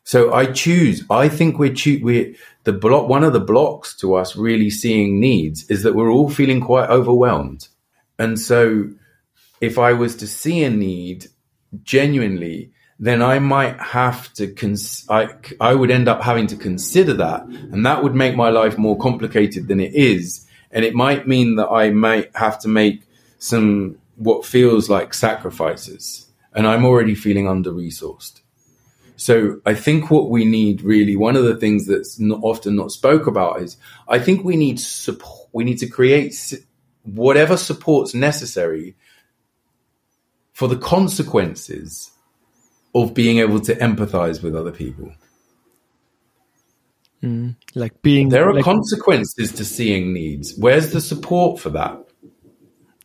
So 0.05 0.33
I 0.33 0.47
choose, 0.47 1.05
I 1.11 1.29
think 1.29 1.59
we're, 1.59 1.75
cho- 1.75 1.99
we're 2.01 2.35
the 2.65 2.73
block, 2.73 3.09
one 3.09 3.23
of 3.23 3.33
the 3.33 3.41
blocks 3.41 3.95
to 3.99 4.15
us 4.15 4.35
really 4.35 4.71
seeing 4.71 5.21
needs 5.21 5.71
is 5.71 5.83
that 5.83 5.95
we're 5.95 6.11
all 6.11 6.31
feeling 6.31 6.61
quite 6.61 6.89
overwhelmed. 6.89 7.69
And 8.19 8.41
so 8.41 8.91
if 9.61 9.79
I 9.79 9.93
was 9.93 10.17
to 10.17 10.27
see 10.27 10.65
a 10.65 10.71
need 10.71 11.27
genuinely, 11.83 12.71
then 12.99 13.23
I 13.23 13.39
might 13.39 13.81
have 13.81 14.33
to, 14.35 14.49
cons- 14.49 15.07
I, 15.09 15.31
I 15.61 15.75
would 15.75 15.91
end 15.91 16.09
up 16.09 16.23
having 16.23 16.47
to 16.49 16.57
consider 16.57 17.15
that. 17.15 17.45
And 17.45 17.87
that 17.87 18.03
would 18.03 18.15
make 18.15 18.37
my 18.37 18.51
life 18.51 18.77
more 18.77 18.99
complicated 18.99 19.69
than 19.69 19.81
it 19.81 19.95
is. 19.95 20.47
And 20.71 20.85
it 20.85 20.95
might 20.95 21.27
mean 21.27 21.57
that 21.57 21.69
I 21.69 21.91
might 21.91 22.35
have 22.37 22.59
to 22.61 22.69
make 22.69 23.03
some 23.39 23.97
what 24.17 24.45
feels 24.45 24.91
like 24.91 25.15
sacrifices. 25.15 26.27
And 26.55 26.67
I'm 26.67 26.85
already 26.85 27.15
feeling 27.15 27.49
under 27.49 27.73
resourced. 27.73 28.41
So 29.17 29.61
I 29.67 29.75
think 29.75 30.11
what 30.11 30.31
we 30.31 30.45
need 30.45 30.83
really, 30.83 31.17
one 31.17 31.37
of 31.37 31.45
the 31.45 31.57
things 31.57 31.87
that's 31.87 32.19
not 32.19 32.41
often 32.43 32.77
not 32.77 32.91
spoke 32.91 33.27
about 33.27 33.61
is 33.61 33.77
I 34.09 34.19
think 34.19 34.45
we 34.45 34.57
need 34.57 34.81
support. 34.81 35.49
We 35.53 35.65
need 35.65 35.79
to 35.79 35.87
create 35.87 36.35
whatever 37.03 37.57
support's 37.57 38.15
necessary 38.15 38.95
for 40.61 40.69
the 40.69 40.77
consequences 40.77 42.11
of 42.95 43.15
being 43.15 43.39
able 43.39 43.59
to 43.61 43.75
empathize 43.77 44.43
with 44.43 44.55
other 44.55 44.71
people. 44.71 45.11
Mm, 47.23 47.57
like 47.75 48.03
being 48.03 48.29
there 48.29 48.47
are 48.47 48.53
like, 48.53 48.63
consequences 48.63 49.53
to 49.53 49.65
seeing 49.65 50.13
needs. 50.13 50.59
Where's 50.59 50.93
the 50.93 51.01
support 51.01 51.61
for 51.61 51.71
that? 51.71 51.99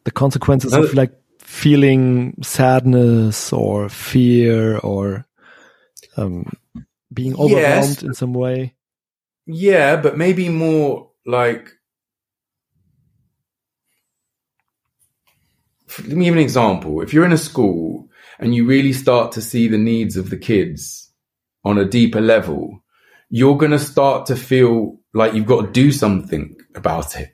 The 0.03 0.11
consequences 0.11 0.73
of 0.73 0.93
like 0.95 1.13
feeling 1.39 2.35
sadness 2.43 3.53
or 3.53 3.87
fear 3.87 4.77
or 4.79 5.25
um, 6.17 6.51
being 7.13 7.35
overwhelmed 7.35 8.01
yes. 8.01 8.03
in 8.03 8.13
some 8.13 8.33
way. 8.33 8.75
Yeah, 9.45 9.95
but 9.95 10.17
maybe 10.17 10.49
more 10.49 11.09
like. 11.25 11.71
Let 15.99 16.17
me 16.17 16.25
give 16.25 16.33
an 16.33 16.41
example. 16.41 17.01
If 17.01 17.13
you're 17.13 17.25
in 17.25 17.31
a 17.31 17.37
school 17.37 18.09
and 18.39 18.53
you 18.53 18.65
really 18.65 18.93
start 18.93 19.31
to 19.33 19.41
see 19.41 19.67
the 19.67 19.77
needs 19.77 20.17
of 20.17 20.29
the 20.29 20.37
kids 20.37 21.11
on 21.63 21.77
a 21.77 21.85
deeper 21.85 22.21
level, 22.21 22.83
you're 23.29 23.57
going 23.57 23.71
to 23.71 23.79
start 23.79 24.25
to 24.27 24.35
feel 24.35 24.99
like 25.13 25.33
you've 25.33 25.45
got 25.45 25.61
to 25.65 25.71
do 25.71 25.91
something 25.91 26.55
about 26.75 27.15
it. 27.19 27.31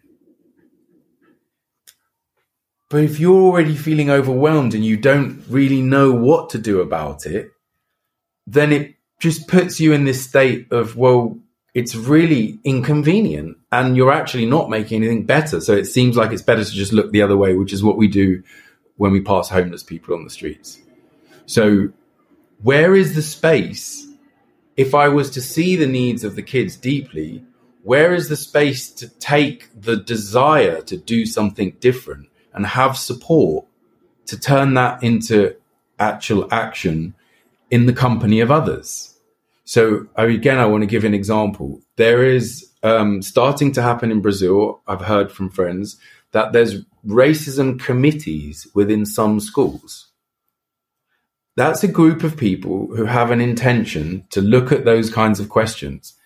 But 2.90 3.04
if 3.06 3.20
you're 3.20 3.42
already 3.42 3.76
feeling 3.76 4.10
overwhelmed 4.10 4.74
and 4.74 4.86
you 4.86 4.98
don't 4.98 5.44
really 5.48 5.82
know 5.82 6.12
what 6.12 6.50
to 6.50 6.58
do 6.58 6.82
about 6.82 7.26
it, 7.26 7.50
then 8.46 8.74
it 8.74 8.96
just 9.20 9.48
puts 9.48 9.80
you 9.80 9.94
in 9.94 10.04
this 10.04 10.26
state 10.26 10.72
of, 10.72 10.98
well, 10.98 11.40
it's 11.74 11.96
really 11.96 12.60
inconvenient 12.64 13.58
and 13.72 13.96
you're 13.96 14.12
actually 14.12 14.46
not 14.46 14.70
making 14.70 15.04
anything 15.04 15.26
better. 15.26 15.62
So 15.62 15.74
it 15.74 15.86
seems 15.86 16.18
like 16.18 16.32
it's 16.32 16.42
better 16.42 16.64
to 16.64 16.72
just 16.72 16.92
look 16.92 17.12
the 17.12 17.22
other 17.22 17.38
way, 17.38 17.56
which 17.56 17.72
is 17.72 17.84
what 17.84 17.98
we 17.98 18.08
do 18.08 18.44
when 18.98 19.12
we 19.12 19.22
pass 19.22 19.50
homeless 19.50 19.84
people 19.84 20.14
on 20.14 20.24
the 20.24 20.30
streets. 20.30 20.80
So 21.46 21.90
where 22.62 22.94
is 22.94 23.16
the 23.16 23.22
space? 23.22 24.08
If 24.76 24.94
I 24.94 25.08
was 25.08 25.32
to 25.32 25.42
see 25.42 25.76
the 25.76 25.88
needs 25.88 26.24
of 26.24 26.36
the 26.36 26.44
kids 26.44 26.76
deeply, 26.76 27.44
where 27.84 28.14
is 28.14 28.30
the 28.30 28.38
space 28.38 28.90
to 28.92 29.08
take 29.08 29.70
the 29.80 29.98
desire 29.98 30.82
to 30.82 30.98
do 30.98 31.26
something 31.26 31.78
different 31.80 32.30
and 32.54 32.66
have 32.66 32.98
support 32.98 33.66
to 34.28 34.40
turn 34.40 34.76
that 34.76 35.04
into 35.04 35.56
actual 36.00 36.48
action 36.54 37.16
in 37.70 37.86
the 37.86 37.94
company 37.94 38.42
of 38.42 38.52
others? 38.52 39.11
So 39.64 40.08
again, 40.16 40.58
I 40.58 40.66
want 40.66 40.82
to 40.82 40.88
give 40.88 41.04
an 41.04 41.14
example. 41.14 41.82
There 41.96 42.24
is 42.24 42.72
um, 42.84 43.22
starting 43.22 43.72
to 43.74 43.82
happen 43.82 44.12
in 44.12 44.22
Brazil. 44.22 44.82
I've 44.88 45.02
heard 45.02 45.32
from 45.32 45.50
friends 45.50 45.98
that 46.32 46.54
there's 46.54 46.84
racism 47.06 47.80
committees 47.80 48.68
within 48.74 49.06
some 49.06 49.40
schools 49.40 50.12
that's 51.56 51.84
a 51.84 51.88
group 51.88 52.24
of 52.24 52.38
people 52.38 52.88
who 52.96 53.06
have 53.06 53.32
an 53.32 53.42
intention 53.42 54.26
to 54.30 54.42
look 54.42 54.72
at 54.72 54.86
those 54.86 55.10
kinds 55.10 55.40
of 55.40 55.50
questions. 55.50 56.18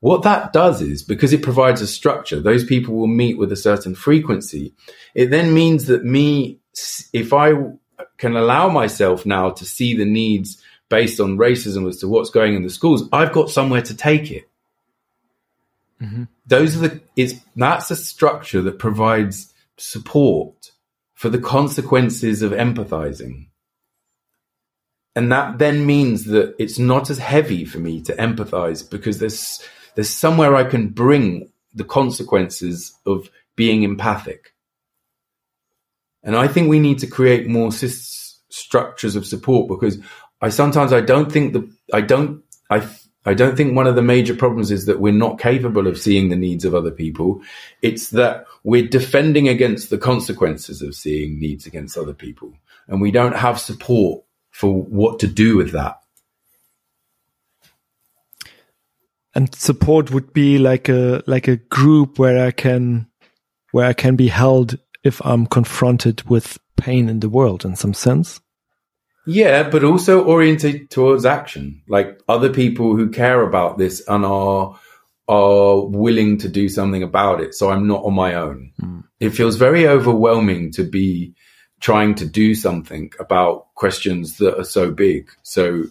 What 0.00 0.22
that 0.22 0.52
does 0.52 0.80
is 0.80 1.02
because 1.02 1.32
it 1.32 1.42
provides 1.42 1.80
a 1.80 1.86
structure, 1.86 2.40
those 2.40 2.64
people 2.64 2.94
will 2.94 3.08
meet 3.08 3.36
with 3.36 3.50
a 3.50 3.56
certain 3.56 3.96
frequency. 3.96 4.74
It 5.14 5.30
then 5.30 5.52
means 5.52 5.86
that 5.86 6.04
me, 6.04 6.60
if 7.12 7.32
I 7.32 7.54
can 8.16 8.36
allow 8.36 8.68
myself 8.68 9.26
now 9.26 9.50
to 9.50 9.64
see 9.64 9.96
the 9.96 10.04
needs 10.04 10.62
based 10.88 11.20
on 11.20 11.36
racism 11.36 11.88
as 11.88 11.98
to 11.98 12.08
what's 12.08 12.30
going 12.30 12.54
in 12.54 12.62
the 12.62 12.70
schools, 12.70 13.08
I've 13.12 13.32
got 13.32 13.50
somewhere 13.50 13.82
to 13.82 13.96
take 13.96 14.30
it. 14.30 14.48
Mm-hmm. 16.00 16.24
Those 16.46 16.76
are 16.76 16.88
the, 16.88 17.00
it's, 17.16 17.34
that's 17.56 17.90
a 17.90 17.96
structure 17.96 18.62
that 18.62 18.78
provides 18.78 19.52
support 19.76 20.72
for 21.14 21.28
the 21.28 21.40
consequences 21.40 22.42
of 22.42 22.52
empathizing. 22.52 23.48
And 25.16 25.32
that 25.32 25.58
then 25.58 25.84
means 25.84 26.26
that 26.26 26.54
it's 26.60 26.78
not 26.78 27.10
as 27.10 27.18
heavy 27.18 27.64
for 27.64 27.78
me 27.78 28.00
to 28.02 28.14
empathize 28.14 28.88
because 28.88 29.18
there's 29.18 29.60
there's 29.96 30.10
somewhere 30.10 30.54
I 30.54 30.62
can 30.62 30.90
bring 30.90 31.50
the 31.74 31.82
consequences 31.82 32.96
of 33.04 33.28
being 33.56 33.82
empathic. 33.82 34.54
And 36.22 36.36
I 36.36 36.46
think 36.46 36.68
we 36.68 36.78
need 36.78 37.00
to 37.00 37.08
create 37.08 37.48
more 37.48 37.72
structures 37.72 39.16
of 39.16 39.26
support 39.26 39.66
because 39.66 39.98
I 40.40 40.50
sometimes 40.50 40.92
I 40.92 41.00
don't 41.00 41.32
think 41.32 41.52
the 41.52 41.70
I 41.92 42.00
don't 42.00 42.42
I 42.70 42.88
I 43.24 43.34
don't 43.34 43.56
think 43.56 43.76
one 43.76 43.86
of 43.86 43.96
the 43.96 44.02
major 44.02 44.34
problems 44.34 44.70
is 44.70 44.86
that 44.86 45.00
we're 45.00 45.12
not 45.12 45.38
capable 45.38 45.86
of 45.86 45.98
seeing 45.98 46.28
the 46.28 46.36
needs 46.36 46.64
of 46.64 46.74
other 46.74 46.90
people. 46.90 47.42
It's 47.82 48.10
that 48.10 48.46
we're 48.64 48.86
defending 48.86 49.48
against 49.48 49.90
the 49.90 49.98
consequences 49.98 50.80
of 50.80 50.94
seeing 50.94 51.38
needs 51.38 51.66
against 51.66 51.98
other 51.98 52.14
people 52.14 52.54
and 52.88 53.00
we 53.00 53.10
don't 53.10 53.36
have 53.36 53.60
support 53.60 54.24
for 54.50 54.82
what 54.82 55.20
to 55.20 55.26
do 55.26 55.56
with 55.56 55.72
that. 55.72 56.00
And 59.34 59.54
support 59.54 60.10
would 60.10 60.32
be 60.32 60.58
like 60.58 60.88
a 60.88 61.22
like 61.26 61.48
a 61.48 61.56
group 61.56 62.18
where 62.18 62.44
I 62.44 62.50
can 62.50 63.08
where 63.72 63.86
I 63.86 63.92
can 63.92 64.16
be 64.16 64.28
held 64.28 64.78
if 65.04 65.24
I'm 65.24 65.46
confronted 65.46 66.22
with 66.28 66.58
pain 66.76 67.08
in 67.08 67.20
the 67.20 67.28
world 67.28 67.64
in 67.64 67.76
some 67.76 67.94
sense. 67.94 68.40
Yeah, 69.28 69.68
but 69.68 69.84
also 69.84 70.24
oriented 70.24 70.88
towards 70.88 71.26
action. 71.26 71.82
Like 71.86 72.18
other 72.30 72.50
people 72.50 72.96
who 72.96 73.10
care 73.10 73.42
about 73.42 73.76
this 73.76 74.02
and 74.08 74.24
are 74.24 74.80
are 75.28 75.84
willing 75.84 76.38
to 76.38 76.48
do 76.48 76.70
something 76.70 77.02
about 77.02 77.42
it. 77.42 77.54
So 77.54 77.70
I'm 77.70 77.86
not 77.86 78.04
on 78.04 78.14
my 78.14 78.34
own. 78.34 78.72
Mm. 78.80 79.04
It 79.20 79.30
feels 79.30 79.56
very 79.56 79.86
overwhelming 79.86 80.72
to 80.72 80.82
be 80.82 81.34
trying 81.80 82.14
to 82.14 82.26
do 82.26 82.54
something 82.54 83.12
about 83.20 83.66
questions 83.74 84.38
that 84.38 84.58
are 84.58 84.64
so 84.64 84.90
big. 84.90 85.30
So 85.42 85.84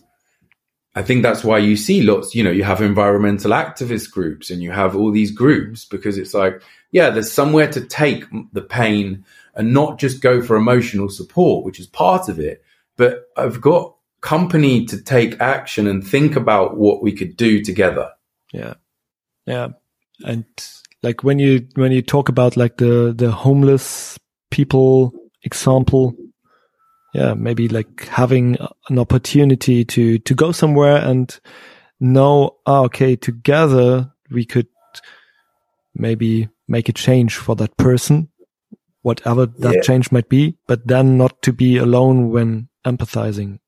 I 0.96 1.04
think 1.04 1.22
that's 1.22 1.44
why 1.44 1.60
you 1.60 1.78
see 1.78 2.02
lots, 2.02 2.34
you 2.34 2.44
know, 2.44 2.50
you 2.50 2.64
have 2.64 2.82
environmental 2.82 3.52
activist 3.52 4.10
groups 4.10 4.50
and 4.50 4.64
you 4.64 4.72
have 4.72 4.96
all 4.96 5.12
these 5.12 5.30
groups 5.30 5.86
because 5.86 6.18
it's 6.18 6.34
like, 6.34 6.64
yeah, 6.92 7.12
there's 7.12 7.32
somewhere 7.32 7.70
to 7.74 7.82
take 7.82 8.24
the 8.52 8.64
pain 8.64 9.24
and 9.54 9.76
not 9.76 10.00
just 10.00 10.24
go 10.24 10.42
for 10.42 10.56
emotional 10.56 11.10
support, 11.10 11.64
which 11.64 11.80
is 11.80 11.86
part 11.86 12.30
of 12.30 12.40
it, 12.40 12.64
but 12.98 13.28
I've 13.38 13.62
got 13.62 13.96
company 14.22 14.86
to 14.86 15.02
take 15.02 15.40
action 15.40 15.88
and 15.88 16.06
think 16.06 16.36
about 16.36 16.76
what 16.76 17.02
we 17.02 17.14
could 17.14 17.38
do 17.38 17.64
together. 17.64 18.12
Yeah. 18.52 18.74
Yeah. 19.46 19.70
And 20.26 20.46
like 21.04 21.24
when 21.24 21.40
you, 21.40 21.68
when 21.76 21.92
you 21.92 22.02
talk 22.02 22.28
about 22.28 22.58
like 22.58 22.78
the, 22.78 23.14
the 23.16 23.32
homeless 23.32 24.18
people 24.50 25.14
example, 25.44 26.16
yeah, 27.14 27.36
maybe 27.36 27.68
like 27.70 28.08
having 28.08 28.58
an 28.90 29.00
opportunity 29.00 29.86
to, 29.86 30.18
to 30.20 30.34
go 30.34 30.52
somewhere 30.52 30.98
and 30.98 31.40
know, 32.00 32.58
oh, 32.66 32.86
okay, 32.86 33.16
together 33.16 34.12
we 34.30 34.46
could 34.46 34.68
maybe 35.96 36.50
make 36.68 36.90
a 36.90 36.94
change 36.94 37.36
for 37.36 37.56
that 37.56 37.78
person, 37.78 38.30
whatever 39.04 39.46
that 39.46 39.76
yeah. 39.76 39.82
change 39.82 40.12
might 40.12 40.30
be, 40.30 40.58
but 40.68 40.86
then 40.88 41.18
not 41.18 41.42
to 41.44 41.54
be 41.54 41.78
alone 41.78 42.30
when 42.30 42.68
empathizing. 42.90 43.60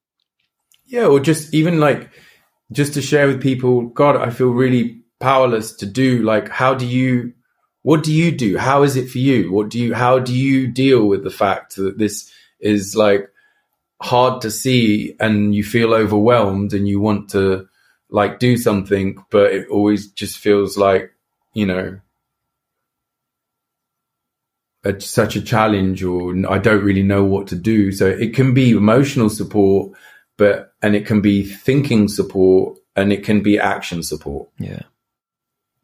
Yeah. 0.85 1.05
Or 1.05 1.19
just 1.19 1.53
even 1.53 1.79
like, 1.79 2.09
just 2.71 2.93
to 2.93 3.01
share 3.01 3.27
with 3.27 3.41
people, 3.41 3.87
God, 3.87 4.15
I 4.15 4.29
feel 4.29 4.49
really 4.49 5.01
powerless 5.19 5.73
to 5.77 5.85
do. 5.85 6.23
Like, 6.23 6.49
how 6.49 6.73
do 6.73 6.85
you, 6.85 7.33
what 7.81 8.03
do 8.03 8.13
you 8.13 8.31
do? 8.31 8.57
How 8.57 8.83
is 8.83 8.95
it 8.95 9.09
for 9.09 9.19
you? 9.19 9.51
What 9.51 9.69
do 9.69 9.79
you, 9.79 9.93
how 9.93 10.19
do 10.19 10.35
you 10.35 10.67
deal 10.67 11.05
with 11.05 11.23
the 11.23 11.29
fact 11.29 11.75
that 11.75 11.97
this 11.97 12.31
is 12.59 12.95
like 12.95 13.29
hard 14.01 14.41
to 14.41 14.51
see 14.51 15.15
and 15.19 15.53
you 15.53 15.63
feel 15.63 15.93
overwhelmed 15.93 16.73
and 16.73 16.87
you 16.87 16.99
want 16.99 17.29
to 17.31 17.67
like 18.09 18.39
do 18.39 18.57
something, 18.57 19.23
but 19.29 19.51
it 19.51 19.67
always 19.69 20.11
just 20.11 20.37
feels 20.37 20.77
like, 20.77 21.11
you 21.53 21.65
know, 21.65 21.99
a, 24.83 24.99
such 24.99 25.35
a 25.35 25.41
challenge 25.41 26.03
or 26.03 26.33
I 26.49 26.57
don't 26.57 26.83
really 26.83 27.03
know 27.03 27.23
what 27.23 27.47
to 27.47 27.55
do. 27.55 27.91
So 27.91 28.07
it 28.07 28.33
can 28.33 28.53
be 28.53 28.71
emotional 28.71 29.29
support, 29.29 29.91
but, 30.37 30.73
and 30.81 30.95
it 30.95 31.05
can 31.05 31.21
be 31.21 31.43
thinking 31.43 32.07
support 32.07 32.77
and 32.95 33.11
it 33.11 33.23
can 33.23 33.41
be 33.41 33.59
action 33.59 34.03
support. 34.03 34.49
Yeah. 34.57 34.83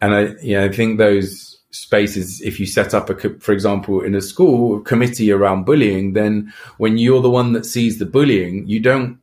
And 0.02 0.14
I, 0.14 0.36
yeah, 0.42 0.64
I 0.64 0.70
think 0.70 0.98
those, 0.98 1.56
spaces 1.76 2.42
if 2.42 2.58
you 2.58 2.66
set 2.66 2.94
up 2.94 3.10
a 3.10 3.16
for 3.40 3.52
example 3.52 4.02
in 4.02 4.16
a 4.16 4.22
school 4.22 4.78
a 4.78 4.82
committee 4.82 5.30
around 5.30 5.66
bullying 5.66 6.14
then 6.14 6.54
when 6.78 6.98
you're 6.98 7.22
the 7.22 7.30
one 7.30 7.52
that 7.52 7.66
sees 7.66 8.00
the 8.00 8.06
bullying 8.06 8.66
you 8.66 8.80
don't 8.80 9.20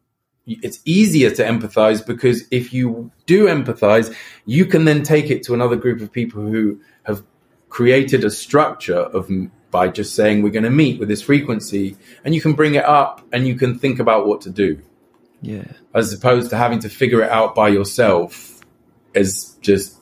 it's 0.46 0.80
easier 0.84 1.30
to 1.30 1.42
empathize 1.42 2.04
because 2.06 2.44
if 2.50 2.74
you 2.74 3.10
do 3.24 3.46
empathize 3.46 4.14
you 4.44 4.66
can 4.66 4.84
then 4.84 5.02
take 5.02 5.30
it 5.30 5.42
to 5.42 5.54
another 5.54 5.76
group 5.76 6.02
of 6.02 6.12
people 6.12 6.42
who 6.42 6.78
have 7.04 7.24
created 7.70 8.22
a 8.22 8.30
structure 8.30 9.00
of 9.00 9.30
by 9.72 9.88
just 9.88 10.14
saying 10.14 10.42
we're 10.42 10.50
going 10.50 10.62
to 10.62 10.70
meet 10.70 11.00
with 11.00 11.08
this 11.08 11.22
frequency 11.22 11.96
and 12.24 12.36
you 12.36 12.40
can 12.40 12.52
bring 12.52 12.76
it 12.76 12.84
up 12.84 13.26
and 13.32 13.48
you 13.48 13.56
can 13.56 13.76
think 13.76 13.98
about 13.98 14.28
what 14.28 14.40
to 14.42 14.50
do 14.50 14.80
yeah 15.40 15.64
as 15.94 16.12
opposed 16.12 16.50
to 16.50 16.56
having 16.56 16.78
to 16.78 16.88
figure 16.88 17.22
it 17.22 17.30
out 17.30 17.56
by 17.56 17.68
yourself 17.68 18.60
is 19.14 19.56
just 19.60 19.96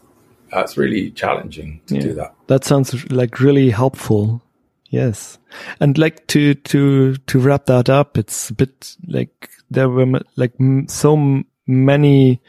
that's 0.51 0.77
really 0.77 1.11
challenging 1.11 1.81
to 1.87 1.95
yeah. 1.95 2.01
do 2.01 2.15
that. 2.15 2.35
That 2.49 2.65
sounds 2.65 3.11
like 3.11 3.41
really 3.41 3.71
helpful. 3.71 4.43
Yes. 4.89 5.39
And 5.79 5.97
like 5.97 6.27
to, 6.29 6.55
to, 6.55 7.15
to 7.15 7.39
wrap 7.39 7.67
that 7.67 7.89
up, 7.89 8.19
it's 8.19 8.51
a 8.51 8.55
bit 8.55 8.97
like 9.07 9.51
there 9.71 9.89
were 9.89 10.21
like 10.37 10.55
so 10.89 11.43
many 11.67 12.43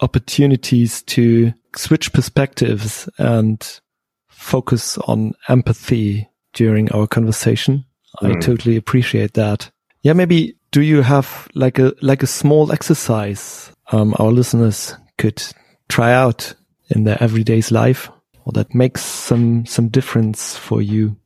opportunities 0.00 1.02
to 1.02 1.52
switch 1.76 2.12
perspectives 2.12 3.08
and 3.18 3.80
focus 4.40 4.98
on 4.98 5.34
empathy 5.48 6.28
during 6.54 6.90
our 6.92 7.06
conversation. 7.06 7.84
Mm. 8.20 8.36
I 8.36 8.40
totally 8.40 8.76
appreciate 8.76 9.34
that. 9.34 9.70
Yeah, 10.02 10.14
maybe 10.14 10.56
do 10.72 10.82
you 10.82 11.02
have 11.02 11.48
like 11.54 11.78
a 11.78 11.92
like 12.00 12.22
a 12.22 12.26
small 12.26 12.72
exercise 12.72 13.72
um, 13.92 14.14
our 14.18 14.30
listeners 14.30 14.96
could 15.18 15.42
try 15.88 16.12
out 16.12 16.54
in 16.88 17.04
their 17.04 17.22
everyday's 17.22 17.70
life 17.70 18.10
or 18.44 18.52
that 18.52 18.74
makes 18.74 19.02
some 19.02 19.66
some 19.66 19.88
difference 19.88 20.56
for 20.56 20.80
you? 20.80 21.16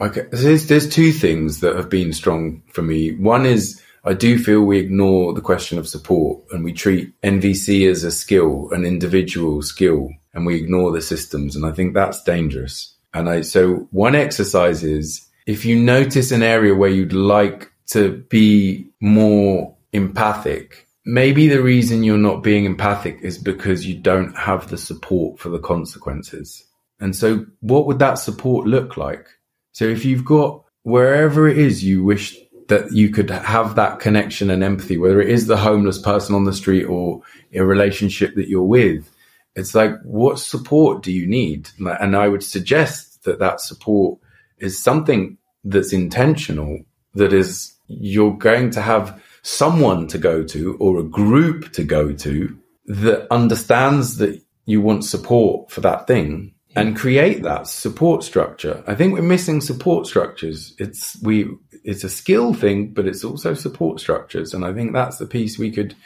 Okay, 0.00 0.26
there's 0.32 0.66
there's 0.66 0.88
two 0.88 1.12
things 1.12 1.60
that 1.60 1.76
have 1.76 1.88
been 1.88 2.12
strong 2.12 2.62
for 2.72 2.82
me. 2.82 3.14
One 3.14 3.46
is 3.46 3.80
I 4.04 4.14
do 4.14 4.38
feel 4.38 4.62
we 4.62 4.78
ignore 4.78 5.32
the 5.32 5.40
question 5.40 5.78
of 5.78 5.88
support 5.88 6.42
and 6.50 6.64
we 6.64 6.72
treat 6.72 7.12
NVC 7.22 7.88
as 7.90 8.04
a 8.04 8.10
skill, 8.10 8.70
an 8.72 8.84
individual 8.84 9.62
skill, 9.62 10.10
and 10.34 10.46
we 10.46 10.56
ignore 10.56 10.92
the 10.92 11.02
systems. 11.02 11.56
And 11.56 11.64
I 11.64 11.72
think 11.72 11.94
that's 11.94 12.22
dangerous. 12.22 12.94
And 13.14 13.28
I, 13.28 13.40
so 13.40 13.88
one 13.90 14.14
exercise 14.14 14.84
is 14.84 15.26
if 15.46 15.64
you 15.64 15.76
notice 15.76 16.30
an 16.30 16.42
area 16.42 16.74
where 16.74 16.90
you'd 16.90 17.12
like 17.12 17.72
to 17.88 18.18
be 18.28 18.90
more 19.00 19.74
empathic, 19.92 20.86
maybe 21.04 21.48
the 21.48 21.62
reason 21.62 22.02
you're 22.02 22.18
not 22.18 22.42
being 22.42 22.66
empathic 22.66 23.18
is 23.22 23.38
because 23.38 23.86
you 23.86 23.98
don't 23.98 24.36
have 24.36 24.68
the 24.68 24.76
support 24.76 25.38
for 25.38 25.48
the 25.48 25.58
consequences. 25.58 26.64
And 27.00 27.16
so, 27.16 27.46
what 27.60 27.86
would 27.86 27.98
that 28.00 28.14
support 28.14 28.66
look 28.66 28.96
like? 28.96 29.26
So, 29.72 29.84
if 29.84 30.04
you've 30.04 30.24
got 30.24 30.64
wherever 30.82 31.48
it 31.48 31.56
is 31.56 31.84
you 31.84 32.02
wish 32.04 32.36
that 32.68 32.92
you 32.92 33.08
could 33.08 33.30
have 33.30 33.76
that 33.76 34.00
connection 34.00 34.50
and 34.50 34.62
empathy, 34.62 34.98
whether 34.98 35.20
it 35.20 35.30
is 35.30 35.46
the 35.46 35.56
homeless 35.56 35.98
person 35.98 36.34
on 36.34 36.44
the 36.44 36.52
street 36.52 36.84
or 36.84 37.22
a 37.54 37.60
relationship 37.60 38.34
that 38.34 38.48
you're 38.48 38.62
with, 38.62 39.10
it's 39.58 39.74
like, 39.74 39.92
what 40.02 40.38
support 40.38 41.02
do 41.02 41.12
you 41.12 41.26
need? 41.26 41.70
And 41.78 42.16
I 42.16 42.28
would 42.28 42.42
suggest 42.42 43.24
that 43.24 43.38
that 43.40 43.60
support 43.60 44.18
is 44.58 44.82
something 44.82 45.38
that's 45.64 45.92
intentional, 45.92 46.80
that 47.14 47.32
is, 47.32 47.74
you're 47.86 48.36
going 48.36 48.70
to 48.70 48.80
have 48.80 49.22
someone 49.42 50.06
to 50.08 50.18
go 50.18 50.44
to 50.44 50.76
or 50.78 50.98
a 50.98 51.04
group 51.04 51.72
to 51.72 51.84
go 51.84 52.12
to 52.12 52.58
that 52.86 53.26
understands 53.30 54.18
that 54.18 54.40
you 54.66 54.80
want 54.80 55.04
support 55.04 55.70
for 55.70 55.80
that 55.80 56.06
thing 56.06 56.54
and 56.76 56.96
create 56.96 57.42
that 57.42 57.66
support 57.66 58.22
structure. 58.22 58.84
I 58.86 58.94
think 58.94 59.12
we're 59.12 59.22
missing 59.22 59.60
support 59.60 60.06
structures. 60.06 60.74
It's 60.78 61.20
we 61.22 61.48
it's 61.82 62.04
a 62.04 62.08
skill 62.08 62.54
thing, 62.54 62.92
but 62.92 63.06
it's 63.06 63.24
also 63.24 63.54
support 63.54 64.00
structures. 64.00 64.54
And 64.54 64.64
I 64.64 64.72
think 64.72 64.92
that's 64.92 65.18
the 65.18 65.26
piece 65.26 65.58
we 65.58 65.70
could 65.70 65.96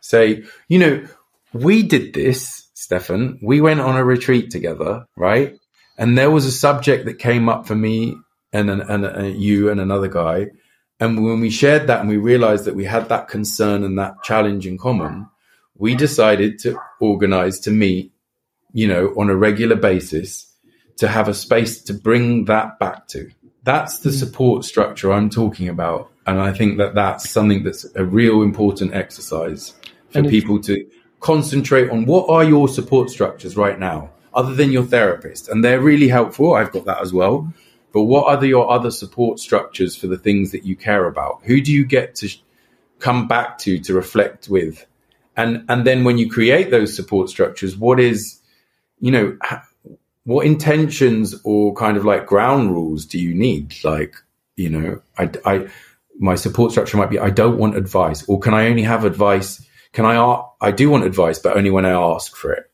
say, 0.00 0.44
you 0.68 0.78
know, 0.78 1.06
we 1.52 1.82
did 1.82 2.14
this, 2.14 2.61
Stefan. 2.82 3.38
We 3.42 3.60
went 3.60 3.80
on 3.80 3.96
a 3.96 4.04
retreat 4.04 4.50
together, 4.50 5.06
right? 5.16 5.56
And 5.98 6.16
there 6.16 6.30
was 6.30 6.46
a 6.46 6.52
subject 6.52 7.06
that 7.06 7.14
came 7.18 7.48
up 7.48 7.66
for 7.66 7.74
me 7.74 8.16
and, 8.52 8.70
and, 8.70 8.82
and, 8.82 9.04
and 9.04 9.40
you 9.40 9.70
and 9.70 9.80
another 9.80 10.08
guy 10.08 10.48
and 11.02 11.24
when 11.24 11.40
we 11.40 11.50
shared 11.50 11.88
that 11.88 11.98
and 11.98 12.08
we 12.08 12.16
realized 12.16 12.64
that 12.66 12.76
we 12.76 12.84
had 12.84 13.08
that 13.08 13.26
concern 13.26 13.82
and 13.82 13.98
that 13.98 14.22
challenge 14.22 14.68
in 14.68 14.78
common, 14.78 15.26
we 15.76 15.96
decided 15.96 16.60
to 16.60 16.78
organize 17.00 17.58
to 17.60 17.72
meet, 17.72 18.12
you 18.72 18.86
know, 18.86 19.08
on 19.18 19.28
a 19.28 19.34
regular 19.34 19.74
basis 19.74 20.46
to 20.98 21.08
have 21.08 21.26
a 21.26 21.34
space 21.34 21.82
to 21.82 21.92
bring 21.92 22.44
that 22.44 22.78
back 22.78 23.08
to. 23.08 23.28
That's 23.64 23.98
the 23.98 24.10
mm. 24.10 24.18
support 24.20 24.64
structure 24.64 25.12
I'm 25.12 25.28
talking 25.28 25.68
about. 25.68 26.08
And 26.24 26.40
I 26.40 26.52
think 26.52 26.78
that 26.78 26.94
that's 26.94 27.28
something 27.28 27.64
that's 27.64 27.84
a 27.96 28.04
real 28.04 28.40
important 28.40 28.94
exercise 28.94 29.74
for 30.10 30.18
and 30.18 30.28
people 30.28 30.60
to 30.60 30.86
concentrate 31.22 31.88
on 31.90 32.04
what 32.04 32.28
are 32.28 32.44
your 32.44 32.68
support 32.68 33.08
structures 33.08 33.56
right 33.56 33.78
now, 33.78 34.10
other 34.34 34.54
than 34.54 34.72
your 34.72 34.84
therapist. 34.84 35.48
And 35.48 35.64
they're 35.64 35.80
really 35.80 36.08
helpful. 36.08 36.54
I've 36.54 36.72
got 36.72 36.84
that 36.84 37.00
as 37.00 37.12
well. 37.12 37.52
But 37.92 38.04
what 38.04 38.26
are 38.26 38.36
the, 38.38 38.48
your 38.48 38.70
other 38.70 38.90
support 38.90 39.38
structures 39.38 39.96
for 39.96 40.06
the 40.06 40.18
things 40.18 40.52
that 40.52 40.64
you 40.64 40.76
care 40.76 41.06
about? 41.06 41.40
Who 41.44 41.60
do 41.60 41.72
you 41.72 41.84
get 41.84 42.14
to 42.16 42.28
come 42.98 43.28
back 43.28 43.58
to 43.58 43.78
to 43.80 43.94
reflect 43.94 44.48
with? 44.48 44.86
And 45.36 45.64
and 45.68 45.86
then 45.86 46.04
when 46.04 46.18
you 46.18 46.30
create 46.30 46.70
those 46.70 46.94
support 46.94 47.28
structures, 47.28 47.76
what 47.76 48.00
is, 48.00 48.40
you 49.00 49.10
know, 49.10 49.38
what 50.24 50.46
intentions 50.46 51.34
or 51.44 51.74
kind 51.74 51.96
of 51.96 52.04
like 52.04 52.26
ground 52.26 52.70
rules 52.70 53.06
do 53.06 53.18
you 53.18 53.34
need? 53.34 53.74
Like, 53.84 54.14
you 54.56 54.70
know, 54.70 55.02
I, 55.18 55.30
I 55.44 55.68
my 56.18 56.34
support 56.34 56.72
structure 56.72 56.96
might 56.96 57.10
be 57.10 57.18
I 57.18 57.30
don't 57.30 57.58
want 57.58 57.76
advice, 57.76 58.26
or 58.28 58.40
can 58.40 58.54
I 58.54 58.68
only 58.68 58.82
have 58.82 59.04
advice? 59.04 59.66
Can 59.92 60.06
I? 60.06 60.42
I 60.60 60.70
do 60.70 60.90
want 60.90 61.04
advice, 61.04 61.38
but 61.38 61.56
only 61.56 61.70
when 61.70 61.84
I 61.84 61.90
ask 61.90 62.34
for 62.34 62.52
it. 62.52 62.70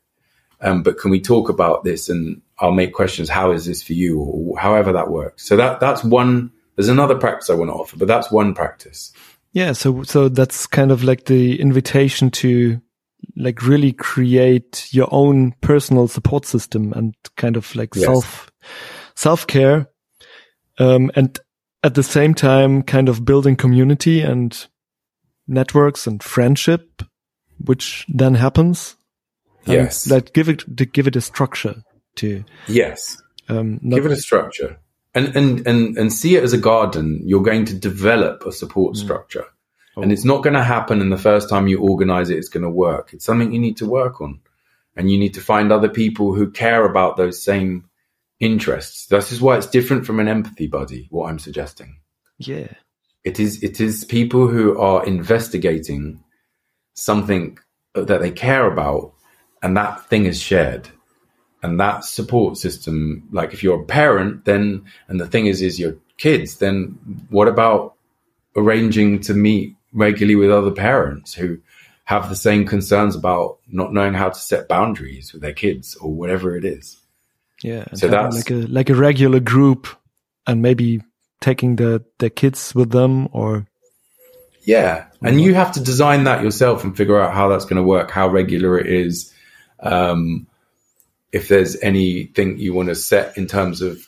Um, 0.61 0.83
but 0.83 0.97
can 0.97 1.11
we 1.11 1.21
talk 1.21 1.49
about 1.49 1.83
this? 1.83 2.09
And 2.09 2.41
I'll 2.59 2.71
make 2.71 2.93
questions. 2.93 3.29
How 3.29 3.51
is 3.51 3.65
this 3.65 3.81
for 3.81 3.93
you? 3.93 4.19
Or 4.19 4.57
however 4.59 4.91
that 4.93 5.09
works. 5.09 5.45
So 5.45 5.55
that, 5.57 5.79
that's 5.79 6.03
one, 6.03 6.51
there's 6.75 6.89
another 6.89 7.15
practice 7.15 7.49
I 7.49 7.55
want 7.55 7.69
to 7.69 7.75
offer, 7.75 7.97
but 7.97 8.07
that's 8.07 8.31
one 8.31 8.53
practice. 8.53 9.13
Yeah, 9.51 9.71
so 9.73 10.03
so 10.03 10.29
that's 10.29 10.67
kind 10.67 10.91
of 10.91 11.03
like 11.03 11.25
the 11.25 11.59
invitation 11.59 12.29
to 12.31 12.79
like 13.35 13.63
really 13.63 13.91
create 13.93 14.87
your 14.91 15.07
own 15.11 15.53
personal 15.61 16.07
support 16.07 16.45
system 16.45 16.93
and 16.93 17.15
kind 17.35 17.57
of 17.57 17.75
like 17.75 17.95
Yes. 17.95 18.05
self 18.05 18.51
self 19.15 19.47
care, 19.47 19.89
um, 20.77 21.11
and 21.15 21.39
at 21.83 21.95
the 21.95 22.03
same 22.03 22.33
time, 22.33 22.83
kind 22.83 23.09
of 23.09 23.25
building 23.25 23.55
community 23.55 24.21
and 24.21 24.67
networks 25.49 26.07
and 26.07 26.21
friendship, 26.23 27.01
which 27.65 28.05
then 28.07 28.35
happens. 28.35 28.95
Yes. 29.65 30.09
like 30.09 30.33
give 30.33 30.49
it 30.49 30.63
to 30.77 30.85
give 30.85 31.05
it 31.07 31.15
a 31.15 31.21
structure 31.21 31.83
to 32.15 32.43
Yes. 32.67 33.21
um, 33.49 33.77
Give 33.79 34.05
it 34.05 34.11
a 34.11 34.15
structure. 34.15 34.79
And, 35.13 35.35
and, 35.35 35.67
and, 35.67 35.97
and 35.97 36.13
see 36.13 36.35
it 36.37 36.43
as 36.43 36.53
a 36.53 36.57
garden. 36.57 37.21
You're 37.25 37.43
going 37.43 37.65
to 37.65 37.75
develop 37.75 38.45
a 38.45 38.51
support 38.51 38.95
structure. 38.95 39.45
And 39.97 40.11
it's 40.13 40.23
not 40.23 40.43
going 40.43 40.53
to 40.53 40.63
happen 40.63 41.01
in 41.01 41.09
the 41.09 41.17
first 41.17 41.49
time 41.49 41.67
you 41.67 41.81
organize 41.81 42.29
it, 42.29 42.37
it's 42.37 42.47
going 42.47 42.63
to 42.63 42.69
work. 42.69 43.09
It's 43.13 43.25
something 43.25 43.51
you 43.51 43.59
need 43.59 43.75
to 43.77 43.85
work 43.85 44.21
on. 44.21 44.39
And 44.95 45.11
you 45.11 45.17
need 45.19 45.33
to 45.33 45.41
find 45.41 45.71
other 45.71 45.89
people 45.89 46.33
who 46.33 46.49
care 46.51 46.85
about 46.85 47.17
those 47.17 47.43
same 47.43 47.89
interests. 48.39 49.07
This 49.07 49.31
is 49.33 49.41
why 49.41 49.57
it's 49.57 49.67
different 49.67 50.05
from 50.05 50.19
an 50.21 50.29
empathy 50.29 50.67
buddy, 50.67 51.07
what 51.11 51.29
I'm 51.29 51.39
suggesting. 51.39 51.97
yeah 52.37 52.67
It 53.23 53.39
is 53.39 53.61
it 53.63 53.79
is 53.81 54.05
people 54.05 54.47
who 54.47 54.77
are 54.79 55.05
investigating 55.05 56.23
something 56.93 57.57
that 57.93 58.21
they 58.21 58.31
care 58.31 58.65
about 58.71 59.13
and 59.61 59.75
that 59.77 60.05
thing 60.09 60.25
is 60.25 60.41
shared. 60.41 60.89
And 61.61 61.77
that 61.79 62.05
support 62.05 62.57
system, 62.57 63.27
like 63.31 63.53
if 63.53 63.63
you're 63.63 63.81
a 63.81 63.85
parent, 63.85 64.45
then 64.45 64.85
and 65.09 65.19
the 65.19 65.27
thing 65.27 65.47
is 65.47 65.61
is 65.61 65.79
your 65.79 65.95
kids, 66.17 66.57
then 66.57 66.97
what 67.29 67.47
about 67.49 67.95
arranging 68.55 69.19
to 69.21 69.33
meet 69.33 69.75
regularly 69.93 70.35
with 70.35 70.51
other 70.51 70.71
parents 70.71 71.33
who 71.33 71.57
have 72.05 72.29
the 72.29 72.35
same 72.35 72.65
concerns 72.65 73.15
about 73.15 73.59
not 73.67 73.93
knowing 73.93 74.13
how 74.15 74.29
to 74.29 74.39
set 74.39 74.67
boundaries 74.67 75.31
with 75.31 75.41
their 75.41 75.53
kids 75.53 75.95
or 75.97 76.11
whatever 76.11 76.55
it 76.55 76.65
is. 76.65 76.97
Yeah, 77.61 77.85
So 77.93 78.07
that's- 78.07 78.35
like 78.35 78.49
a 78.49 78.65
like 78.67 78.89
a 78.89 78.95
regular 78.95 79.39
group, 79.39 79.87
and 80.47 80.61
maybe 80.61 81.01
taking 81.41 81.75
the 81.77 82.03
the 82.19 82.29
kids 82.29 82.73
with 82.75 82.91
them, 82.91 83.27
or 83.31 83.65
Yeah. 84.63 85.05
And 85.21 85.41
you 85.41 85.53
have 85.55 85.71
to 85.73 85.79
design 85.83 86.23
that 86.25 86.43
yourself 86.43 86.83
and 86.83 86.95
figure 86.95 87.19
out 87.19 87.33
how 87.33 87.49
that's 87.49 87.65
going 87.65 87.77
to 87.81 87.83
work, 87.87 88.11
how 88.11 88.27
regular 88.29 88.77
it 88.79 88.87
is. 88.87 89.33
Um, 89.81 90.47
if 91.31 91.47
there's 91.47 91.75
anything 91.81 92.57
you 92.57 92.73
want 92.73 92.89
to 92.89 92.95
set 92.95 93.37
in 93.37 93.45
terms 93.47 93.81
of 93.81 93.99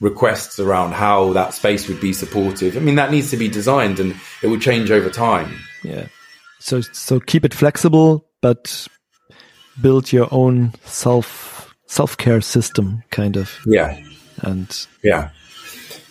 requests 0.00 0.58
around 0.58 0.92
how 0.92 1.32
that 1.32 1.54
space 1.54 1.88
would 1.88 2.00
be 2.00 2.12
supportive. 2.12 2.76
I 2.76 2.80
mean, 2.80 2.96
that 2.96 3.10
needs 3.10 3.30
to 3.30 3.36
be 3.36 3.48
designed 3.48 4.00
and 4.00 4.14
it 4.42 4.48
will 4.48 4.58
change 4.58 4.90
over 4.90 5.08
time. 5.10 5.50
yeah. 5.84 6.06
So 6.58 6.80
so 6.80 7.18
keep 7.20 7.44
it 7.44 7.54
flexible, 7.54 8.24
but 8.40 8.86
build 9.80 10.12
your 10.12 10.28
own 10.30 10.72
self 10.84 11.74
self 11.86 12.16
care 12.16 12.40
system, 12.40 13.02
kind 13.10 13.36
of, 13.36 13.50
Yeah. 13.66 13.96
and 14.42 14.86
Yeah. 15.02 15.30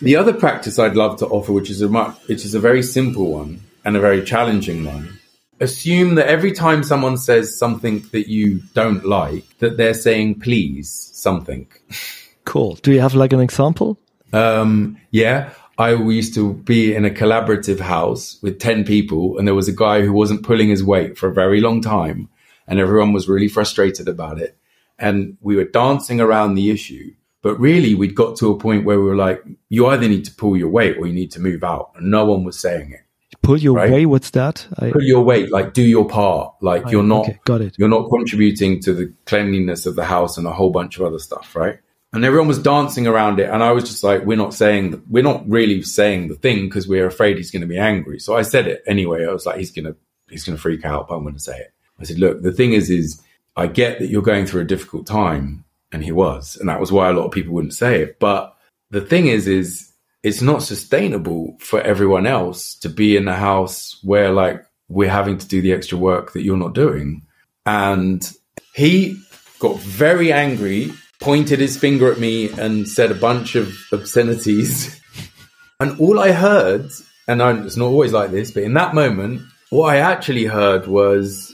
The 0.02 0.16
other 0.16 0.32
practice 0.32 0.80
I'd 0.80 0.96
love 0.96 1.20
to 1.20 1.26
offer, 1.26 1.52
which 1.52 1.70
is 1.70 1.80
a 1.80 1.88
much, 1.88 2.16
which 2.26 2.44
is 2.44 2.56
a 2.56 2.58
very 2.58 2.82
simple 2.82 3.30
one 3.30 3.60
and 3.84 3.96
a 3.96 4.00
very 4.00 4.24
challenging 4.24 4.84
one, 4.84 5.20
assume 5.60 6.16
that 6.16 6.26
every 6.26 6.50
time 6.50 6.82
someone 6.82 7.16
says 7.16 7.56
something 7.56 8.00
that 8.10 8.28
you 8.28 8.62
don't 8.74 9.04
like, 9.04 9.44
that 9.58 9.76
they're 9.76 9.94
saying 9.94 10.40
please 10.40 10.90
something. 11.14 11.68
cool. 12.44 12.74
Do 12.82 12.90
you 12.90 13.00
have 13.00 13.14
like 13.14 13.32
an 13.32 13.38
example? 13.38 13.96
Um, 14.32 14.98
yeah, 15.12 15.50
I 15.78 15.94
used 15.94 16.34
to 16.34 16.52
be 16.52 16.96
in 16.96 17.04
a 17.04 17.10
collaborative 17.10 17.78
house 17.78 18.40
with 18.42 18.58
10 18.58 18.84
people, 18.84 19.38
and 19.38 19.46
there 19.46 19.54
was 19.54 19.68
a 19.68 19.72
guy 19.72 20.00
who 20.00 20.12
wasn't 20.12 20.42
pulling 20.42 20.68
his 20.68 20.82
weight 20.82 21.16
for 21.16 21.28
a 21.28 21.32
very 21.32 21.60
long 21.60 21.80
time, 21.80 22.28
and 22.66 22.80
everyone 22.80 23.12
was 23.12 23.28
really 23.28 23.46
frustrated 23.46 24.08
about 24.08 24.40
it. 24.40 24.58
And 24.98 25.38
we 25.40 25.54
were 25.54 25.64
dancing 25.64 26.20
around 26.20 26.56
the 26.56 26.70
issue, 26.70 27.14
but 27.42 27.58
really 27.60 27.94
we'd 27.94 28.14
got 28.14 28.36
to 28.38 28.50
a 28.50 28.58
point 28.58 28.84
where 28.84 28.98
we 29.00 29.04
were 29.06 29.16
like, 29.16 29.42
you 29.68 29.86
either 29.86 30.08
need 30.08 30.24
to 30.24 30.34
pull 30.34 30.56
your 30.56 30.68
weight 30.68 30.96
or 30.96 31.06
you 31.06 31.12
need 31.12 31.30
to 31.32 31.40
move 31.40 31.62
out. 31.64 31.90
And 31.96 32.10
no 32.10 32.24
one 32.24 32.44
was 32.44 32.58
saying 32.58 32.92
it. 32.92 33.00
Pull 33.42 33.58
your 33.58 33.74
Right. 33.74 33.90
way. 33.90 34.06
What's 34.06 34.30
that? 34.30 34.66
I, 34.78 34.92
Pull 34.92 35.02
your 35.02 35.22
weight, 35.24 35.50
like 35.50 35.74
do 35.74 35.82
your 35.82 36.06
part. 36.06 36.54
Like 36.60 36.90
you're 36.90 37.02
not 37.02 37.28
okay, 37.28 37.38
got 37.44 37.60
it. 37.60 37.74
you're 37.76 37.88
not 37.88 38.08
contributing 38.08 38.80
to 38.82 38.92
the 38.94 39.12
cleanliness 39.26 39.84
of 39.86 39.96
the 39.96 40.04
house 40.04 40.38
and 40.38 40.46
a 40.46 40.52
whole 40.52 40.70
bunch 40.70 40.96
of 40.98 41.02
other 41.04 41.18
stuff, 41.18 41.56
right? 41.56 41.78
And 42.12 42.24
everyone 42.24 42.46
was 42.46 42.58
dancing 42.58 43.06
around 43.06 43.40
it, 43.40 43.48
and 43.48 43.62
I 43.62 43.72
was 43.72 43.84
just 43.84 44.04
like, 44.04 44.24
"We're 44.26 44.36
not 44.36 44.52
saying, 44.52 45.02
we're 45.08 45.22
not 45.22 45.48
really 45.48 45.80
saying 45.82 46.28
the 46.28 46.34
thing 46.36 46.66
because 46.68 46.86
we're 46.86 47.06
afraid 47.06 47.38
he's 47.38 47.50
going 47.50 47.62
to 47.62 47.66
be 47.66 47.78
angry." 47.78 48.20
So 48.20 48.36
I 48.36 48.42
said 48.42 48.66
it 48.68 48.82
anyway. 48.86 49.26
I 49.26 49.32
was 49.32 49.46
like, 49.46 49.56
"He's 49.56 49.70
gonna, 49.72 49.96
he's 50.28 50.44
gonna 50.44 50.58
freak 50.58 50.84
out, 50.84 51.08
but 51.08 51.16
I'm 51.16 51.22
going 51.22 51.34
to 51.34 51.40
say 51.40 51.58
it." 51.58 51.72
I 51.98 52.04
said, 52.04 52.18
"Look, 52.18 52.42
the 52.42 52.52
thing 52.52 52.74
is, 52.74 52.90
is 52.90 53.20
I 53.56 53.66
get 53.66 53.98
that 53.98 54.08
you're 54.08 54.20
going 54.22 54.44
through 54.44 54.60
a 54.60 54.64
difficult 54.66 55.06
time, 55.06 55.64
and 55.92 56.02
he 56.02 56.12
was, 56.12 56.56
and 56.56 56.68
that 56.68 56.80
was 56.80 56.90
why 56.90 57.08
a 57.08 57.12
lot 57.12 57.26
of 57.26 57.32
people 57.32 57.54
wouldn't 57.54 57.74
say 57.74 58.02
it. 58.02 58.18
But 58.18 58.56
the 58.90 59.00
thing 59.00 59.26
is, 59.26 59.46
is 59.46 59.92
it's 60.22 60.42
not 60.42 60.62
sustainable 60.62 61.56
for 61.60 61.80
everyone 61.80 62.26
else 62.26 62.74
to 62.76 62.88
be 62.88 63.16
in 63.16 63.28
a 63.28 63.36
house 63.36 63.98
where 64.02 64.30
like 64.30 64.64
we're 64.88 65.10
having 65.10 65.38
to 65.38 65.48
do 65.48 65.60
the 65.60 65.72
extra 65.72 65.98
work 65.98 66.32
that 66.32 66.42
you're 66.42 66.56
not 66.56 66.74
doing. 66.74 67.22
And 67.66 68.22
he 68.74 69.18
got 69.58 69.78
very 69.78 70.32
angry, 70.32 70.92
pointed 71.20 71.60
his 71.60 71.76
finger 71.76 72.10
at 72.10 72.18
me, 72.18 72.50
and 72.50 72.88
said 72.88 73.10
a 73.10 73.16
bunch 73.16 73.54
of 73.54 73.74
obscenities. 73.92 74.98
And 75.80 75.98
all 75.98 76.20
I 76.20 76.30
heard, 76.30 76.92
and 77.26 77.42
I, 77.42 77.60
it's 77.64 77.76
not 77.76 77.86
always 77.86 78.12
like 78.12 78.30
this, 78.30 78.52
but 78.52 78.62
in 78.62 78.74
that 78.74 78.94
moment, 78.94 79.42
what 79.70 79.92
I 79.92 79.96
actually 79.96 80.44
heard 80.44 80.86
was, 80.86 81.52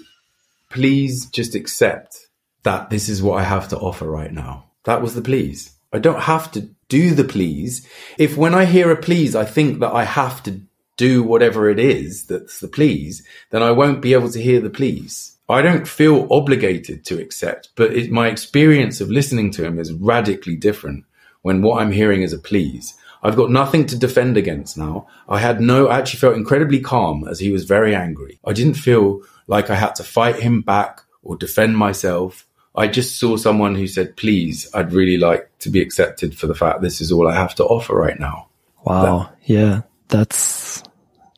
please 0.68 1.30
just 1.30 1.54
accept 1.54 2.27
that 2.62 2.90
this 2.90 3.08
is 3.08 3.22
what 3.22 3.38
I 3.38 3.44
have 3.44 3.68
to 3.68 3.78
offer 3.78 4.10
right 4.10 4.32
now. 4.32 4.70
That 4.84 5.02
was 5.02 5.14
the 5.14 5.22
please. 5.22 5.72
I 5.92 5.98
don't 5.98 6.22
have 6.22 6.50
to 6.52 6.68
do 6.88 7.14
the 7.14 7.24
please. 7.24 7.86
If 8.18 8.36
when 8.36 8.54
I 8.54 8.64
hear 8.64 8.90
a 8.90 8.96
please, 8.96 9.34
I 9.34 9.44
think 9.44 9.80
that 9.80 9.92
I 9.92 10.04
have 10.04 10.42
to 10.44 10.60
do 10.96 11.22
whatever 11.22 11.70
it 11.70 11.78
is 11.78 12.26
that's 12.26 12.60
the 12.60 12.68
please, 12.68 13.22
then 13.50 13.62
I 13.62 13.70
won't 13.70 14.02
be 14.02 14.12
able 14.12 14.30
to 14.30 14.42
hear 14.42 14.60
the 14.60 14.70
please. 14.70 15.36
I 15.48 15.62
don't 15.62 15.88
feel 15.88 16.30
obligated 16.30 17.06
to 17.06 17.20
accept, 17.20 17.70
but 17.74 17.94
it, 17.94 18.10
my 18.10 18.28
experience 18.28 19.00
of 19.00 19.10
listening 19.10 19.50
to 19.52 19.64
him 19.64 19.78
is 19.78 19.92
radically 19.92 20.56
different 20.56 21.04
when 21.40 21.62
what 21.62 21.80
I'm 21.80 21.92
hearing 21.92 22.22
is 22.22 22.34
a 22.34 22.38
please. 22.38 22.94
I've 23.22 23.36
got 23.36 23.50
nothing 23.50 23.86
to 23.86 23.98
defend 23.98 24.36
against 24.36 24.76
now. 24.76 25.06
I 25.28 25.38
had 25.38 25.60
no, 25.60 25.88
I 25.88 25.98
actually 25.98 26.20
felt 26.20 26.36
incredibly 26.36 26.80
calm 26.80 27.26
as 27.26 27.40
he 27.40 27.50
was 27.50 27.64
very 27.64 27.94
angry. 27.94 28.38
I 28.44 28.52
didn't 28.52 28.74
feel 28.74 29.22
like 29.46 29.70
I 29.70 29.74
had 29.76 29.94
to 29.96 30.04
fight 30.04 30.40
him 30.40 30.60
back 30.60 31.00
or 31.22 31.36
defend 31.36 31.76
myself. 31.76 32.46
I 32.74 32.86
just 32.86 33.18
saw 33.18 33.36
someone 33.36 33.74
who 33.74 33.86
said, 33.86 34.16
please, 34.16 34.68
I'd 34.74 34.92
really 34.92 35.16
like 35.16 35.50
to 35.60 35.70
be 35.70 35.80
accepted 35.80 36.36
for 36.36 36.46
the 36.46 36.54
fact 36.54 36.80
this 36.80 37.00
is 37.00 37.10
all 37.10 37.26
I 37.28 37.34
have 37.34 37.54
to 37.56 37.64
offer 37.64 37.94
right 37.94 38.18
now. 38.18 38.48
Wow. 38.84 39.30
Yeah, 39.44 39.82
that's 40.08 40.82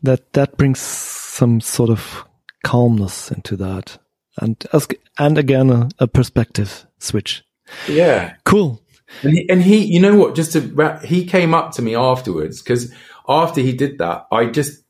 that 0.03 0.33
that 0.35 0.57
brings 0.57 0.81
some 0.81 1.61
sort 1.61 1.91
of 1.91 2.25
calmness 2.65 3.31
into 3.31 3.57
that, 3.57 3.99
and 4.39 4.63
as, 4.73 4.87
and 5.19 5.39
again 5.39 5.71
a, 5.71 5.89
a 5.99 6.07
perspective 6.07 6.87
switch. 6.99 7.43
Yeah. 7.89 8.35
Cool. 8.45 8.83
And 9.23 9.33
he, 9.33 9.49
and 9.49 9.63
he, 9.63 9.85
you 9.85 10.01
know 10.01 10.17
what? 10.17 10.35
Just 10.35 10.53
to 10.53 10.61
wrap, 10.61 11.03
he 11.03 11.27
came 11.27 11.55
up 11.55 11.73
to 11.73 11.83
me 11.83 11.97
afterwards 11.97 12.63
because 12.63 12.93
after 13.29 13.61
he 13.61 13.73
did 13.73 13.99
that, 13.99 14.27
I 14.31 14.47
just, 14.47 14.83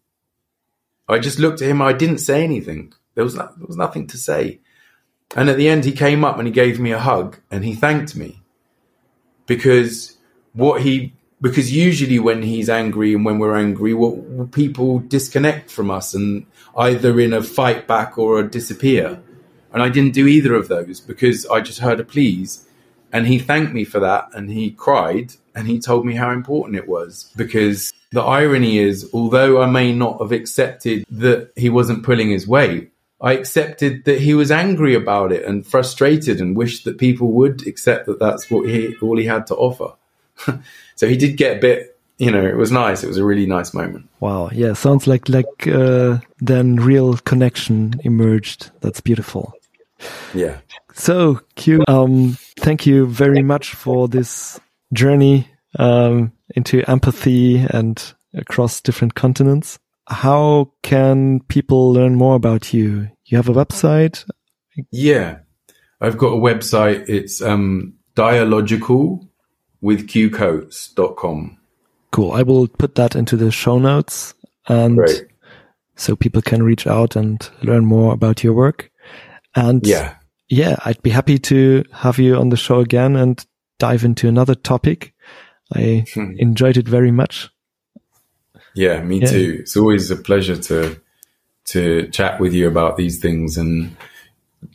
I 1.09 1.18
just 1.18 1.38
looked 1.38 1.62
at 1.62 1.70
him. 1.70 1.80
I 1.82 1.93
didn't 1.93 2.18
say 2.18 2.45
anything. 2.45 2.93
There 3.14 3.24
was 3.24 3.34
no, 3.34 3.51
there 3.57 3.66
was 3.66 3.76
nothing 3.76 4.07
to 4.09 4.18
say. 4.18 4.61
And 5.37 5.49
at 5.49 5.57
the 5.57 5.68
end, 5.68 5.85
he 5.85 5.93
came 5.93 6.24
up 6.24 6.39
and 6.39 6.47
he 6.47 6.53
gave 6.53 6.81
me 6.81 6.93
a 6.93 6.99
hug 6.99 7.39
and 7.51 7.64
he 7.64 7.74
thanked 7.74 8.16
me 8.16 8.43
because 9.47 10.18
what 10.53 10.83
he 10.83 11.14
because 11.41 11.72
usually 11.72 12.18
when 12.18 12.43
he's 12.43 12.68
angry 12.68 13.14
and 13.14 13.24
when 13.24 13.39
we're 13.39 13.57
angry, 13.57 13.95
what 13.95 14.53
people 14.53 14.99
disconnect 14.99 15.70
from 15.70 15.91
us 15.91 16.12
and 16.12 16.45
either 16.76 17.18
in 17.18 17.33
a 17.33 17.43
fight 17.43 17.87
back 17.87 18.18
or 18.18 18.39
a 18.39 18.49
disappear. 18.49 19.22
And 19.72 19.83
I 19.83 19.89
didn't 19.89 20.12
do 20.12 20.26
either 20.26 20.55
of 20.55 20.68
those 20.68 21.01
because 21.01 21.47
I 21.47 21.61
just 21.61 21.78
heard 21.78 22.01
a 22.01 22.05
please 22.05 22.68
and 23.12 23.26
he 23.26 23.39
thanked 23.39 23.72
me 23.72 23.85
for 23.85 24.01
that 24.01 24.28
and 24.35 24.51
he 24.51 24.70
cried 24.70 25.35
and 25.55 25.66
he 25.66 25.78
told 25.78 26.07
me 26.07 26.14
how 26.14 26.31
important 26.31 26.76
it 26.76 26.89
was 26.89 27.33
because 27.37 27.93
the 28.12 28.22
irony 28.22 28.78
is 28.78 29.09
although 29.12 29.61
i 29.61 29.66
may 29.66 29.93
not 29.93 30.20
have 30.20 30.33
accepted 30.33 31.05
that 31.11 31.51
he 31.57 31.68
wasn't 31.68 32.03
pulling 32.03 32.31
his 32.31 32.47
weight 32.47 32.93
i 33.21 33.33
accepted 33.33 34.05
that 34.05 34.21
he 34.21 34.35
was 34.35 34.51
angry 34.51 34.95
about 34.95 35.33
it 35.33 35.45
and 35.45 35.66
frustrated 35.66 36.41
and 36.41 36.57
wished 36.57 36.85
that 36.85 36.99
people 36.99 37.33
would 37.33 37.66
accept 37.66 38.07
that 38.07 38.18
that's 38.18 38.51
what 38.51 38.68
he 38.68 38.95
all 39.03 39.16
he 39.16 39.27
had 39.27 39.47
to 39.47 39.55
offer 39.55 39.93
so 40.95 41.09
he 41.09 41.16
did 41.16 41.37
get 41.37 41.57
a 41.57 41.61
bit 41.61 41.99
you 42.18 42.31
know 42.31 42.45
it 42.45 42.57
was 42.57 42.71
nice 42.71 43.03
it 43.03 43.09
was 43.09 43.16
a 43.16 43.25
really 43.25 43.47
nice 43.47 43.73
moment 43.75 44.11
Wow. 44.21 44.51
Yeah, 44.53 44.75
sounds 44.75 45.07
like 45.07 45.29
like 45.29 45.66
uh, 45.66 46.18
then 46.39 46.77
real 46.77 47.16
connection 47.16 47.95
emerged. 48.05 48.71
That's 48.83 49.01
beautiful. 49.01 49.55
yeah 50.35 50.59
So, 50.95 51.41
Kiu, 51.57 51.83
um, 51.89 52.37
thank 52.59 52.87
you 52.87 53.07
very 53.07 53.43
much 53.43 53.75
for 53.75 54.09
this 54.09 54.61
journey 54.93 55.49
um, 55.79 56.33
into 56.55 56.83
empathy 56.91 57.59
and 57.59 58.14
across 58.35 58.81
different 58.81 59.14
continents. 59.14 59.79
How 60.11 60.73
can 60.83 61.41
people 61.49 61.93
learn 61.93 62.17
more 62.17 62.35
about 62.35 62.73
you? 62.75 63.09
You 63.27 63.37
have 63.37 63.49
a 63.49 63.53
website? 63.53 64.29
Yeah, 64.91 65.39
I've 66.01 66.19
got 66.19 66.33
a 66.33 66.37
website. 66.37 67.09
It's 67.09 67.41
um, 67.41 67.95
dialogical 68.17 69.29
with 69.81 70.09
kiucoates.com. 70.09 71.57
Cool. 72.13 72.33
I 72.33 72.43
will 72.43 72.67
put 72.67 72.97
that 72.97 73.15
into 73.15 73.37
the 73.37 73.51
show 73.53 73.79
notes 73.79 74.35
and 74.69 74.97
Great. 74.97 75.27
so 75.97 76.17
people 76.17 76.43
can 76.43 76.63
reach 76.63 76.87
out 76.87 77.15
and 77.17 77.49
learn 77.63 77.85
more 77.85 78.13
about 78.13 78.43
your 78.43 78.53
work. 78.53 78.91
And 79.55 79.87
Yeah. 79.87 80.17
yeah, 80.49 80.77
I'd 80.85 81.03
be 81.03 81.11
happy 81.11 81.39
to 81.39 81.85
have 81.93 82.19
you 82.19 82.35
on 82.37 82.49
the 82.49 82.57
show 82.57 82.81
again 82.81 83.15
and 83.17 83.45
dive 83.79 84.05
into 84.05 84.27
another 84.29 84.55
topic. 84.57 85.15
I 85.75 86.05
Hmm. 86.13 86.33
enjoyed 86.39 86.77
it 86.77 86.89
very 86.89 87.13
much. 87.13 87.49
Yeah, 88.75 89.03
me 89.03 89.21
Yeah. 89.21 89.31
too. 89.31 89.57
It's 89.61 89.77
always 89.77 90.11
a 90.11 90.16
pleasure 90.16 90.57
to 90.57 90.97
to 91.66 92.09
chat 92.09 92.41
with 92.41 92.53
you 92.53 92.66
about 92.66 92.97
these 92.97 93.18
things 93.21 93.57
and 93.57 93.95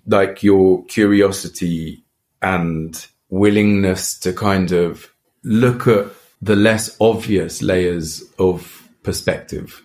like 0.08 0.44
your 0.44 0.86
curiosity 0.86 2.04
and 2.42 3.06
willingness 3.30 4.18
to 4.20 4.32
kind 4.32 4.72
of 4.72 5.12
look 5.44 5.88
at 5.88 6.06
the 6.42 6.56
less 6.56 6.96
obvious 7.02 7.62
layers 7.62 8.24
of 8.40 8.88
perspective 9.04 9.84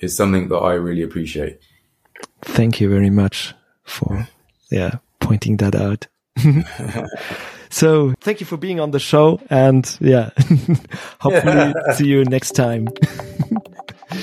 is 0.00 0.16
something 0.16 0.48
that 0.48 0.56
I 0.56 0.74
really 0.74 1.02
appreciate. 1.02 1.58
Thank 2.42 2.80
you 2.80 2.88
very 2.88 3.10
much 3.10 3.52
for, 3.84 4.28
yeah, 4.70 4.98
pointing 5.20 5.56
that 5.58 5.74
out. 5.74 6.06
so 7.74 8.14
thank 8.20 8.40
you 8.40 8.46
for 8.46 8.56
being 8.56 8.80
on 8.80 8.92
the 8.92 9.00
show 9.00 9.40
and 9.50 9.98
yeah, 10.00 10.30
hopefully 11.20 11.74
see 11.94 12.06
you 12.06 12.24
next 12.24 12.52
time. 12.52 12.88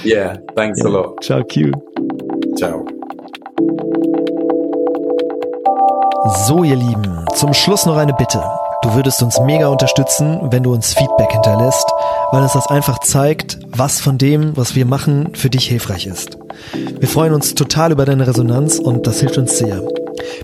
Yeah, 0.04 0.38
thanks 0.56 0.82
a 0.82 0.90
lot. 0.90 1.22
Ciao, 1.22 1.44
Q. 1.44 1.72
Ciao. 2.58 2.86
So, 6.48 6.64
ihr 6.64 6.76
Lieben, 6.76 7.26
zum 7.36 7.54
Schluss 7.54 7.86
noch 7.86 7.98
eine 7.98 8.14
Bitte. 8.14 8.42
Du 8.84 8.96
würdest 8.96 9.22
uns 9.22 9.40
mega 9.42 9.68
unterstützen, 9.68 10.40
wenn 10.50 10.64
du 10.64 10.74
uns 10.74 10.94
Feedback 10.94 11.32
hinterlässt, 11.32 11.86
weil 12.32 12.44
es 12.44 12.54
das 12.54 12.68
einfach 12.68 13.00
zeigt, 13.00 13.60
was 13.68 14.00
von 14.00 14.18
dem, 14.18 14.56
was 14.58 14.76
wir 14.76 14.86
machen, 14.86 15.36
für 15.36 15.50
dich 15.50 15.68
hilfreich 15.68 16.08
ist. 16.08 16.38
Wir 16.74 17.08
freuen 17.08 17.34
uns 17.34 17.54
total 17.54 17.92
über 17.92 18.06
deine 18.06 18.26
Resonanz 18.26 18.80
und 18.80 19.06
das 19.06 19.20
hilft 19.20 19.38
uns 19.38 19.58
sehr. 19.58 19.84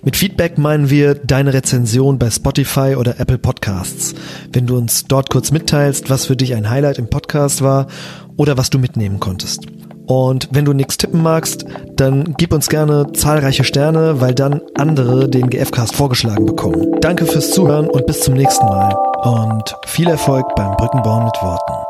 Mit 0.03 0.15
Feedback 0.15 0.57
meinen 0.57 0.89
wir 0.89 1.15
deine 1.15 1.53
Rezension 1.53 2.19
bei 2.19 2.29
Spotify 2.29 2.95
oder 2.97 3.19
Apple 3.19 3.37
Podcasts. 3.37 4.15
Wenn 4.51 4.67
du 4.67 4.77
uns 4.77 5.05
dort 5.05 5.29
kurz 5.29 5.51
mitteilst, 5.51 6.09
was 6.09 6.25
für 6.25 6.35
dich 6.35 6.55
ein 6.55 6.69
Highlight 6.69 6.97
im 6.97 7.09
Podcast 7.09 7.61
war 7.61 7.87
oder 8.35 8.57
was 8.57 8.69
du 8.69 8.79
mitnehmen 8.79 9.19
konntest. 9.19 9.65
Und 10.07 10.47
wenn 10.51 10.63
du 10.63 10.71
nichts 10.71 10.97
tippen 10.97 11.21
magst, 11.21 11.65
dann 11.95 12.35
gib 12.37 12.53
uns 12.53 12.69
gerne 12.69 13.11
zahlreiche 13.11 13.65
Sterne, 13.65 14.21
weil 14.21 14.33
dann 14.33 14.61
andere 14.75 15.27
den 15.27 15.49
GFcast 15.49 15.95
vorgeschlagen 15.95 16.45
bekommen. 16.45 16.95
Danke 17.01 17.25
fürs 17.25 17.51
Zuhören 17.51 17.89
und 17.89 18.05
bis 18.05 18.21
zum 18.21 18.33
nächsten 18.35 18.65
Mal. 18.65 18.93
Und 19.23 19.75
viel 19.85 20.07
Erfolg 20.07 20.55
beim 20.55 20.77
Brückenbauen 20.77 21.25
mit 21.25 21.35
Worten. 21.41 21.86